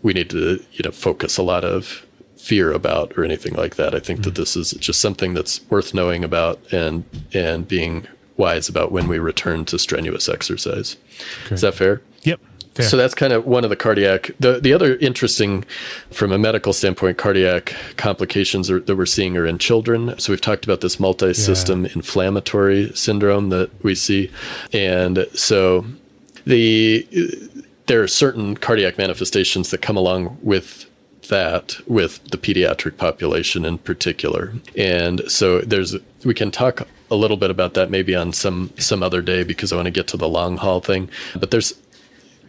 we 0.04 0.14
need 0.14 0.30
to 0.30 0.64
you 0.72 0.84
know 0.86 0.92
focus 0.92 1.38
a 1.38 1.44
lot 1.44 1.66
of 1.66 2.07
fear 2.48 2.72
about 2.72 3.18
or 3.18 3.26
anything 3.26 3.54
like 3.56 3.76
that. 3.76 3.94
I 3.94 4.00
think 4.00 4.22
mm-hmm. 4.22 4.30
that 4.30 4.36
this 4.36 4.56
is 4.56 4.72
just 4.72 5.02
something 5.02 5.34
that's 5.34 5.60
worth 5.70 5.94
knowing 5.94 6.24
about 6.24 6.60
and 6.72 7.04
and 7.34 7.68
being 7.68 8.08
wise 8.38 8.70
about 8.70 8.92
when 8.92 9.08
we 9.10 9.20
return 9.20 9.66
to 9.66 9.78
strenuous 9.78 10.30
exercise. 10.30 10.96
Okay. 11.46 11.56
Is 11.56 11.62
that 11.62 11.74
fair? 11.74 12.02
Yep. 12.24 12.40
Fair. 12.74 12.86
So 12.86 12.96
that's 12.96 13.16
kind 13.16 13.34
of 13.34 13.46
one 13.46 13.64
of 13.66 13.70
the 13.70 13.76
cardiac. 13.76 14.32
The 14.40 14.62
the 14.62 14.72
other 14.72 14.96
interesting, 14.98 15.66
from 16.12 16.32
a 16.32 16.38
medical 16.38 16.72
standpoint, 16.72 17.18
cardiac 17.18 17.76
complications 17.98 18.72
are, 18.72 18.80
that 18.80 18.96
we're 18.96 19.06
seeing 19.06 19.36
are 19.36 19.46
in 19.46 19.58
children. 19.58 20.18
So 20.18 20.32
we've 20.32 20.40
talked 20.40 20.64
about 20.64 20.80
this 20.82 21.00
multi-system 21.00 21.86
yeah. 21.86 21.92
inflammatory 21.96 22.92
syndrome 22.96 23.50
that 23.50 23.72
we 23.84 23.94
see, 23.96 24.32
and 24.72 25.28
so 25.34 25.86
the 26.46 27.06
there 27.88 28.02
are 28.04 28.08
certain 28.08 28.56
cardiac 28.56 28.98
manifestations 28.98 29.72
that 29.72 29.82
come 29.82 29.98
along 29.98 30.38
with 30.42 30.87
that 31.30 31.78
with 31.88 32.24
the 32.26 32.38
pediatric 32.38 32.98
population 32.98 33.66
in 33.66 33.78
particular. 33.78 34.54
And 34.76 35.30
so 35.30 35.62
there's 35.62 35.96
we 36.24 36.34
can 36.34 36.52
talk 36.52 36.88
a 37.10 37.16
little 37.16 37.38
bit 37.38 37.50
about 37.50 37.74
that 37.76 37.90
maybe 37.90 38.16
on 38.16 38.34
some 38.34 38.72
some 38.78 39.02
other 39.02 39.22
day 39.22 39.44
because 39.44 39.72
I 39.72 39.76
want 39.76 39.86
to 39.86 39.92
get 39.92 40.08
to 40.08 40.18
the 40.18 40.30
long 40.30 40.58
haul 40.58 40.82
thing. 40.82 41.10
But 41.40 41.52
there's 41.52 41.74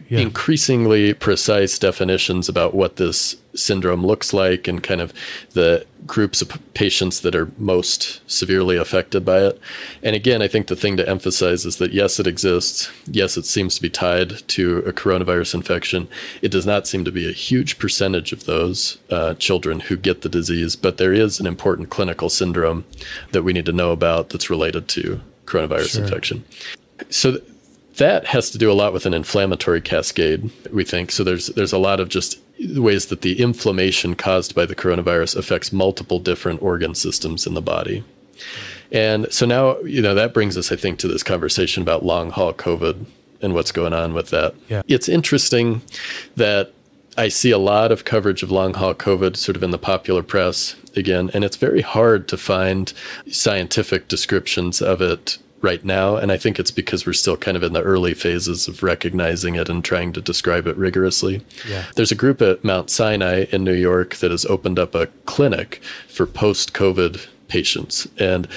yeah. 0.09 0.19
increasingly 0.19 1.13
precise 1.13 1.77
definitions 1.77 2.49
about 2.49 2.73
what 2.73 2.95
this 2.95 3.35
syndrome 3.55 4.05
looks 4.05 4.33
like 4.33 4.67
and 4.67 4.83
kind 4.83 5.01
of 5.01 5.13
the 5.53 5.85
groups 6.05 6.41
of 6.41 6.57
patients 6.73 7.21
that 7.21 7.35
are 7.35 7.51
most 7.57 8.21
severely 8.29 8.75
affected 8.75 9.23
by 9.23 9.39
it. 9.39 9.59
And 10.01 10.15
again, 10.15 10.41
I 10.41 10.47
think 10.47 10.67
the 10.67 10.75
thing 10.75 10.97
to 10.97 11.07
emphasize 11.07 11.65
is 11.65 11.77
that 11.77 11.93
yes, 11.93 12.19
it 12.19 12.25
exists. 12.25 12.89
Yes, 13.05 13.37
it 13.37 13.45
seems 13.45 13.75
to 13.75 13.81
be 13.81 13.89
tied 13.89 14.47
to 14.49 14.77
a 14.79 14.93
coronavirus 14.93 15.53
infection. 15.53 16.07
It 16.41 16.49
does 16.49 16.65
not 16.65 16.87
seem 16.87 17.05
to 17.05 17.11
be 17.11 17.29
a 17.29 17.33
huge 17.33 17.77
percentage 17.77 18.31
of 18.31 18.45
those 18.45 18.97
uh, 19.11 19.35
children 19.35 19.79
who 19.79 19.95
get 19.95 20.21
the 20.21 20.29
disease, 20.29 20.75
but 20.75 20.97
there 20.97 21.13
is 21.13 21.39
an 21.39 21.45
important 21.45 21.89
clinical 21.89 22.29
syndrome 22.29 22.85
that 23.31 23.43
we 23.43 23.53
need 23.53 23.65
to 23.65 23.71
know 23.71 23.91
about 23.91 24.29
that's 24.29 24.49
related 24.49 24.87
to 24.89 25.21
coronavirus 25.45 25.91
sure. 25.91 26.03
infection. 26.03 26.43
So 27.09 27.39
that 27.99 28.25
has 28.25 28.49
to 28.49 28.57
do 28.57 28.71
a 28.71 28.73
lot 28.73 28.91
with 28.91 29.05
an 29.05 29.13
inflammatory 29.13 29.81
cascade, 29.81 30.51
we 30.71 30.83
think. 30.83 31.11
So 31.11 31.23
there's 31.23 31.47
there's 31.47 31.73
a 31.73 31.77
lot 31.77 31.99
of 31.99 32.09
just 32.09 32.39
ways 32.59 33.05
that 33.05 33.21
the 33.21 33.39
inflammation 33.39 34.15
caused 34.15 34.53
by 34.55 34.65
the 34.65 34.75
coronavirus 34.75 35.37
affects 35.37 35.71
multiple 35.71 36.19
different 36.19 36.61
organ 36.61 36.95
systems 36.95 37.47
in 37.47 37.53
the 37.53 37.61
body. 37.61 38.03
And 38.91 39.31
so 39.31 39.45
now, 39.45 39.77
you 39.79 40.01
know, 40.01 40.15
that 40.15 40.33
brings 40.33 40.57
us, 40.57 40.71
I 40.71 40.75
think, 40.75 40.99
to 40.99 41.07
this 41.07 41.23
conversation 41.23 41.83
about 41.83 42.03
long 42.03 42.31
haul 42.31 42.53
COVID 42.53 43.05
and 43.41 43.53
what's 43.53 43.71
going 43.71 43.93
on 43.93 44.13
with 44.13 44.29
that. 44.31 44.55
Yeah. 44.67 44.81
It's 44.87 45.07
interesting 45.07 45.81
that 46.35 46.73
I 47.17 47.27
see 47.27 47.51
a 47.51 47.57
lot 47.57 47.91
of 47.91 48.05
coverage 48.05 48.43
of 48.43 48.51
long 48.51 48.73
haul 48.73 48.95
COVID 48.95 49.35
sort 49.35 49.55
of 49.55 49.63
in 49.63 49.71
the 49.71 49.77
popular 49.77 50.23
press 50.23 50.75
again, 50.95 51.29
and 51.33 51.43
it's 51.43 51.57
very 51.57 51.81
hard 51.81 52.27
to 52.29 52.37
find 52.37 52.91
scientific 53.29 54.07
descriptions 54.07 54.81
of 54.81 55.01
it 55.01 55.37
right 55.61 55.83
now. 55.83 56.15
And 56.15 56.31
I 56.31 56.37
think 56.37 56.59
it's 56.59 56.71
because 56.71 57.05
we're 57.05 57.13
still 57.13 57.37
kind 57.37 57.57
of 57.57 57.63
in 57.63 57.73
the 57.73 57.81
early 57.81 58.13
phases 58.13 58.67
of 58.67 58.83
recognizing 58.83 59.55
it 59.55 59.69
and 59.69 59.83
trying 59.83 60.13
to 60.13 60.21
describe 60.21 60.67
it 60.67 60.77
rigorously. 60.77 61.45
Yeah. 61.67 61.85
There's 61.95 62.11
a 62.11 62.15
group 62.15 62.41
at 62.41 62.63
Mount 62.63 62.89
Sinai 62.89 63.45
in 63.51 63.63
New 63.63 63.73
York 63.73 64.15
that 64.17 64.31
has 64.31 64.45
opened 64.45 64.79
up 64.79 64.95
a 64.95 65.07
clinic 65.25 65.81
for 66.07 66.25
post 66.25 66.73
COVID 66.73 67.27
patients. 67.49 68.07
And 68.17 68.47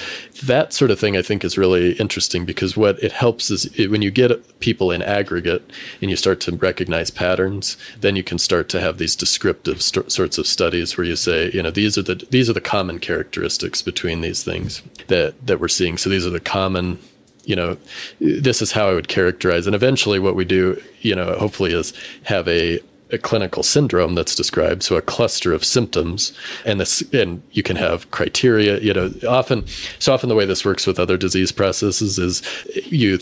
that 0.45 0.71
sort 0.71 0.91
of 0.91 0.99
thing 0.99 1.17
I 1.17 1.21
think 1.21 1.43
is 1.43 1.57
really 1.57 1.93
interesting 1.93 2.45
because 2.45 2.77
what 2.77 3.03
it 3.03 3.11
helps 3.11 3.51
is 3.51 3.65
it, 3.77 3.91
when 3.91 4.01
you 4.01 4.11
get 4.11 4.59
people 4.59 4.91
in 4.91 5.01
aggregate 5.01 5.69
and 6.01 6.09
you 6.09 6.15
start 6.15 6.39
to 6.41 6.55
recognize 6.55 7.11
patterns, 7.11 7.75
then 7.99 8.15
you 8.15 8.23
can 8.23 8.37
start 8.37 8.69
to 8.69 8.79
have 8.79 8.97
these 8.97 9.15
descriptive 9.15 9.81
st- 9.81 10.11
sorts 10.11 10.37
of 10.37 10.47
studies 10.47 10.97
where 10.97 11.05
you 11.05 11.15
say, 11.15 11.51
you 11.51 11.61
know, 11.61 11.71
these 11.71 11.97
are 11.97 12.03
the 12.03 12.15
these 12.29 12.49
are 12.49 12.53
the 12.53 12.61
common 12.61 12.99
characteristics 12.99 13.81
between 13.81 14.21
these 14.21 14.43
things 14.43 14.81
that 15.07 15.45
that 15.45 15.59
we're 15.59 15.67
seeing. 15.67 15.97
So 15.97 16.09
these 16.09 16.25
are 16.25 16.29
the 16.29 16.39
common 16.39 16.99
you 17.45 17.57
know, 17.57 17.77
this 18.21 18.61
is 18.61 18.71
how 18.71 18.87
I 18.87 18.93
would 18.93 19.09
characterize. 19.09 19.67
And 19.67 19.75
eventually, 19.75 20.17
what 20.17 20.33
we 20.33 20.45
do, 20.45 20.81
you 21.01 21.13
know, 21.13 21.35
hopefully 21.37 21.73
is 21.73 21.93
have 22.23 22.47
a 22.47 22.79
a 23.13 23.17
clinical 23.17 23.63
syndrome 23.63 24.15
that's 24.15 24.35
described, 24.35 24.83
so 24.83 24.95
a 24.97 25.01
cluster 25.01 25.53
of 25.53 25.63
symptoms, 25.63 26.33
and 26.65 26.79
this, 26.81 27.01
and 27.13 27.41
you 27.51 27.63
can 27.63 27.75
have 27.77 28.09
criteria. 28.11 28.79
You 28.79 28.93
know, 28.93 29.11
often, 29.27 29.65
so 29.99 30.13
often 30.13 30.29
the 30.29 30.35
way 30.35 30.45
this 30.45 30.65
works 30.65 30.87
with 30.87 30.99
other 30.99 31.17
disease 31.17 31.51
processes 31.51 32.17
is 32.19 32.41
you. 32.85 33.19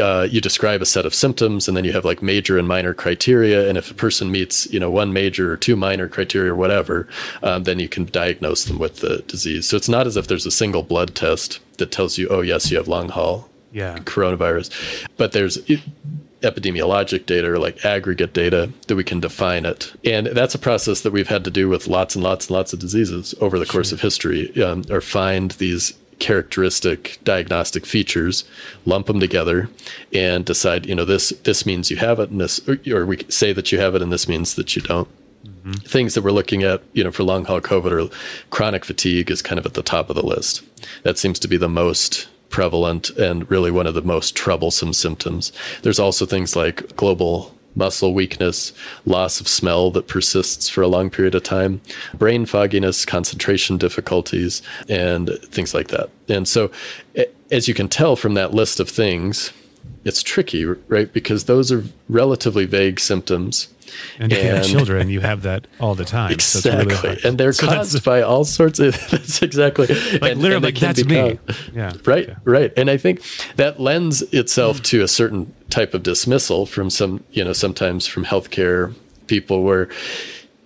Uh, 0.00 0.26
you 0.30 0.40
describe 0.40 0.80
a 0.80 0.86
set 0.86 1.04
of 1.04 1.12
symptoms 1.12 1.66
and 1.68 1.76
then 1.76 1.84
you 1.84 1.92
have 1.92 2.04
like 2.04 2.22
major 2.22 2.56
and 2.56 2.66
minor 2.68 2.94
criteria 2.94 3.68
and 3.68 3.76
if 3.76 3.90
a 3.90 3.94
person 3.94 4.30
meets 4.30 4.72
you 4.72 4.78
know 4.80 4.88
one 4.88 5.12
major 5.12 5.52
or 5.52 5.56
two 5.56 5.74
minor 5.76 6.08
criteria 6.08 6.52
or 6.52 6.56
whatever 6.56 7.06
um, 7.42 7.64
then 7.64 7.78
you 7.80 7.88
can 7.88 8.06
diagnose 8.06 8.64
them 8.64 8.78
with 8.78 9.00
the 9.00 9.18
disease 9.26 9.68
so 9.68 9.76
it's 9.76 9.88
not 9.90 10.06
as 10.06 10.16
if 10.16 10.28
there's 10.28 10.46
a 10.46 10.50
single 10.52 10.82
blood 10.84 11.14
test 11.16 11.58
that 11.78 11.90
tells 11.90 12.16
you 12.16 12.26
oh 12.28 12.40
yes 12.40 12.70
you 12.70 12.76
have 12.76 12.86
long 12.88 13.08
haul 13.10 13.50
Yeah. 13.72 13.98
coronavirus 13.98 14.70
but 15.18 15.32
there's 15.32 15.58
epidemiologic 16.42 17.26
data 17.26 17.50
or 17.50 17.58
like 17.58 17.84
aggregate 17.84 18.32
data 18.32 18.70
that 18.86 18.96
we 18.96 19.04
can 19.04 19.20
define 19.20 19.64
it. 19.64 19.92
And 20.04 20.26
that's 20.28 20.54
a 20.54 20.58
process 20.58 21.00
that 21.00 21.12
we've 21.12 21.28
had 21.28 21.44
to 21.44 21.50
do 21.50 21.68
with 21.68 21.88
lots 21.88 22.14
and 22.14 22.22
lots 22.22 22.46
and 22.46 22.56
lots 22.56 22.72
of 22.72 22.78
diseases 22.78 23.34
over 23.40 23.58
the 23.58 23.66
course 23.66 23.92
of 23.92 24.00
history, 24.00 24.62
um, 24.62 24.84
or 24.90 25.00
find 25.00 25.52
these 25.52 25.94
characteristic 26.18 27.18
diagnostic 27.24 27.84
features, 27.84 28.44
lump 28.84 29.06
them 29.06 29.18
together, 29.18 29.68
and 30.12 30.44
decide, 30.44 30.86
you 30.86 30.94
know, 30.94 31.04
this 31.04 31.30
this 31.42 31.66
means 31.66 31.90
you 31.90 31.96
have 31.96 32.20
it, 32.20 32.30
and 32.30 32.40
this, 32.40 32.60
or, 32.68 32.78
or 32.92 33.06
we 33.06 33.18
say 33.28 33.52
that 33.52 33.72
you 33.72 33.80
have 33.80 33.94
it, 33.96 34.02
and 34.02 34.12
this 34.12 34.28
means 34.28 34.54
that 34.54 34.76
you 34.76 34.82
don't. 34.82 35.08
Things 35.84 36.14
that 36.14 36.22
we're 36.22 36.30
looking 36.30 36.62
at, 36.62 36.82
you 36.92 37.02
know, 37.04 37.12
for 37.12 37.24
long 37.24 37.44
haul 37.44 37.60
COVID 37.60 37.92
or 37.92 38.16
chronic 38.50 38.84
fatigue 38.84 39.30
is 39.30 39.42
kind 39.42 39.58
of 39.58 39.66
at 39.66 39.74
the 39.74 39.82
top 39.82 40.10
of 40.10 40.16
the 40.16 40.26
list. 40.26 40.62
That 41.02 41.18
seems 41.18 41.38
to 41.40 41.48
be 41.48 41.56
the 41.56 41.68
most 41.68 42.28
prevalent 42.52 43.10
and 43.10 43.50
really 43.50 43.72
one 43.72 43.88
of 43.88 43.94
the 43.94 44.02
most 44.02 44.36
troublesome 44.36 44.92
symptoms. 44.92 45.52
There's 45.82 45.98
also 45.98 46.24
things 46.24 46.54
like 46.54 46.94
global 46.94 47.52
muscle 47.74 48.14
weakness, 48.14 48.72
loss 49.06 49.40
of 49.40 49.48
smell 49.48 49.90
that 49.90 50.06
persists 50.06 50.68
for 50.68 50.82
a 50.82 50.88
long 50.88 51.10
period 51.10 51.34
of 51.34 51.42
time, 51.42 51.80
brain 52.14 52.46
fogginess, 52.46 53.04
concentration 53.04 53.78
difficulties, 53.78 54.62
and 54.88 55.30
things 55.46 55.74
like 55.74 55.88
that. 55.88 56.10
And 56.28 56.46
so, 56.46 56.70
as 57.50 57.68
you 57.68 57.74
can 57.74 57.88
tell 57.88 58.14
from 58.14 58.34
that 58.34 58.54
list 58.54 58.78
of 58.78 58.88
things, 58.88 59.52
it's 60.04 60.22
tricky, 60.22 60.64
right? 60.64 61.12
Because 61.12 61.44
those 61.44 61.70
are 61.70 61.84
relatively 62.08 62.64
vague 62.66 62.98
symptoms. 63.00 63.68
And 64.18 64.32
if 64.32 64.42
you 64.42 64.48
have 64.50 64.64
children, 64.66 65.10
you 65.10 65.20
have 65.20 65.42
that 65.42 65.66
all 65.78 65.94
the 65.94 66.04
time. 66.06 66.30
So 66.40 66.58
it's 66.58 66.66
Exactly. 66.66 66.86
really 66.86 66.96
hard. 66.96 67.24
and 67.24 67.38
they're 67.38 67.52
So 67.62 67.66
caused 67.66 68.04
by 68.04 68.22
all 68.22 68.44
sorts 68.44 68.78
of 68.78 68.94
that's 69.10 69.42
exactly 69.42 69.86
like 69.86 70.32
and, 70.32 70.40
literally, 70.40 70.54
and 70.56 70.64
like 70.64 70.78
that's 70.78 71.02
be 71.02 71.22
me. 71.22 71.38
Yeah. 71.74 71.92
Right, 72.06 72.28
Yeah. 72.28 72.36
right. 72.44 72.72
And 72.76 72.88
I 72.90 72.96
think 72.96 73.22
that 73.56 73.80
lends 73.80 74.22
itself 74.32 74.82
to 74.84 75.02
a 75.02 75.08
certain 75.08 75.52
type 75.68 75.92
of 75.94 76.02
dismissal 76.02 76.64
from 76.66 76.88
some, 76.90 77.22
you 77.32 77.44
know, 77.44 77.52
sometimes 77.52 78.06
from 78.06 78.24
healthcare 78.24 78.94
people 79.26 79.62
where, 79.62 79.88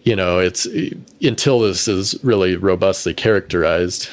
you 0.05 0.15
know, 0.15 0.39
it's 0.39 0.67
until 1.21 1.61
this 1.61 1.89
is 1.89 2.17
really 2.23 2.57
robustly 2.57 3.13
characterized, 3.13 4.09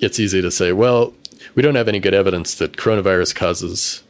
it's 0.00 0.20
easy 0.20 0.42
to 0.42 0.50
say, 0.50 0.72
well, 0.72 1.14
we 1.54 1.62
don't 1.62 1.74
have 1.76 1.88
any 1.88 1.98
good 1.98 2.14
evidence 2.14 2.56
that 2.56 2.72
coronavirus 2.76 3.34
causes 3.34 4.02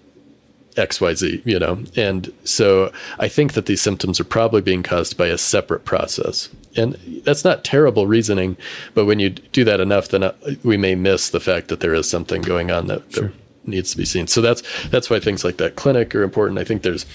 XYZ, 0.77 1.45
you 1.45 1.59
know. 1.59 1.83
And 1.97 2.33
so 2.45 2.93
I 3.19 3.29
think 3.29 3.55
that 3.55 3.67
these 3.67 3.81
symptoms 3.81 4.21
are 4.21 4.25
probably 4.25 4.61
being 4.61 4.83
caused 4.83 5.17
by 5.17 5.27
a 5.27 5.39
separate 5.39 5.85
process. 5.85 6.49
And 6.77 6.95
that's 7.25 7.45
not 7.45 7.65
terrible 7.65 8.07
reasoning, 8.07 8.57
but 8.95 9.05
when 9.05 9.19
you 9.19 9.31
do 9.31 9.65
that 9.65 9.81
enough, 9.81 10.09
then 10.09 10.23
uh, 10.23 10.35
we 10.63 10.77
may 10.77 10.95
miss 10.95 11.31
the 11.31 11.41
fact 11.41 11.69
that 11.69 11.81
there 11.81 11.95
is 11.95 12.09
something 12.09 12.43
going 12.43 12.71
on 12.71 12.87
that, 12.87 13.11
that 13.13 13.33
needs 13.65 13.91
to 13.91 13.97
be 13.97 14.05
seen. 14.05 14.27
So 14.27 14.41
that's 14.41 14.63
that's 14.89 15.11
why 15.11 15.21
things 15.21 15.45
like 15.45 15.57
that 15.57 15.77
clinic 15.77 16.15
are 16.15 16.23
important. 16.23 16.59
I 16.59 16.65
think 16.65 16.83
there's 16.83 17.07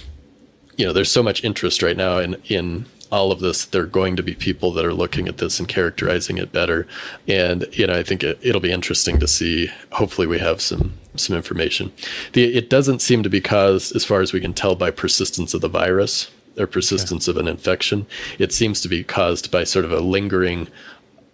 you 0.77 0.85
know, 0.85 0.93
there's 0.93 1.11
so 1.11 1.23
much 1.23 1.43
interest 1.43 1.81
right 1.81 1.97
now 1.97 2.17
in 2.17 2.35
in 2.45 2.85
all 3.11 3.31
of 3.31 3.39
this. 3.39 3.65
There 3.65 3.83
are 3.83 3.87
going 3.87 4.15
to 4.15 4.23
be 4.23 4.33
people 4.33 4.71
that 4.73 4.85
are 4.85 4.93
looking 4.93 5.27
at 5.27 5.37
this 5.37 5.59
and 5.59 5.67
characterizing 5.67 6.37
it 6.37 6.51
better. 6.51 6.87
And 7.27 7.67
you 7.71 7.87
know, 7.87 7.93
I 7.93 8.03
think 8.03 8.23
it, 8.23 8.39
it'll 8.41 8.61
be 8.61 8.71
interesting 8.71 9.19
to 9.19 9.27
see. 9.27 9.69
Hopefully, 9.91 10.27
we 10.27 10.39
have 10.39 10.61
some 10.61 10.93
some 11.15 11.35
information. 11.35 11.91
The 12.33 12.55
it 12.55 12.69
doesn't 12.69 13.01
seem 13.01 13.23
to 13.23 13.29
be 13.29 13.41
caused, 13.41 13.95
as 13.95 14.05
far 14.05 14.21
as 14.21 14.33
we 14.33 14.41
can 14.41 14.53
tell, 14.53 14.75
by 14.75 14.91
persistence 14.91 15.53
of 15.53 15.61
the 15.61 15.69
virus 15.69 16.29
or 16.57 16.67
persistence 16.67 17.27
of 17.27 17.37
an 17.37 17.47
infection. 17.47 18.05
It 18.39 18.53
seems 18.53 18.81
to 18.81 18.87
be 18.87 19.03
caused 19.03 19.51
by 19.51 19.65
sort 19.65 19.85
of 19.85 19.91
a 19.91 19.99
lingering 19.99 20.67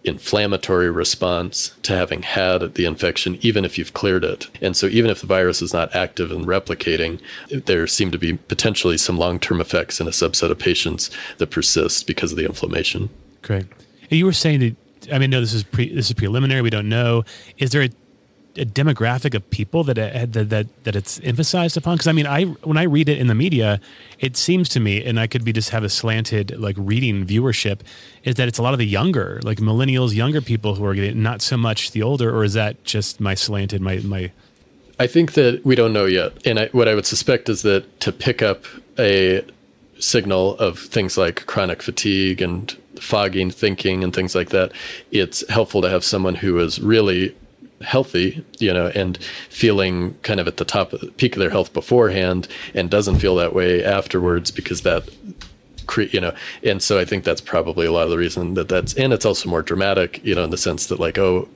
inflammatory 0.03 0.89
response 0.89 1.75
to 1.83 1.95
having 1.95 2.23
had 2.23 2.73
the 2.73 2.85
infection, 2.85 3.37
even 3.41 3.63
if 3.63 3.77
you've 3.77 3.93
cleared 3.93 4.23
it. 4.23 4.47
And 4.61 4.75
so, 4.75 4.87
even 4.87 5.11
if 5.11 5.21
the 5.21 5.27
virus 5.27 5.61
is 5.61 5.73
not 5.73 5.95
active 5.95 6.31
and 6.31 6.45
replicating, 6.45 7.19
there 7.49 7.85
seem 7.87 8.11
to 8.11 8.17
be 8.17 8.33
potentially 8.33 8.97
some 8.97 9.17
long 9.17 9.39
term 9.39 9.61
effects 9.61 9.99
in 9.99 10.07
a 10.07 10.11
subset 10.11 10.51
of 10.51 10.59
patients 10.59 11.09
that 11.37 11.51
persist 11.51 12.07
because 12.07 12.31
of 12.31 12.37
the 12.37 12.45
inflammation. 12.45 13.09
Great. 13.41 13.65
You 14.09 14.25
were 14.25 14.33
saying 14.33 14.59
that. 14.59 14.75
I 15.11 15.17
mean, 15.17 15.31
no, 15.31 15.41
this 15.41 15.53
is 15.53 15.63
pre, 15.63 15.93
this 15.93 16.07
is 16.07 16.13
preliminary. 16.13 16.61
We 16.61 16.69
don't 16.69 16.89
know. 16.89 17.23
Is 17.57 17.71
there 17.71 17.81
a, 17.81 17.89
a 18.57 18.65
demographic 18.65 19.33
of 19.33 19.49
people 19.49 19.83
that 19.85 19.97
it, 19.97 20.33
that 20.33 20.49
that 20.49 20.83
that 20.83 20.95
it's 20.95 21.19
emphasized 21.21 21.77
upon? 21.77 21.95
Because 21.95 22.07
I 22.07 22.11
mean, 22.11 22.27
I 22.27 22.43
when 22.43 22.77
I 22.77 22.83
read 22.83 23.09
it 23.09 23.17
in 23.17 23.27
the 23.27 23.35
media, 23.35 23.79
it 24.19 24.37
seems 24.37 24.69
to 24.69 24.79
me, 24.79 25.03
and 25.03 25.19
I 25.19 25.27
could 25.27 25.43
be 25.43 25.53
just 25.53 25.69
have 25.69 25.83
a 25.83 25.89
slanted 25.89 26.59
like 26.59 26.75
reading 26.77 27.25
viewership, 27.25 27.79
is 28.23 28.35
that 28.35 28.47
it's 28.47 28.59
a 28.59 28.63
lot 28.63 28.73
of 28.73 28.79
the 28.79 28.87
younger, 28.87 29.39
like 29.43 29.59
millennials, 29.59 30.13
younger 30.13 30.41
people 30.41 30.75
who 30.75 30.85
are 30.85 30.93
getting, 30.93 31.21
not 31.21 31.41
so 31.41 31.57
much 31.57 31.91
the 31.91 32.03
older, 32.03 32.35
or 32.35 32.43
is 32.43 32.53
that 32.53 32.83
just 32.83 33.19
my 33.19 33.33
slanted 33.33 33.81
my 33.81 33.97
my 33.99 34.31
I 35.01 35.07
think 35.07 35.33
that 35.33 35.65
we 35.65 35.73
don't 35.73 35.93
know 35.93 36.05
yet. 36.05 36.45
And 36.45 36.59
I, 36.59 36.67
what 36.67 36.87
I 36.87 36.93
would 36.93 37.07
suspect 37.07 37.49
is 37.49 37.63
that 37.63 37.99
to 38.01 38.11
pick 38.11 38.43
up 38.43 38.65
a 38.99 39.43
signal 39.97 40.55
of 40.57 40.77
things 40.77 41.17
like 41.17 41.47
chronic 41.47 41.81
fatigue 41.81 42.39
and 42.39 42.71
fogging 42.99 43.49
thinking 43.49 44.03
and 44.03 44.13
things 44.13 44.35
like 44.35 44.49
that, 44.49 44.71
it's 45.09 45.47
helpful 45.49 45.81
to 45.81 45.89
have 45.89 46.03
someone 46.03 46.35
who 46.35 46.59
is 46.59 46.79
really 46.79 47.35
healthy, 47.81 48.43
you 48.59 48.73
know, 48.73 48.87
and 48.95 49.17
feeling 49.49 50.13
kind 50.23 50.39
of 50.39 50.47
at 50.47 50.57
the 50.57 50.65
top 50.65 50.93
of 50.93 51.01
the 51.01 51.07
peak 51.11 51.35
of 51.35 51.39
their 51.39 51.49
health 51.49 51.73
beforehand 51.73 52.47
and 52.73 52.89
doesn't 52.89 53.19
feel 53.19 53.35
that 53.35 53.53
way 53.53 53.83
afterwards 53.83 54.51
because 54.51 54.81
that 54.81 55.07
create, 55.87 56.13
you 56.13 56.21
know 56.21 56.33
and 56.63 56.81
so 56.81 56.97
i 56.99 57.03
think 57.03 57.23
that's 57.23 57.41
probably 57.41 57.85
a 57.85 57.91
lot 57.91 58.03
of 58.03 58.11
the 58.11 58.17
reason 58.17 58.53
that 58.53 58.69
that's 58.69 58.93
and 58.93 59.11
it's 59.11 59.25
also 59.25 59.49
more 59.49 59.61
dramatic 59.63 60.23
you 60.23 60.33
know 60.33 60.43
in 60.43 60.49
the 60.51 60.57
sense 60.57 60.85
that 60.87 60.99
like 60.99 61.17
oh 61.17 61.49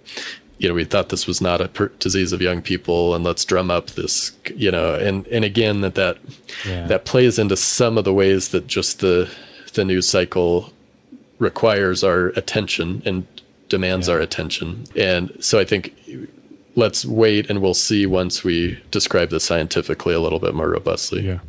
you 0.58 0.68
know 0.68 0.74
we 0.74 0.84
thought 0.84 1.10
this 1.10 1.28
was 1.28 1.40
not 1.42 1.62
a 1.62 1.68
per- 1.70 1.88
disease 2.00 2.34
of 2.34 2.42
young 2.42 2.62
people 2.62 3.14
and 3.16 3.24
let's 3.24 3.46
drum 3.46 3.70
up 3.72 3.92
this 3.92 4.32
you 4.56 4.72
know 4.72 4.96
and 4.96 5.26
and 5.28 5.46
again 5.46 5.82
that 5.82 5.96
that 5.96 6.18
Yeah. 6.66 6.88
that 6.88 7.06
plays 7.06 7.38
into 7.40 7.56
some 7.56 7.98
of 7.98 8.04
the 8.04 8.14
ways 8.14 8.50
that 8.50 8.68
just 8.68 9.00
the 9.00 9.30
the 9.74 9.86
news 9.86 10.08
cycle 10.08 10.74
requires 11.40 12.04
our 12.04 12.28
attention 12.30 13.04
and 13.06 13.28
demands 13.76 14.08
our 14.10 14.20
attention 14.28 14.68
and 14.96 15.24
so 15.40 15.54
i 15.60 15.66
think 15.66 15.82
let's 16.76 17.06
wait 17.06 17.50
and 17.50 17.62
we'll 17.62 17.74
see 17.90 18.06
once 18.06 18.44
we 18.44 18.58
describe 18.92 19.30
this 19.30 19.44
scientifically 19.44 20.14
a 20.14 20.20
little 20.26 20.40
bit 20.40 20.54
more 20.60 20.70
robustly 20.70 21.22
Yeah. 21.32 21.40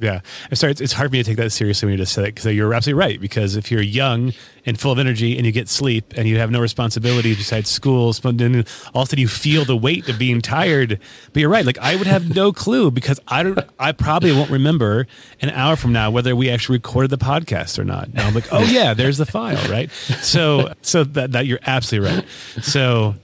Yeah. 0.00 0.20
I'm 0.50 0.56
sorry. 0.56 0.72
It's 0.72 0.92
hard 0.92 1.10
for 1.10 1.12
me 1.12 1.22
to 1.22 1.28
take 1.30 1.36
that 1.36 1.50
seriously 1.50 1.86
when 1.86 1.92
you 1.92 1.98
just 2.04 2.12
said 2.12 2.24
it 2.24 2.34
because 2.34 2.52
you're 2.52 2.74
absolutely 2.74 2.98
right. 3.06 3.20
Because 3.20 3.54
if 3.54 3.70
you're 3.70 3.80
young 4.02 4.32
and 4.66 4.78
full 4.78 4.92
of 4.92 4.98
energy 4.98 5.36
and 5.36 5.46
you 5.46 5.52
get 5.52 5.68
sleep 5.68 6.14
and 6.16 6.28
you 6.28 6.38
have 6.38 6.50
no 6.50 6.60
responsibilities 6.60 7.36
besides 7.36 7.70
school. 7.70 8.14
And 8.24 8.38
then 8.38 8.64
all 8.94 9.02
of 9.02 9.08
a 9.08 9.10
sudden 9.10 9.20
you 9.20 9.28
feel 9.28 9.64
the 9.64 9.76
weight 9.76 10.08
of 10.08 10.18
being 10.18 10.40
tired. 10.40 10.98
But 11.32 11.40
you're 11.40 11.50
right. 11.50 11.64
Like 11.64 11.78
I 11.78 11.96
would 11.96 12.06
have 12.06 12.34
no 12.34 12.52
clue 12.52 12.90
because 12.90 13.20
I 13.28 13.42
don't, 13.42 13.58
I 13.78 13.92
probably 13.92 14.32
won't 14.32 14.50
remember 14.50 15.06
an 15.40 15.50
hour 15.50 15.76
from 15.76 15.92
now 15.92 16.10
whether 16.10 16.34
we 16.34 16.50
actually 16.50 16.78
recorded 16.78 17.10
the 17.10 17.18
podcast 17.18 17.78
or 17.78 17.84
not. 17.84 18.12
Now 18.14 18.26
I'm 18.26 18.34
like, 18.34 18.52
oh 18.52 18.62
yeah, 18.62 18.94
there's 18.94 19.18
the 19.18 19.26
file, 19.26 19.70
right? 19.70 19.90
So, 19.90 20.72
so 20.82 21.04
that, 21.04 21.32
that 21.32 21.46
you're 21.46 21.60
absolutely 21.66 22.10
right. 22.10 22.24
So 22.62 23.14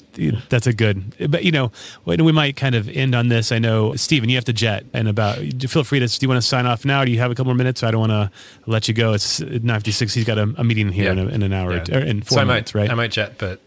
that's 0.49 0.67
a 0.67 0.73
good, 0.73 1.31
but 1.31 1.45
you 1.45 1.53
know, 1.53 1.73
we 2.05 2.33
might 2.33 2.57
kind 2.57 2.75
of 2.75 2.89
end 2.89 3.15
on 3.15 3.29
this. 3.29 3.53
I 3.53 3.59
know, 3.59 3.95
Stephen, 3.95 4.29
you 4.29 4.37
have 4.37 4.45
to 4.47 4.53
jet 4.53 4.85
and 4.93 5.09
about, 5.09 5.39
feel 5.39 5.85
free 5.85 6.01
to, 6.01 6.07
do 6.07 6.19
you 6.21 6.29
want 6.29 6.43
to 6.43 6.47
sign 6.47 6.67
off 6.67 6.85
now? 6.85 7.05
Do 7.05 7.11
you 7.11 7.19
have 7.19 7.31
a 7.31 7.35
couple 7.35 7.47
more 7.47 7.55
minutes? 7.55 7.83
I 7.83 7.91
don't 7.91 8.01
want 8.01 8.13
to 8.13 8.31
let 8.67 8.89
you 8.89 8.95
go. 8.95 9.13
It's 9.13 9.41
956. 9.41 10.15
He's 10.15 10.25
got 10.25 10.39
a, 10.39 10.53
a 10.59 10.65
meeting 10.65 10.91
here 10.91 11.07
yeah. 11.07 11.13
in, 11.13 11.19
a, 11.19 11.30
in, 11.31 11.43
an 11.43 11.53
hour 11.53 11.73
yeah. 11.73 11.97
or 11.97 12.01
in 12.01 12.23
four 12.23 12.39
so 12.39 12.45
minutes, 12.45 12.75
might, 12.75 12.81
right? 12.81 12.91
I 12.91 12.95
might 12.95 13.11
jet, 13.11 13.35
but 13.39 13.61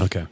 okay. 0.00 0.26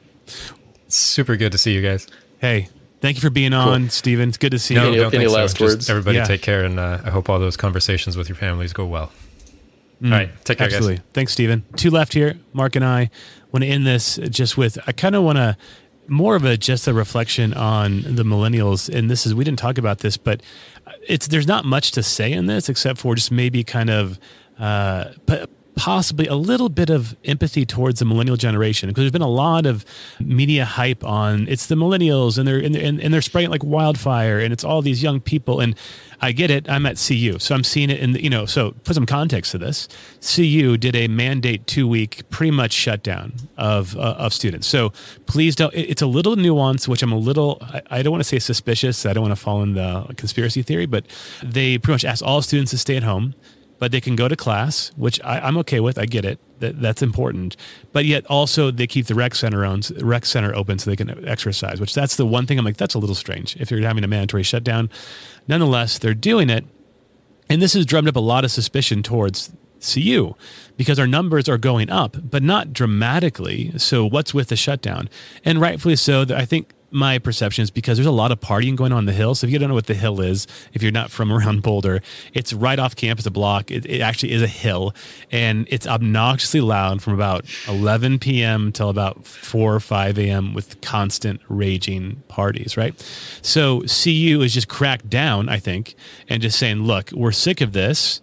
Super 0.88 1.36
good 1.36 1.52
to 1.52 1.58
see 1.58 1.74
you 1.74 1.82
guys. 1.82 2.06
Hey, 2.38 2.68
Thank 3.04 3.18
you 3.18 3.20
for 3.20 3.28
being 3.28 3.52
on, 3.52 3.82
cool. 3.82 3.90
Stephen. 3.90 4.30
It's 4.30 4.38
good 4.38 4.52
to 4.52 4.58
see 4.58 4.76
no, 4.76 4.90
you. 4.90 5.02
Any, 5.04 5.16
any 5.16 5.26
last 5.26 5.58
so. 5.58 5.66
words? 5.66 5.76
Just 5.76 5.90
everybody 5.90 6.16
yeah. 6.16 6.24
take 6.24 6.40
care, 6.40 6.64
and 6.64 6.80
uh, 6.80 7.02
I 7.04 7.10
hope 7.10 7.28
all 7.28 7.38
those 7.38 7.54
conversations 7.54 8.16
with 8.16 8.30
your 8.30 8.36
families 8.36 8.72
go 8.72 8.86
well. 8.86 9.12
Mm, 10.00 10.10
all 10.10 10.18
right, 10.20 10.44
take 10.46 10.56
care, 10.56 10.68
absolutely. 10.68 10.96
guys. 10.96 11.04
Thanks, 11.12 11.32
Stephen. 11.34 11.64
Two 11.76 11.90
left 11.90 12.14
here. 12.14 12.38
Mark 12.54 12.76
and 12.76 12.84
I 12.84 13.10
want 13.52 13.62
to 13.62 13.68
end 13.68 13.86
this 13.86 14.16
just 14.30 14.56
with 14.56 14.78
I 14.86 14.92
kind 14.92 15.14
of 15.14 15.22
want 15.22 15.36
to 15.36 15.54
more 16.08 16.34
of 16.34 16.46
a 16.46 16.56
just 16.56 16.88
a 16.88 16.94
reflection 16.94 17.52
on 17.52 18.02
the 18.02 18.22
millennials. 18.22 18.88
And 18.88 19.10
this 19.10 19.26
is 19.26 19.34
we 19.34 19.44
didn't 19.44 19.58
talk 19.58 19.76
about 19.76 19.98
this, 19.98 20.16
but 20.16 20.42
it's 21.06 21.26
there's 21.26 21.46
not 21.46 21.66
much 21.66 21.92
to 21.92 22.02
say 22.02 22.32
in 22.32 22.46
this 22.46 22.70
except 22.70 23.00
for 23.00 23.14
just 23.14 23.30
maybe 23.30 23.64
kind 23.64 23.90
of 23.90 24.18
uh, 24.58 25.10
possibly 25.76 26.26
a 26.26 26.34
little 26.34 26.68
bit 26.68 26.90
of 26.90 27.16
empathy 27.24 27.66
towards 27.66 27.98
the 27.98 28.04
millennial 28.04 28.36
generation 28.36 28.88
because 28.88 29.02
there's 29.02 29.12
been 29.12 29.22
a 29.22 29.28
lot 29.28 29.66
of 29.66 29.84
media 30.20 30.64
hype 30.64 31.04
on 31.04 31.48
it's 31.48 31.66
the 31.66 31.74
millennials 31.74 32.38
and 32.38 32.46
they're 32.46 32.58
and, 32.58 32.76
and, 32.76 33.00
and 33.00 33.12
they're 33.12 33.22
spreading 33.22 33.50
like 33.50 33.64
wildfire 33.64 34.38
and 34.38 34.52
it's 34.52 34.64
all 34.64 34.82
these 34.82 35.02
young 35.02 35.20
people 35.20 35.60
and 35.60 35.74
I 36.20 36.32
get 36.32 36.50
it 36.50 36.68
I'm 36.70 36.86
at 36.86 36.96
CU 36.96 37.38
so 37.38 37.54
I'm 37.54 37.64
seeing 37.64 37.90
it 37.90 37.98
in 37.98 38.12
the, 38.12 38.22
you 38.22 38.30
know 38.30 38.46
so 38.46 38.72
put 38.84 38.94
some 38.94 39.06
context 39.06 39.50
to 39.52 39.58
this. 39.58 39.88
CU 40.20 40.76
did 40.76 40.94
a 40.94 41.08
mandate 41.08 41.66
two 41.66 41.88
week 41.88 42.28
pretty 42.30 42.52
much 42.52 42.72
shutdown 42.72 43.32
of 43.56 43.96
uh, 43.96 44.14
of 44.18 44.32
students. 44.32 44.66
So 44.66 44.92
please 45.26 45.56
don't 45.56 45.74
it's 45.74 46.02
a 46.02 46.06
little 46.06 46.36
nuance 46.36 46.86
which 46.86 47.02
I'm 47.02 47.12
a 47.12 47.18
little 47.18 47.58
I, 47.60 47.82
I 47.90 48.02
don't 48.02 48.12
want 48.12 48.22
to 48.22 48.28
say 48.28 48.38
suspicious 48.38 49.06
I 49.06 49.12
don't 49.12 49.22
want 49.22 49.36
to 49.36 49.42
fall 49.42 49.62
in 49.62 49.74
the 49.74 50.14
conspiracy 50.16 50.62
theory 50.62 50.86
but 50.86 51.04
they 51.42 51.78
pretty 51.78 51.94
much 51.94 52.04
asked 52.04 52.22
all 52.22 52.42
students 52.42 52.70
to 52.70 52.78
stay 52.78 52.96
at 52.96 53.02
home 53.02 53.34
but 53.78 53.92
they 53.92 54.00
can 54.00 54.16
go 54.16 54.28
to 54.28 54.36
class, 54.36 54.92
which 54.96 55.20
I, 55.24 55.46
am 55.46 55.56
okay 55.58 55.80
with. 55.80 55.98
I 55.98 56.06
get 56.06 56.24
it. 56.24 56.38
That, 56.60 56.80
that's 56.80 57.02
important. 57.02 57.56
But 57.92 58.04
yet 58.04 58.24
also 58.26 58.70
they 58.70 58.86
keep 58.86 59.06
the 59.06 59.14
rec 59.14 59.34
center 59.34 59.64
on 59.64 59.82
rec 60.00 60.24
center 60.24 60.54
open 60.54 60.78
so 60.78 60.90
they 60.90 60.96
can 60.96 61.26
exercise. 61.26 61.80
Which 61.80 61.94
that's 61.94 62.16
the 62.16 62.26
one 62.26 62.46
thing 62.46 62.58
I'm 62.58 62.64
like 62.64 62.76
that's 62.76 62.94
a 62.94 62.98
little 62.98 63.16
strange 63.16 63.56
if 63.56 63.70
you're 63.70 63.80
having 63.82 64.04
a 64.04 64.08
mandatory 64.08 64.42
shutdown. 64.42 64.90
Nonetheless, 65.48 65.98
they're 65.98 66.14
doing 66.14 66.48
it, 66.50 66.64
and 67.48 67.60
this 67.60 67.74
has 67.74 67.84
drummed 67.84 68.08
up 68.08 68.16
a 68.16 68.20
lot 68.20 68.44
of 68.44 68.50
suspicion 68.50 69.02
towards 69.02 69.52
CU 69.80 70.34
because 70.76 70.98
our 70.98 71.06
numbers 71.06 71.48
are 71.48 71.58
going 71.58 71.90
up, 71.90 72.16
but 72.22 72.42
not 72.42 72.72
dramatically. 72.72 73.72
So 73.76 74.06
what's 74.06 74.32
with 74.32 74.48
the 74.48 74.56
shutdown? 74.56 75.10
And 75.44 75.60
rightfully 75.60 75.96
so. 75.96 76.24
I 76.30 76.44
think 76.44 76.72
my 76.94 77.18
perception 77.18 77.62
is 77.62 77.70
because 77.70 77.98
there's 77.98 78.06
a 78.06 78.12
lot 78.12 78.30
of 78.30 78.40
partying 78.40 78.76
going 78.76 78.92
on 78.92 79.00
in 79.00 79.04
the 79.04 79.12
hill. 79.12 79.34
So 79.34 79.46
if 79.46 79.52
you 79.52 79.58
don't 79.58 79.68
know 79.68 79.74
what 79.74 79.86
the 79.86 79.94
hill 79.94 80.20
is, 80.20 80.46
if 80.72 80.82
you're 80.82 80.92
not 80.92 81.10
from 81.10 81.32
around 81.32 81.62
Boulder, 81.62 82.00
it's 82.32 82.52
right 82.52 82.78
off 82.78 82.94
campus, 82.94 83.26
a 83.26 83.30
block. 83.30 83.70
It, 83.70 83.84
it 83.84 84.00
actually 84.00 84.32
is 84.32 84.42
a 84.42 84.46
hill, 84.46 84.94
and 85.30 85.66
it's 85.70 85.86
obnoxiously 85.86 86.60
loud 86.60 87.02
from 87.02 87.14
about 87.14 87.44
11 87.66 88.20
p.m. 88.20 88.70
till 88.70 88.88
about 88.88 89.26
4 89.26 89.74
or 89.74 89.80
5 89.80 90.18
a.m. 90.18 90.54
with 90.54 90.80
constant 90.80 91.40
raging 91.48 92.22
parties. 92.28 92.76
Right. 92.76 92.94
So 93.42 93.80
CU 93.80 94.40
is 94.42 94.54
just 94.54 94.68
cracked 94.68 95.10
down, 95.10 95.48
I 95.48 95.58
think, 95.58 95.96
and 96.28 96.40
just 96.40 96.58
saying, 96.58 96.84
look, 96.84 97.10
we're 97.12 97.32
sick 97.32 97.60
of 97.60 97.72
this. 97.72 98.22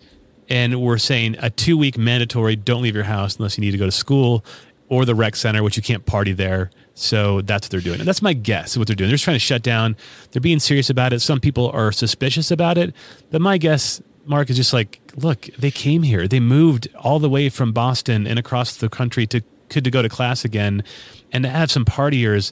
And 0.50 0.82
we're 0.82 0.98
saying 0.98 1.38
a 1.40 1.50
two 1.50 1.78
week 1.78 1.98
mandatory 1.98 2.58
don't 2.58 2.82
leave 2.82 2.96
your 2.96 3.06
house 3.06 3.38
unless 3.38 3.58
you 3.58 3.62
need 3.62 3.72
to 3.72 3.78
go 3.78 3.86
to 3.86 3.92
school 3.92 4.44
or 4.90 5.06
the 5.06 5.16
rec 5.16 5.38
center, 5.38 5.64
which 5.64 5.78
you 5.78 5.84
can't 5.84 6.06
party 6.06 6.34
there 6.34 6.70
so 7.02 7.42
that's 7.42 7.66
what 7.66 7.72
they're 7.72 7.82
doing. 7.82 8.00
And 8.00 8.08
that's 8.08 8.22
my 8.22 8.34
guess 8.34 8.78
what 8.78 8.88
they're 8.88 8.96
doing. 8.96 9.10
They're 9.10 9.16
just 9.16 9.24
trying 9.24 9.36
to 9.36 9.40
shut 9.40 9.64
down. 9.64 9.96
They're 10.32 10.42
being 10.42 10.60
serious 10.60 10.90
about 10.90 11.14
it. 11.14 11.20
Some 11.22 11.40
people 11.40 11.70
are 11.72 11.92
suspicious 11.92 12.52
about 12.52 12.78
it. 12.78 12.94
But 13.32 13.42
my 13.42 13.58
guess, 13.58 14.02
Mark, 14.26 14.50
is 14.50 14.56
just 14.56 14.72
like, 14.72 15.02
look, 15.16 15.50
they 15.58 15.72
came 15.72 16.04
here. 16.04 16.28
They 16.28 16.40
moved 16.40 16.88
all 16.96 17.20
the 17.20 17.30
way 17.30 17.50
from 17.50 17.74
Boston 17.74 18.28
and 18.28 18.38
across 18.38 18.76
the 18.76 18.90
country 18.90 19.26
to 19.28 19.42
could 19.70 19.84
to 19.86 19.92
go 19.92 20.02
to 20.02 20.10
class 20.10 20.44
again 20.44 20.84
and 21.32 21.44
to 21.44 21.50
have 21.50 21.72
some 21.72 21.86
partiers 21.86 22.52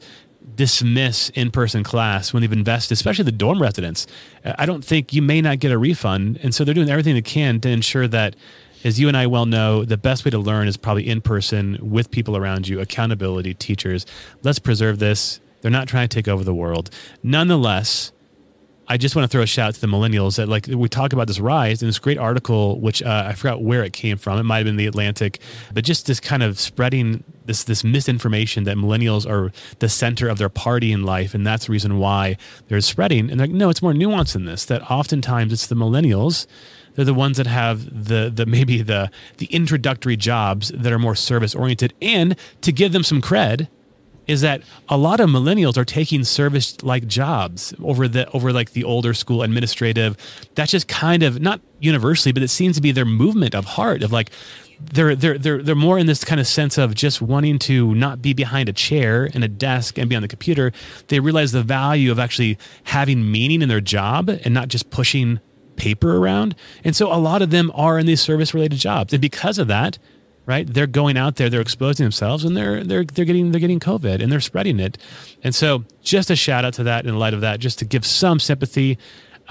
dismiss 0.55 1.29
in-person 1.31 1.83
class 1.83 2.33
when 2.33 2.41
they've 2.41 2.51
invested, 2.51 2.93
especially 2.93 3.25
the 3.25 3.31
dorm 3.31 3.61
residents. 3.61 4.07
I 4.43 4.65
don't 4.65 4.83
think 4.83 5.13
you 5.13 5.21
may 5.21 5.41
not 5.41 5.59
get 5.59 5.71
a 5.71 5.77
refund. 5.77 6.39
And 6.41 6.55
so 6.55 6.63
they're 6.63 6.73
doing 6.73 6.89
everything 6.89 7.13
they 7.13 7.21
can 7.21 7.59
to 7.59 7.69
ensure 7.69 8.07
that 8.07 8.35
as 8.83 8.99
you 8.99 9.07
and 9.07 9.17
I 9.17 9.27
well 9.27 9.45
know, 9.45 9.83
the 9.83 9.97
best 9.97 10.25
way 10.25 10.31
to 10.31 10.39
learn 10.39 10.67
is 10.67 10.77
probably 10.77 11.07
in 11.07 11.21
person 11.21 11.77
with 11.81 12.11
people 12.11 12.37
around 12.37 12.67
you, 12.67 12.79
accountability, 12.79 13.53
teachers. 13.53 14.05
Let's 14.43 14.59
preserve 14.59 14.99
this. 14.99 15.39
They're 15.61 15.71
not 15.71 15.87
trying 15.87 16.07
to 16.07 16.15
take 16.15 16.27
over 16.27 16.43
the 16.43 16.53
world. 16.53 16.89
Nonetheless, 17.21 18.11
I 18.91 18.97
just 18.97 19.15
want 19.15 19.23
to 19.25 19.31
throw 19.31 19.43
a 19.43 19.45
shout 19.45 19.67
out 19.67 19.73
to 19.75 19.81
the 19.81 19.87
millennials 19.87 20.37
that 20.37 20.49
like 20.49 20.65
we 20.65 20.89
talk 20.89 21.13
about 21.13 21.27
this 21.27 21.39
rise 21.39 21.83
and 21.83 21.89
this 21.89 21.99
great 21.99 22.17
article, 22.17 22.79
which 22.79 23.03
uh, 23.03 23.25
I 23.27 23.33
forgot 23.33 23.61
where 23.61 23.83
it 23.83 23.93
came 23.93 24.17
from. 24.17 24.39
It 24.39 24.43
might 24.43 24.57
have 24.57 24.65
been 24.65 24.77
the 24.77 24.87
Atlantic, 24.87 25.39
but 25.71 25.83
just 25.83 26.07
this 26.07 26.19
kind 26.19 26.41
of 26.41 26.59
spreading 26.59 27.23
this 27.45 27.65
this 27.65 27.83
misinformation 27.83 28.63
that 28.63 28.77
millennials 28.77 29.29
are 29.29 29.51
the 29.77 29.89
center 29.89 30.27
of 30.27 30.39
their 30.39 30.49
party 30.49 30.91
in 30.91 31.03
life, 31.03 31.35
and 31.35 31.45
that's 31.45 31.67
the 31.67 31.71
reason 31.71 31.99
why 31.99 32.35
they're 32.67 32.81
spreading. 32.81 33.29
And 33.29 33.39
like, 33.39 33.51
no, 33.51 33.69
it's 33.69 33.83
more 33.83 33.93
nuanced 33.93 34.33
than 34.33 34.45
this. 34.45 34.65
That 34.65 34.81
oftentimes 34.89 35.53
it's 35.53 35.67
the 35.67 35.75
millennials 35.75 36.47
they're 36.99 37.05
the 37.05 37.13
ones 37.13 37.37
that 37.37 37.47
have 37.47 37.85
the 38.07 38.29
the 38.29 38.45
maybe 38.45 38.81
the 38.81 39.09
the 39.37 39.45
introductory 39.45 40.17
jobs 40.17 40.67
that 40.75 40.91
are 40.91 40.99
more 40.99 41.15
service 41.15 41.55
oriented 41.55 41.93
and 42.01 42.35
to 42.59 42.73
give 42.73 42.91
them 42.91 43.03
some 43.03 43.21
cred 43.21 43.69
is 44.27 44.41
that 44.41 44.61
a 44.89 44.97
lot 44.97 45.21
of 45.21 45.29
millennials 45.29 45.77
are 45.77 45.85
taking 45.85 46.25
service 46.25 46.83
like 46.83 47.07
jobs 47.07 47.73
over 47.81 48.05
the 48.09 48.29
over 48.31 48.51
like 48.51 48.73
the 48.73 48.83
older 48.83 49.13
school 49.13 49.43
administrative 49.43 50.17
that's 50.55 50.71
just 50.71 50.89
kind 50.89 51.23
of 51.23 51.39
not 51.39 51.61
universally 51.79 52.33
but 52.33 52.43
it 52.43 52.49
seems 52.49 52.75
to 52.75 52.81
be 52.81 52.91
their 52.91 53.05
movement 53.05 53.55
of 53.55 53.63
heart 53.63 54.03
of 54.03 54.11
like 54.11 54.29
they're 54.81 55.15
they're 55.15 55.37
they're 55.37 55.63
they're 55.63 55.75
more 55.75 55.97
in 55.97 56.05
this 56.05 56.25
kind 56.25 56.41
of 56.41 56.47
sense 56.47 56.77
of 56.77 56.95
just 56.95 57.21
wanting 57.21 57.59
to 57.59 57.95
not 57.95 58.21
be 58.21 58.33
behind 58.33 58.67
a 58.69 58.73
chair 58.73 59.29
and 59.33 59.43
a 59.43 59.47
desk 59.47 59.97
and 59.97 60.09
be 60.09 60.15
on 60.15 60.21
the 60.21 60.27
computer. 60.27 60.71
They 61.07 61.19
realize 61.19 61.51
the 61.51 61.63
value 61.63 62.11
of 62.11 62.17
actually 62.17 62.57
having 62.85 63.29
meaning 63.29 63.61
in 63.61 63.67
their 63.67 63.81
job 63.81 64.29
and 64.29 64.53
not 64.53 64.69
just 64.69 64.89
pushing 64.89 65.41
paper 65.79 66.17
around. 66.17 66.55
And 66.83 66.95
so 66.95 67.11
a 67.11 67.17
lot 67.17 67.41
of 67.41 67.49
them 67.49 67.71
are 67.73 67.97
in 67.97 68.05
these 68.05 68.21
service 68.21 68.53
related 68.53 68.77
jobs. 68.77 69.13
And 69.13 69.21
because 69.21 69.57
of 69.57 69.67
that, 69.67 69.97
right, 70.45 70.71
they're 70.71 70.87
going 70.87 71.17
out 71.17 71.37
there, 71.37 71.49
they're 71.49 71.61
exposing 71.61 72.03
themselves 72.03 72.43
and 72.43 72.55
they're 72.55 72.83
they're 72.83 73.03
they're 73.03 73.25
getting 73.25 73.51
they're 73.51 73.59
getting 73.59 73.79
COVID 73.79 74.21
and 74.21 74.31
they're 74.31 74.39
spreading 74.39 74.79
it. 74.79 74.97
And 75.43 75.55
so 75.55 75.85
just 76.01 76.29
a 76.29 76.35
shout 76.35 76.65
out 76.65 76.73
to 76.75 76.83
that 76.83 77.05
in 77.05 77.17
light 77.17 77.33
of 77.33 77.41
that, 77.41 77.59
just 77.59 77.79
to 77.79 77.85
give 77.85 78.05
some 78.05 78.39
sympathy. 78.39 78.97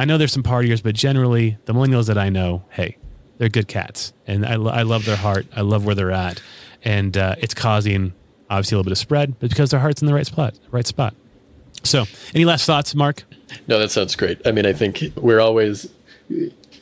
I 0.00 0.04
know 0.04 0.16
there's 0.16 0.32
some 0.32 0.44
partiers, 0.44 0.82
but 0.82 0.94
generally 0.94 1.58
the 1.64 1.72
millennials 1.72 2.06
that 2.06 2.18
I 2.18 2.28
know, 2.28 2.64
hey, 2.70 2.96
they're 3.38 3.48
good 3.48 3.66
cats. 3.66 4.12
And 4.26 4.46
I, 4.46 4.52
I 4.52 4.82
love 4.82 5.04
their 5.04 5.16
heart. 5.16 5.46
I 5.56 5.62
love 5.62 5.84
where 5.84 5.94
they're 5.94 6.12
at. 6.12 6.40
And 6.84 7.16
uh, 7.16 7.34
it's 7.38 7.54
causing 7.54 8.12
obviously 8.50 8.76
a 8.76 8.78
little 8.78 8.84
bit 8.84 8.92
of 8.92 8.98
spread, 8.98 9.38
but 9.40 9.50
because 9.50 9.70
their 9.70 9.80
heart's 9.80 10.00
in 10.00 10.06
the 10.06 10.14
right 10.14 10.26
spot, 10.26 10.58
right 10.70 10.86
spot. 10.86 11.14
So, 11.84 12.06
any 12.34 12.44
last 12.44 12.64
thoughts, 12.66 12.94
Mark? 12.94 13.24
No, 13.66 13.78
that 13.78 13.90
sounds 13.90 14.16
great. 14.16 14.40
I 14.46 14.52
mean, 14.52 14.66
I 14.66 14.72
think 14.72 15.02
we're 15.16 15.40
always 15.40 15.88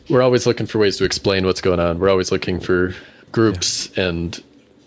we're 0.09 0.23
always 0.23 0.47
looking 0.47 0.67
for 0.67 0.79
ways 0.79 0.97
to 0.99 1.05
explain 1.05 1.47
what's 1.47 1.61
going 1.61 1.81
on. 1.81 1.99
We're 1.99 2.11
always 2.11 2.31
looking 2.31 2.61
for 2.61 2.95
groups 3.33 3.91
yeah. 3.97 4.05
and 4.05 4.43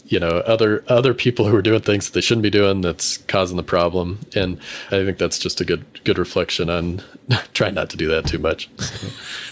you 0.05 0.19
know 0.19 0.39
other 0.39 0.83
other 0.87 1.13
people 1.13 1.47
who 1.47 1.55
are 1.55 1.61
doing 1.61 1.81
things 1.81 2.07
that 2.07 2.13
they 2.13 2.21
shouldn't 2.21 2.41
be 2.41 2.49
doing 2.49 2.81
that's 2.81 3.17
causing 3.17 3.57
the 3.57 3.63
problem. 3.63 4.19
And 4.35 4.59
I 4.87 5.03
think 5.05 5.17
that's 5.17 5.37
just 5.37 5.61
a 5.61 5.65
good 5.65 5.85
good 6.03 6.17
reflection 6.17 6.69
on 6.69 7.01
trying 7.53 7.75
not 7.75 7.89
to 7.91 7.97
do 7.97 8.07
that 8.09 8.25
too 8.25 8.39
much. 8.39 8.69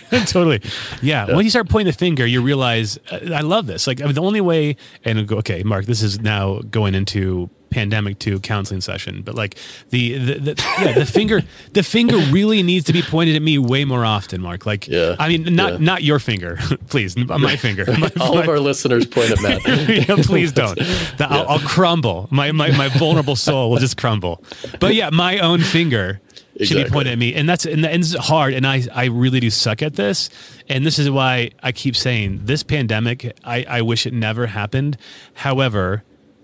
totally. 0.26 0.62
Yeah. 1.02 1.28
yeah. 1.28 1.36
When 1.36 1.46
you 1.46 1.50
start 1.50 1.70
pointing 1.70 1.92
the 1.92 1.98
finger, 1.98 2.26
you 2.26 2.42
realize 2.42 2.98
uh, 3.12 3.34
I 3.34 3.42
love 3.42 3.68
this. 3.68 3.88
Like 3.88 4.02
I 4.02 4.06
mean, 4.06 4.16
the 4.16 4.22
only 4.22 4.42
way, 4.42 4.78
and 5.04 5.32
okay, 5.32 5.64
Mark, 5.64 5.86
this 5.86 6.02
is 6.02 6.20
now 6.20 6.60
going 6.72 6.96
into 6.96 7.50
pandemic 7.70 8.20
to 8.20 8.40
counseling 8.40 8.82
session, 8.82 9.22
but 9.22 9.36
like 9.36 9.58
the, 9.90 10.18
the, 10.18 10.34
the 10.40 10.66
yeah, 10.80 10.94
the 10.94 11.06
finger, 11.06 11.42
the 11.74 11.84
finger 11.84 12.18
really 12.32 12.64
needs 12.64 12.86
to 12.86 12.94
be 12.94 13.02
pointed 13.02 13.36
at 13.36 13.42
me 13.42 13.58
way 13.58 13.86
more 13.86 14.06
often, 14.06 14.42
Mark. 14.42 14.66
Like, 14.66 14.88
yeah, 14.88 15.16
I 15.20 15.30
mean, 15.30 15.56
not 15.56 15.74
yeah. 15.74 15.78
not 15.80 16.04
your 16.04 16.20
finger, 16.20 16.58
please, 16.88 17.18
my 17.18 17.56
finger. 17.56 17.86
My, 17.98 18.12
All 18.20 18.36
my, 18.36 18.44
of 18.44 18.50
our 18.50 18.60
listeners 18.60 19.06
point 19.06 19.32
at 19.32 19.42
Matt. 19.42 19.62
yeah, 19.90 20.16
please 20.24 20.52
don't. 20.52 20.78
The, 20.78 21.28
I'll, 21.30 21.48
I'll, 21.50 21.60
crumble. 21.60 22.28
My, 22.32 22.52
my 22.52 22.70
my 22.72 22.90
vulnerable 22.90 23.36
soul 23.36 23.72
will 23.72 23.78
just 23.78 23.98
crumble. 23.98 24.44
But 24.80 24.94
yeah, 24.94 25.10
my 25.10 25.40
own 25.40 25.62
finger 25.62 26.22
should 26.66 26.76
be 26.76 26.82
Exactly. 26.82 26.94
pointed 26.94 27.14
at 27.14 27.20
me, 27.20 27.34
and 27.36 27.48
that's 27.48 27.66
and, 27.66 27.86
is 27.86 28.16
hard, 28.16 28.54
and 28.54 28.66
I 28.66 28.84
I 28.94 29.06
really 29.06 29.40
do 29.40 29.50
suck 29.50 29.82
at 29.82 29.96
this, 29.96 30.30
and 30.68 30.86
this 30.86 30.98
is 31.00 31.10
why 31.10 31.52
I 31.62 31.72
keep 31.72 31.96
saying 31.96 32.42
this 32.44 32.64
pandemic. 32.64 33.38
I 33.44 33.66
I 33.68 33.82
wish 33.82 34.06
it 34.06 34.14
never 34.14 34.48
happened. 34.48 34.98
However, 35.34 36.04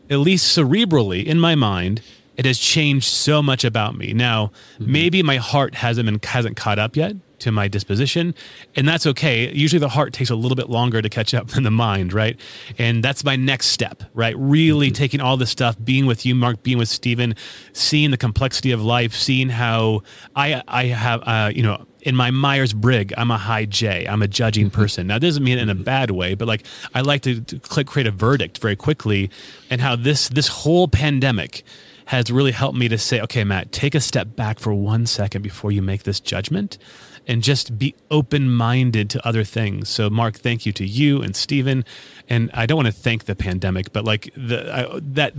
at 0.10 0.20
least 0.20 0.58
cerebrally 0.58 1.26
in 1.26 1.40
my 1.40 1.56
mind, 1.56 2.02
it 2.36 2.46
has 2.46 2.58
changed 2.58 3.06
so 3.06 3.42
much 3.42 3.64
about 3.64 3.96
me. 3.96 4.14
Now, 4.14 4.52
maybe 4.80 5.22
my 5.22 5.38
heart 5.38 5.76
hasn't 5.76 6.06
been 6.06 6.20
hasn't 6.24 6.58
caught 6.58 6.80
up 6.80 6.96
yet 6.96 7.16
to 7.40 7.52
my 7.52 7.68
disposition, 7.68 8.34
and 8.76 8.88
that's 8.88 9.06
okay. 9.06 9.52
Usually, 9.54 9.80
the 9.80 9.90
heart 9.90 10.14
takes 10.14 10.30
a 10.30 10.36
little 10.36 10.56
bit 10.56 10.70
longer 10.70 11.02
to 11.02 11.10
catch 11.10 11.34
up 11.34 11.48
than 11.54 11.64
the 11.64 11.72
mind, 11.72 12.12
right? 12.12 12.40
And 12.80 13.04
that's 13.04 13.24
my 13.24 13.36
next 13.36 13.68
step, 13.68 14.04
right? 14.14 14.36
Really 14.38 14.90
taking 14.90 15.22
all 15.22 15.38
this 15.38 15.52
stuff, 15.52 15.76
being 15.84 16.06
with 16.06 16.26
you, 16.26 16.34
Mark, 16.34 16.64
being 16.64 16.78
with 16.78 16.90
Stephen, 16.90 17.36
seeing 17.74 18.12
the 18.12 18.18
complexity 18.18 18.72
of 18.72 18.82
life, 18.82 19.14
seeing 19.14 19.50
how 19.50 20.02
I 20.36 20.64
I 20.68 20.86
have 20.86 21.22
uh, 21.26 21.52
you 21.54 21.62
know 21.62 21.86
in 22.04 22.16
my 22.16 22.32
Myers 22.32 22.74
Briggs, 22.74 23.14
I'm 23.18 23.32
a 23.32 23.38
high 23.38 23.66
J. 23.66 24.06
I'm 24.06 24.22
a 24.22 24.28
judging 24.28 24.68
mm-hmm. 24.68 24.82
person. 24.82 25.08
Now, 25.08 25.16
it 25.16 25.20
doesn't 25.20 25.44
mean 25.44 25.58
in 25.58 25.70
a 25.70 25.76
bad 25.76 26.12
way, 26.12 26.36
but 26.36 26.48
like 26.48 26.66
I 26.94 27.02
like 27.02 27.22
to, 27.22 27.42
to 27.42 27.60
click, 27.60 27.88
create 27.88 28.08
a 28.08 28.12
verdict 28.12 28.60
very 28.60 28.76
quickly, 28.76 29.30
and 29.70 29.82
how 29.82 29.96
this 29.96 30.30
this 30.30 30.50
whole 30.50 30.88
pandemic 30.88 31.64
has 32.06 32.30
really 32.30 32.52
helped 32.52 32.78
me 32.78 32.90
to 32.90 32.98
say, 32.98 33.22
okay, 33.22 33.46
Matt, 33.46 33.72
take 33.72 33.96
a 33.96 34.02
step 34.02 34.36
back 34.36 34.60
for 34.60 34.74
one 34.74 35.06
second 35.06 35.42
before 35.42 35.72
you 35.72 35.82
make 35.82 36.04
this 36.04 36.20
judgment, 36.20 36.78
and 37.26 37.42
just 37.42 37.80
be 37.80 37.96
open 38.12 38.52
minded 38.52 39.10
to 39.10 39.26
other 39.26 39.46
things. 39.46 39.88
So, 39.88 40.10
Mark, 40.10 40.36
thank 40.36 40.66
you 40.66 40.74
to 40.74 40.86
you 40.86 41.22
and 41.22 41.34
Stephen, 41.34 41.86
and 42.28 42.52
I 42.54 42.66
don't 42.66 42.76
want 42.76 42.88
to 42.88 42.92
thank 42.92 43.26
the 43.26 43.36
pandemic, 43.36 43.94
but 43.94 44.04
like 44.04 44.30
the 44.36 44.70
I, 44.72 45.00
that 45.14 45.34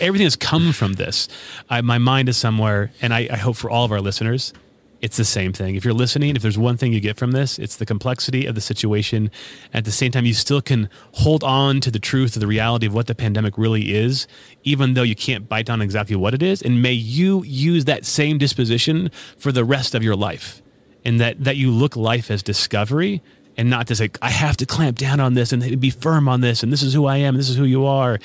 everything 0.00 0.26
has 0.26 0.36
come 0.36 0.72
from 0.72 0.94
this. 0.94 1.28
I, 1.70 1.80
my 1.80 1.96
mind 1.96 2.28
is 2.28 2.36
somewhere, 2.36 2.92
and 3.00 3.14
I, 3.14 3.28
I 3.30 3.36
hope 3.36 3.56
for 3.56 3.70
all 3.70 3.86
of 3.86 3.92
our 3.92 4.02
listeners 4.02 4.52
it's 5.00 5.16
the 5.16 5.24
same 5.24 5.52
thing. 5.52 5.76
If 5.76 5.84
you're 5.84 5.94
listening, 5.94 6.36
if 6.36 6.42
there's 6.42 6.58
one 6.58 6.76
thing 6.76 6.92
you 6.92 7.00
get 7.00 7.16
from 7.16 7.32
this, 7.32 7.58
it's 7.58 7.76
the 7.76 7.86
complexity 7.86 8.46
of 8.46 8.54
the 8.54 8.60
situation. 8.60 9.30
At 9.72 9.84
the 9.84 9.92
same 9.92 10.12
time, 10.12 10.26
you 10.26 10.34
still 10.34 10.60
can 10.60 10.90
hold 11.12 11.42
on 11.42 11.80
to 11.80 11.90
the 11.90 11.98
truth 11.98 12.36
of 12.36 12.40
the 12.40 12.46
reality 12.46 12.86
of 12.86 12.94
what 12.94 13.06
the 13.06 13.14
pandemic 13.14 13.56
really 13.56 13.94
is, 13.94 14.26
even 14.62 14.94
though 14.94 15.02
you 15.02 15.16
can't 15.16 15.48
bite 15.48 15.66
down 15.66 15.80
exactly 15.80 16.16
what 16.16 16.34
it 16.34 16.42
is. 16.42 16.60
And 16.60 16.82
may 16.82 16.92
you 16.92 17.42
use 17.44 17.86
that 17.86 18.04
same 18.04 18.36
disposition 18.36 19.10
for 19.38 19.52
the 19.52 19.64
rest 19.64 19.94
of 19.94 20.02
your 20.02 20.16
life. 20.16 20.60
And 21.02 21.18
that, 21.18 21.44
that 21.44 21.56
you 21.56 21.70
look 21.70 21.96
life 21.96 22.30
as 22.30 22.42
discovery 22.42 23.22
and 23.56 23.68
not 23.68 23.86
to 23.88 23.96
say, 23.96 24.10
I 24.20 24.30
have 24.30 24.56
to 24.58 24.66
clamp 24.66 24.98
down 24.98 25.18
on 25.18 25.34
this 25.34 25.52
and 25.52 25.80
be 25.80 25.90
firm 25.90 26.28
on 26.28 26.40
this, 26.40 26.62
and 26.62 26.72
this 26.72 26.82
is 26.82 26.94
who 26.94 27.06
I 27.06 27.16
am, 27.18 27.36
this 27.36 27.48
is 27.48 27.56
who 27.56 27.64
you 27.64 27.84
are. 27.84 28.18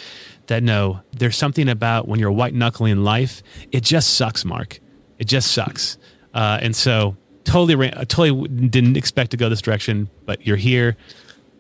That 0.48 0.62
no, 0.62 1.02
there's 1.12 1.36
something 1.36 1.68
about 1.68 2.08
when 2.08 2.20
you're 2.20 2.32
white 2.32 2.54
knuckling 2.54 3.04
life, 3.04 3.42
it 3.72 3.82
just 3.82 4.14
sucks, 4.14 4.46
Mark. 4.46 4.80
It 5.18 5.26
just 5.26 5.52
sucks. 5.52 5.98
Uh, 6.36 6.60
and 6.62 6.76
so 6.76 7.16
totally, 7.46 7.74
ran, 7.76 7.94
I 7.98 8.04
totally 8.04 8.48
didn't 8.48 8.98
expect 8.98 9.32
to 9.32 9.38
go 9.38 9.50
this 9.50 9.62
direction, 9.62 10.10
but 10.26 10.46
you're 10.46 10.58
here. 10.58 10.98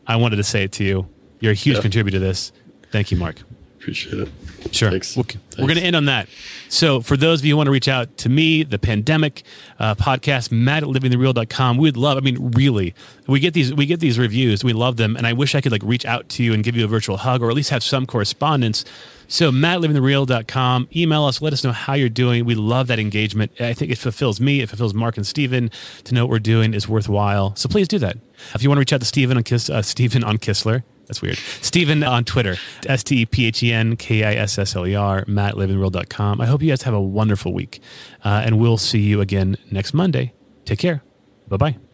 I 0.05 0.17
wanted 0.17 0.35
to 0.35 0.43
say 0.43 0.63
it 0.63 0.71
to 0.73 0.83
you. 0.83 1.07
You're 1.39 1.53
a 1.53 1.55
huge 1.55 1.77
Yeah. 1.77 1.81
contributor 1.81 2.19
to 2.19 2.23
this. 2.23 2.51
Thank 2.91 3.09
you, 3.11 3.17
Mark. 3.17 3.41
Appreciate 3.79 4.19
it. 4.19 4.29
Sure. 4.71 4.89
Thanks. 4.89 5.15
Okay. 5.17 5.37
We're 5.59 5.67
going 5.67 5.77
to 5.77 5.83
end 5.83 5.95
on 5.95 6.05
that. 6.05 6.27
So, 6.69 7.01
for 7.01 7.15
those 7.15 7.39
of 7.41 7.45
you 7.45 7.53
who 7.53 7.57
want 7.57 7.67
to 7.67 7.71
reach 7.71 7.87
out 7.87 8.17
to 8.17 8.29
me, 8.29 8.63
the 8.63 8.79
pandemic 8.79 9.43
uh, 9.79 9.93
podcast, 9.95 10.51
Matt 10.51 10.81
at 10.83 10.89
livingthereal.com, 10.89 11.77
we 11.77 11.87
would 11.89 11.97
love, 11.97 12.17
I 12.17 12.21
mean, 12.21 12.51
really, 12.55 12.95
we 13.27 13.39
get 13.39 13.53
these, 13.53 13.73
we 13.73 13.85
get 13.85 13.99
these 13.99 14.17
reviews. 14.17 14.63
We 14.63 14.73
love 14.73 14.97
them. 14.97 15.15
And 15.15 15.27
I 15.27 15.33
wish 15.33 15.53
I 15.53 15.61
could 15.61 15.71
like 15.71 15.83
reach 15.83 16.03
out 16.05 16.27
to 16.29 16.43
you 16.43 16.51
and 16.53 16.63
give 16.63 16.75
you 16.75 16.83
a 16.83 16.87
virtual 16.87 17.17
hug 17.17 17.43
or 17.43 17.49
at 17.49 17.55
least 17.55 17.69
have 17.69 17.83
some 17.83 18.05
correspondence. 18.07 18.85
So, 19.27 19.51
Matt 19.51 19.83
at 19.83 19.89
livingthereal.com, 19.89 20.89
email 20.95 21.25
us, 21.25 21.41
let 21.41 21.53
us 21.53 21.63
know 21.63 21.71
how 21.71 21.93
you're 21.93 22.09
doing. 22.09 22.45
We 22.45 22.55
love 22.55 22.87
that 22.87 22.99
engagement. 22.99 23.51
I 23.59 23.73
think 23.73 23.91
it 23.91 23.97
fulfills 23.97 24.39
me, 24.39 24.61
it 24.61 24.69
fulfills 24.69 24.93
Mark 24.93 25.17
and 25.17 25.25
Stephen 25.25 25.71
to 26.03 26.13
know 26.13 26.25
what 26.25 26.31
we're 26.31 26.39
doing 26.39 26.73
is 26.73 26.87
worthwhile. 26.87 27.55
So, 27.55 27.67
please 27.69 27.87
do 27.87 27.99
that. 27.99 28.17
If 28.53 28.63
you 28.63 28.69
want 28.69 28.77
to 28.77 28.81
reach 28.81 28.93
out 28.93 29.01
to 29.01 29.05
Stephen 29.05 29.37
on, 29.37 29.43
Kiss, 29.43 29.69
uh, 29.69 29.81
Stephen 29.81 30.23
on 30.23 30.37
Kissler, 30.37 30.83
that's 31.07 31.21
weird. 31.21 31.37
Stephen 31.37 32.03
on 32.03 32.23
Twitter, 32.23 32.55
S 32.87 33.03
T 33.03 33.21
E 33.21 33.25
P 33.25 33.45
H 33.45 33.63
E 33.63 33.71
N 33.71 33.95
K 33.95 34.23
I 34.23 34.33
S 34.33 34.57
S 34.57 34.75
L 34.75 34.87
E 34.87 34.95
R, 34.95 35.23
mattlivingreal.com. 35.25 36.41
I 36.41 36.45
hope 36.45 36.61
you 36.61 36.69
guys 36.69 36.81
have 36.83 36.93
a 36.93 37.01
wonderful 37.01 37.53
week. 37.53 37.79
Uh, 38.23 38.41
and 38.43 38.59
we'll 38.59 38.77
see 38.77 38.99
you 38.99 39.21
again 39.21 39.57
next 39.71 39.93
Monday. 39.93 40.33
Take 40.65 40.79
care. 40.79 41.03
Bye 41.47 41.57
bye. 41.57 41.84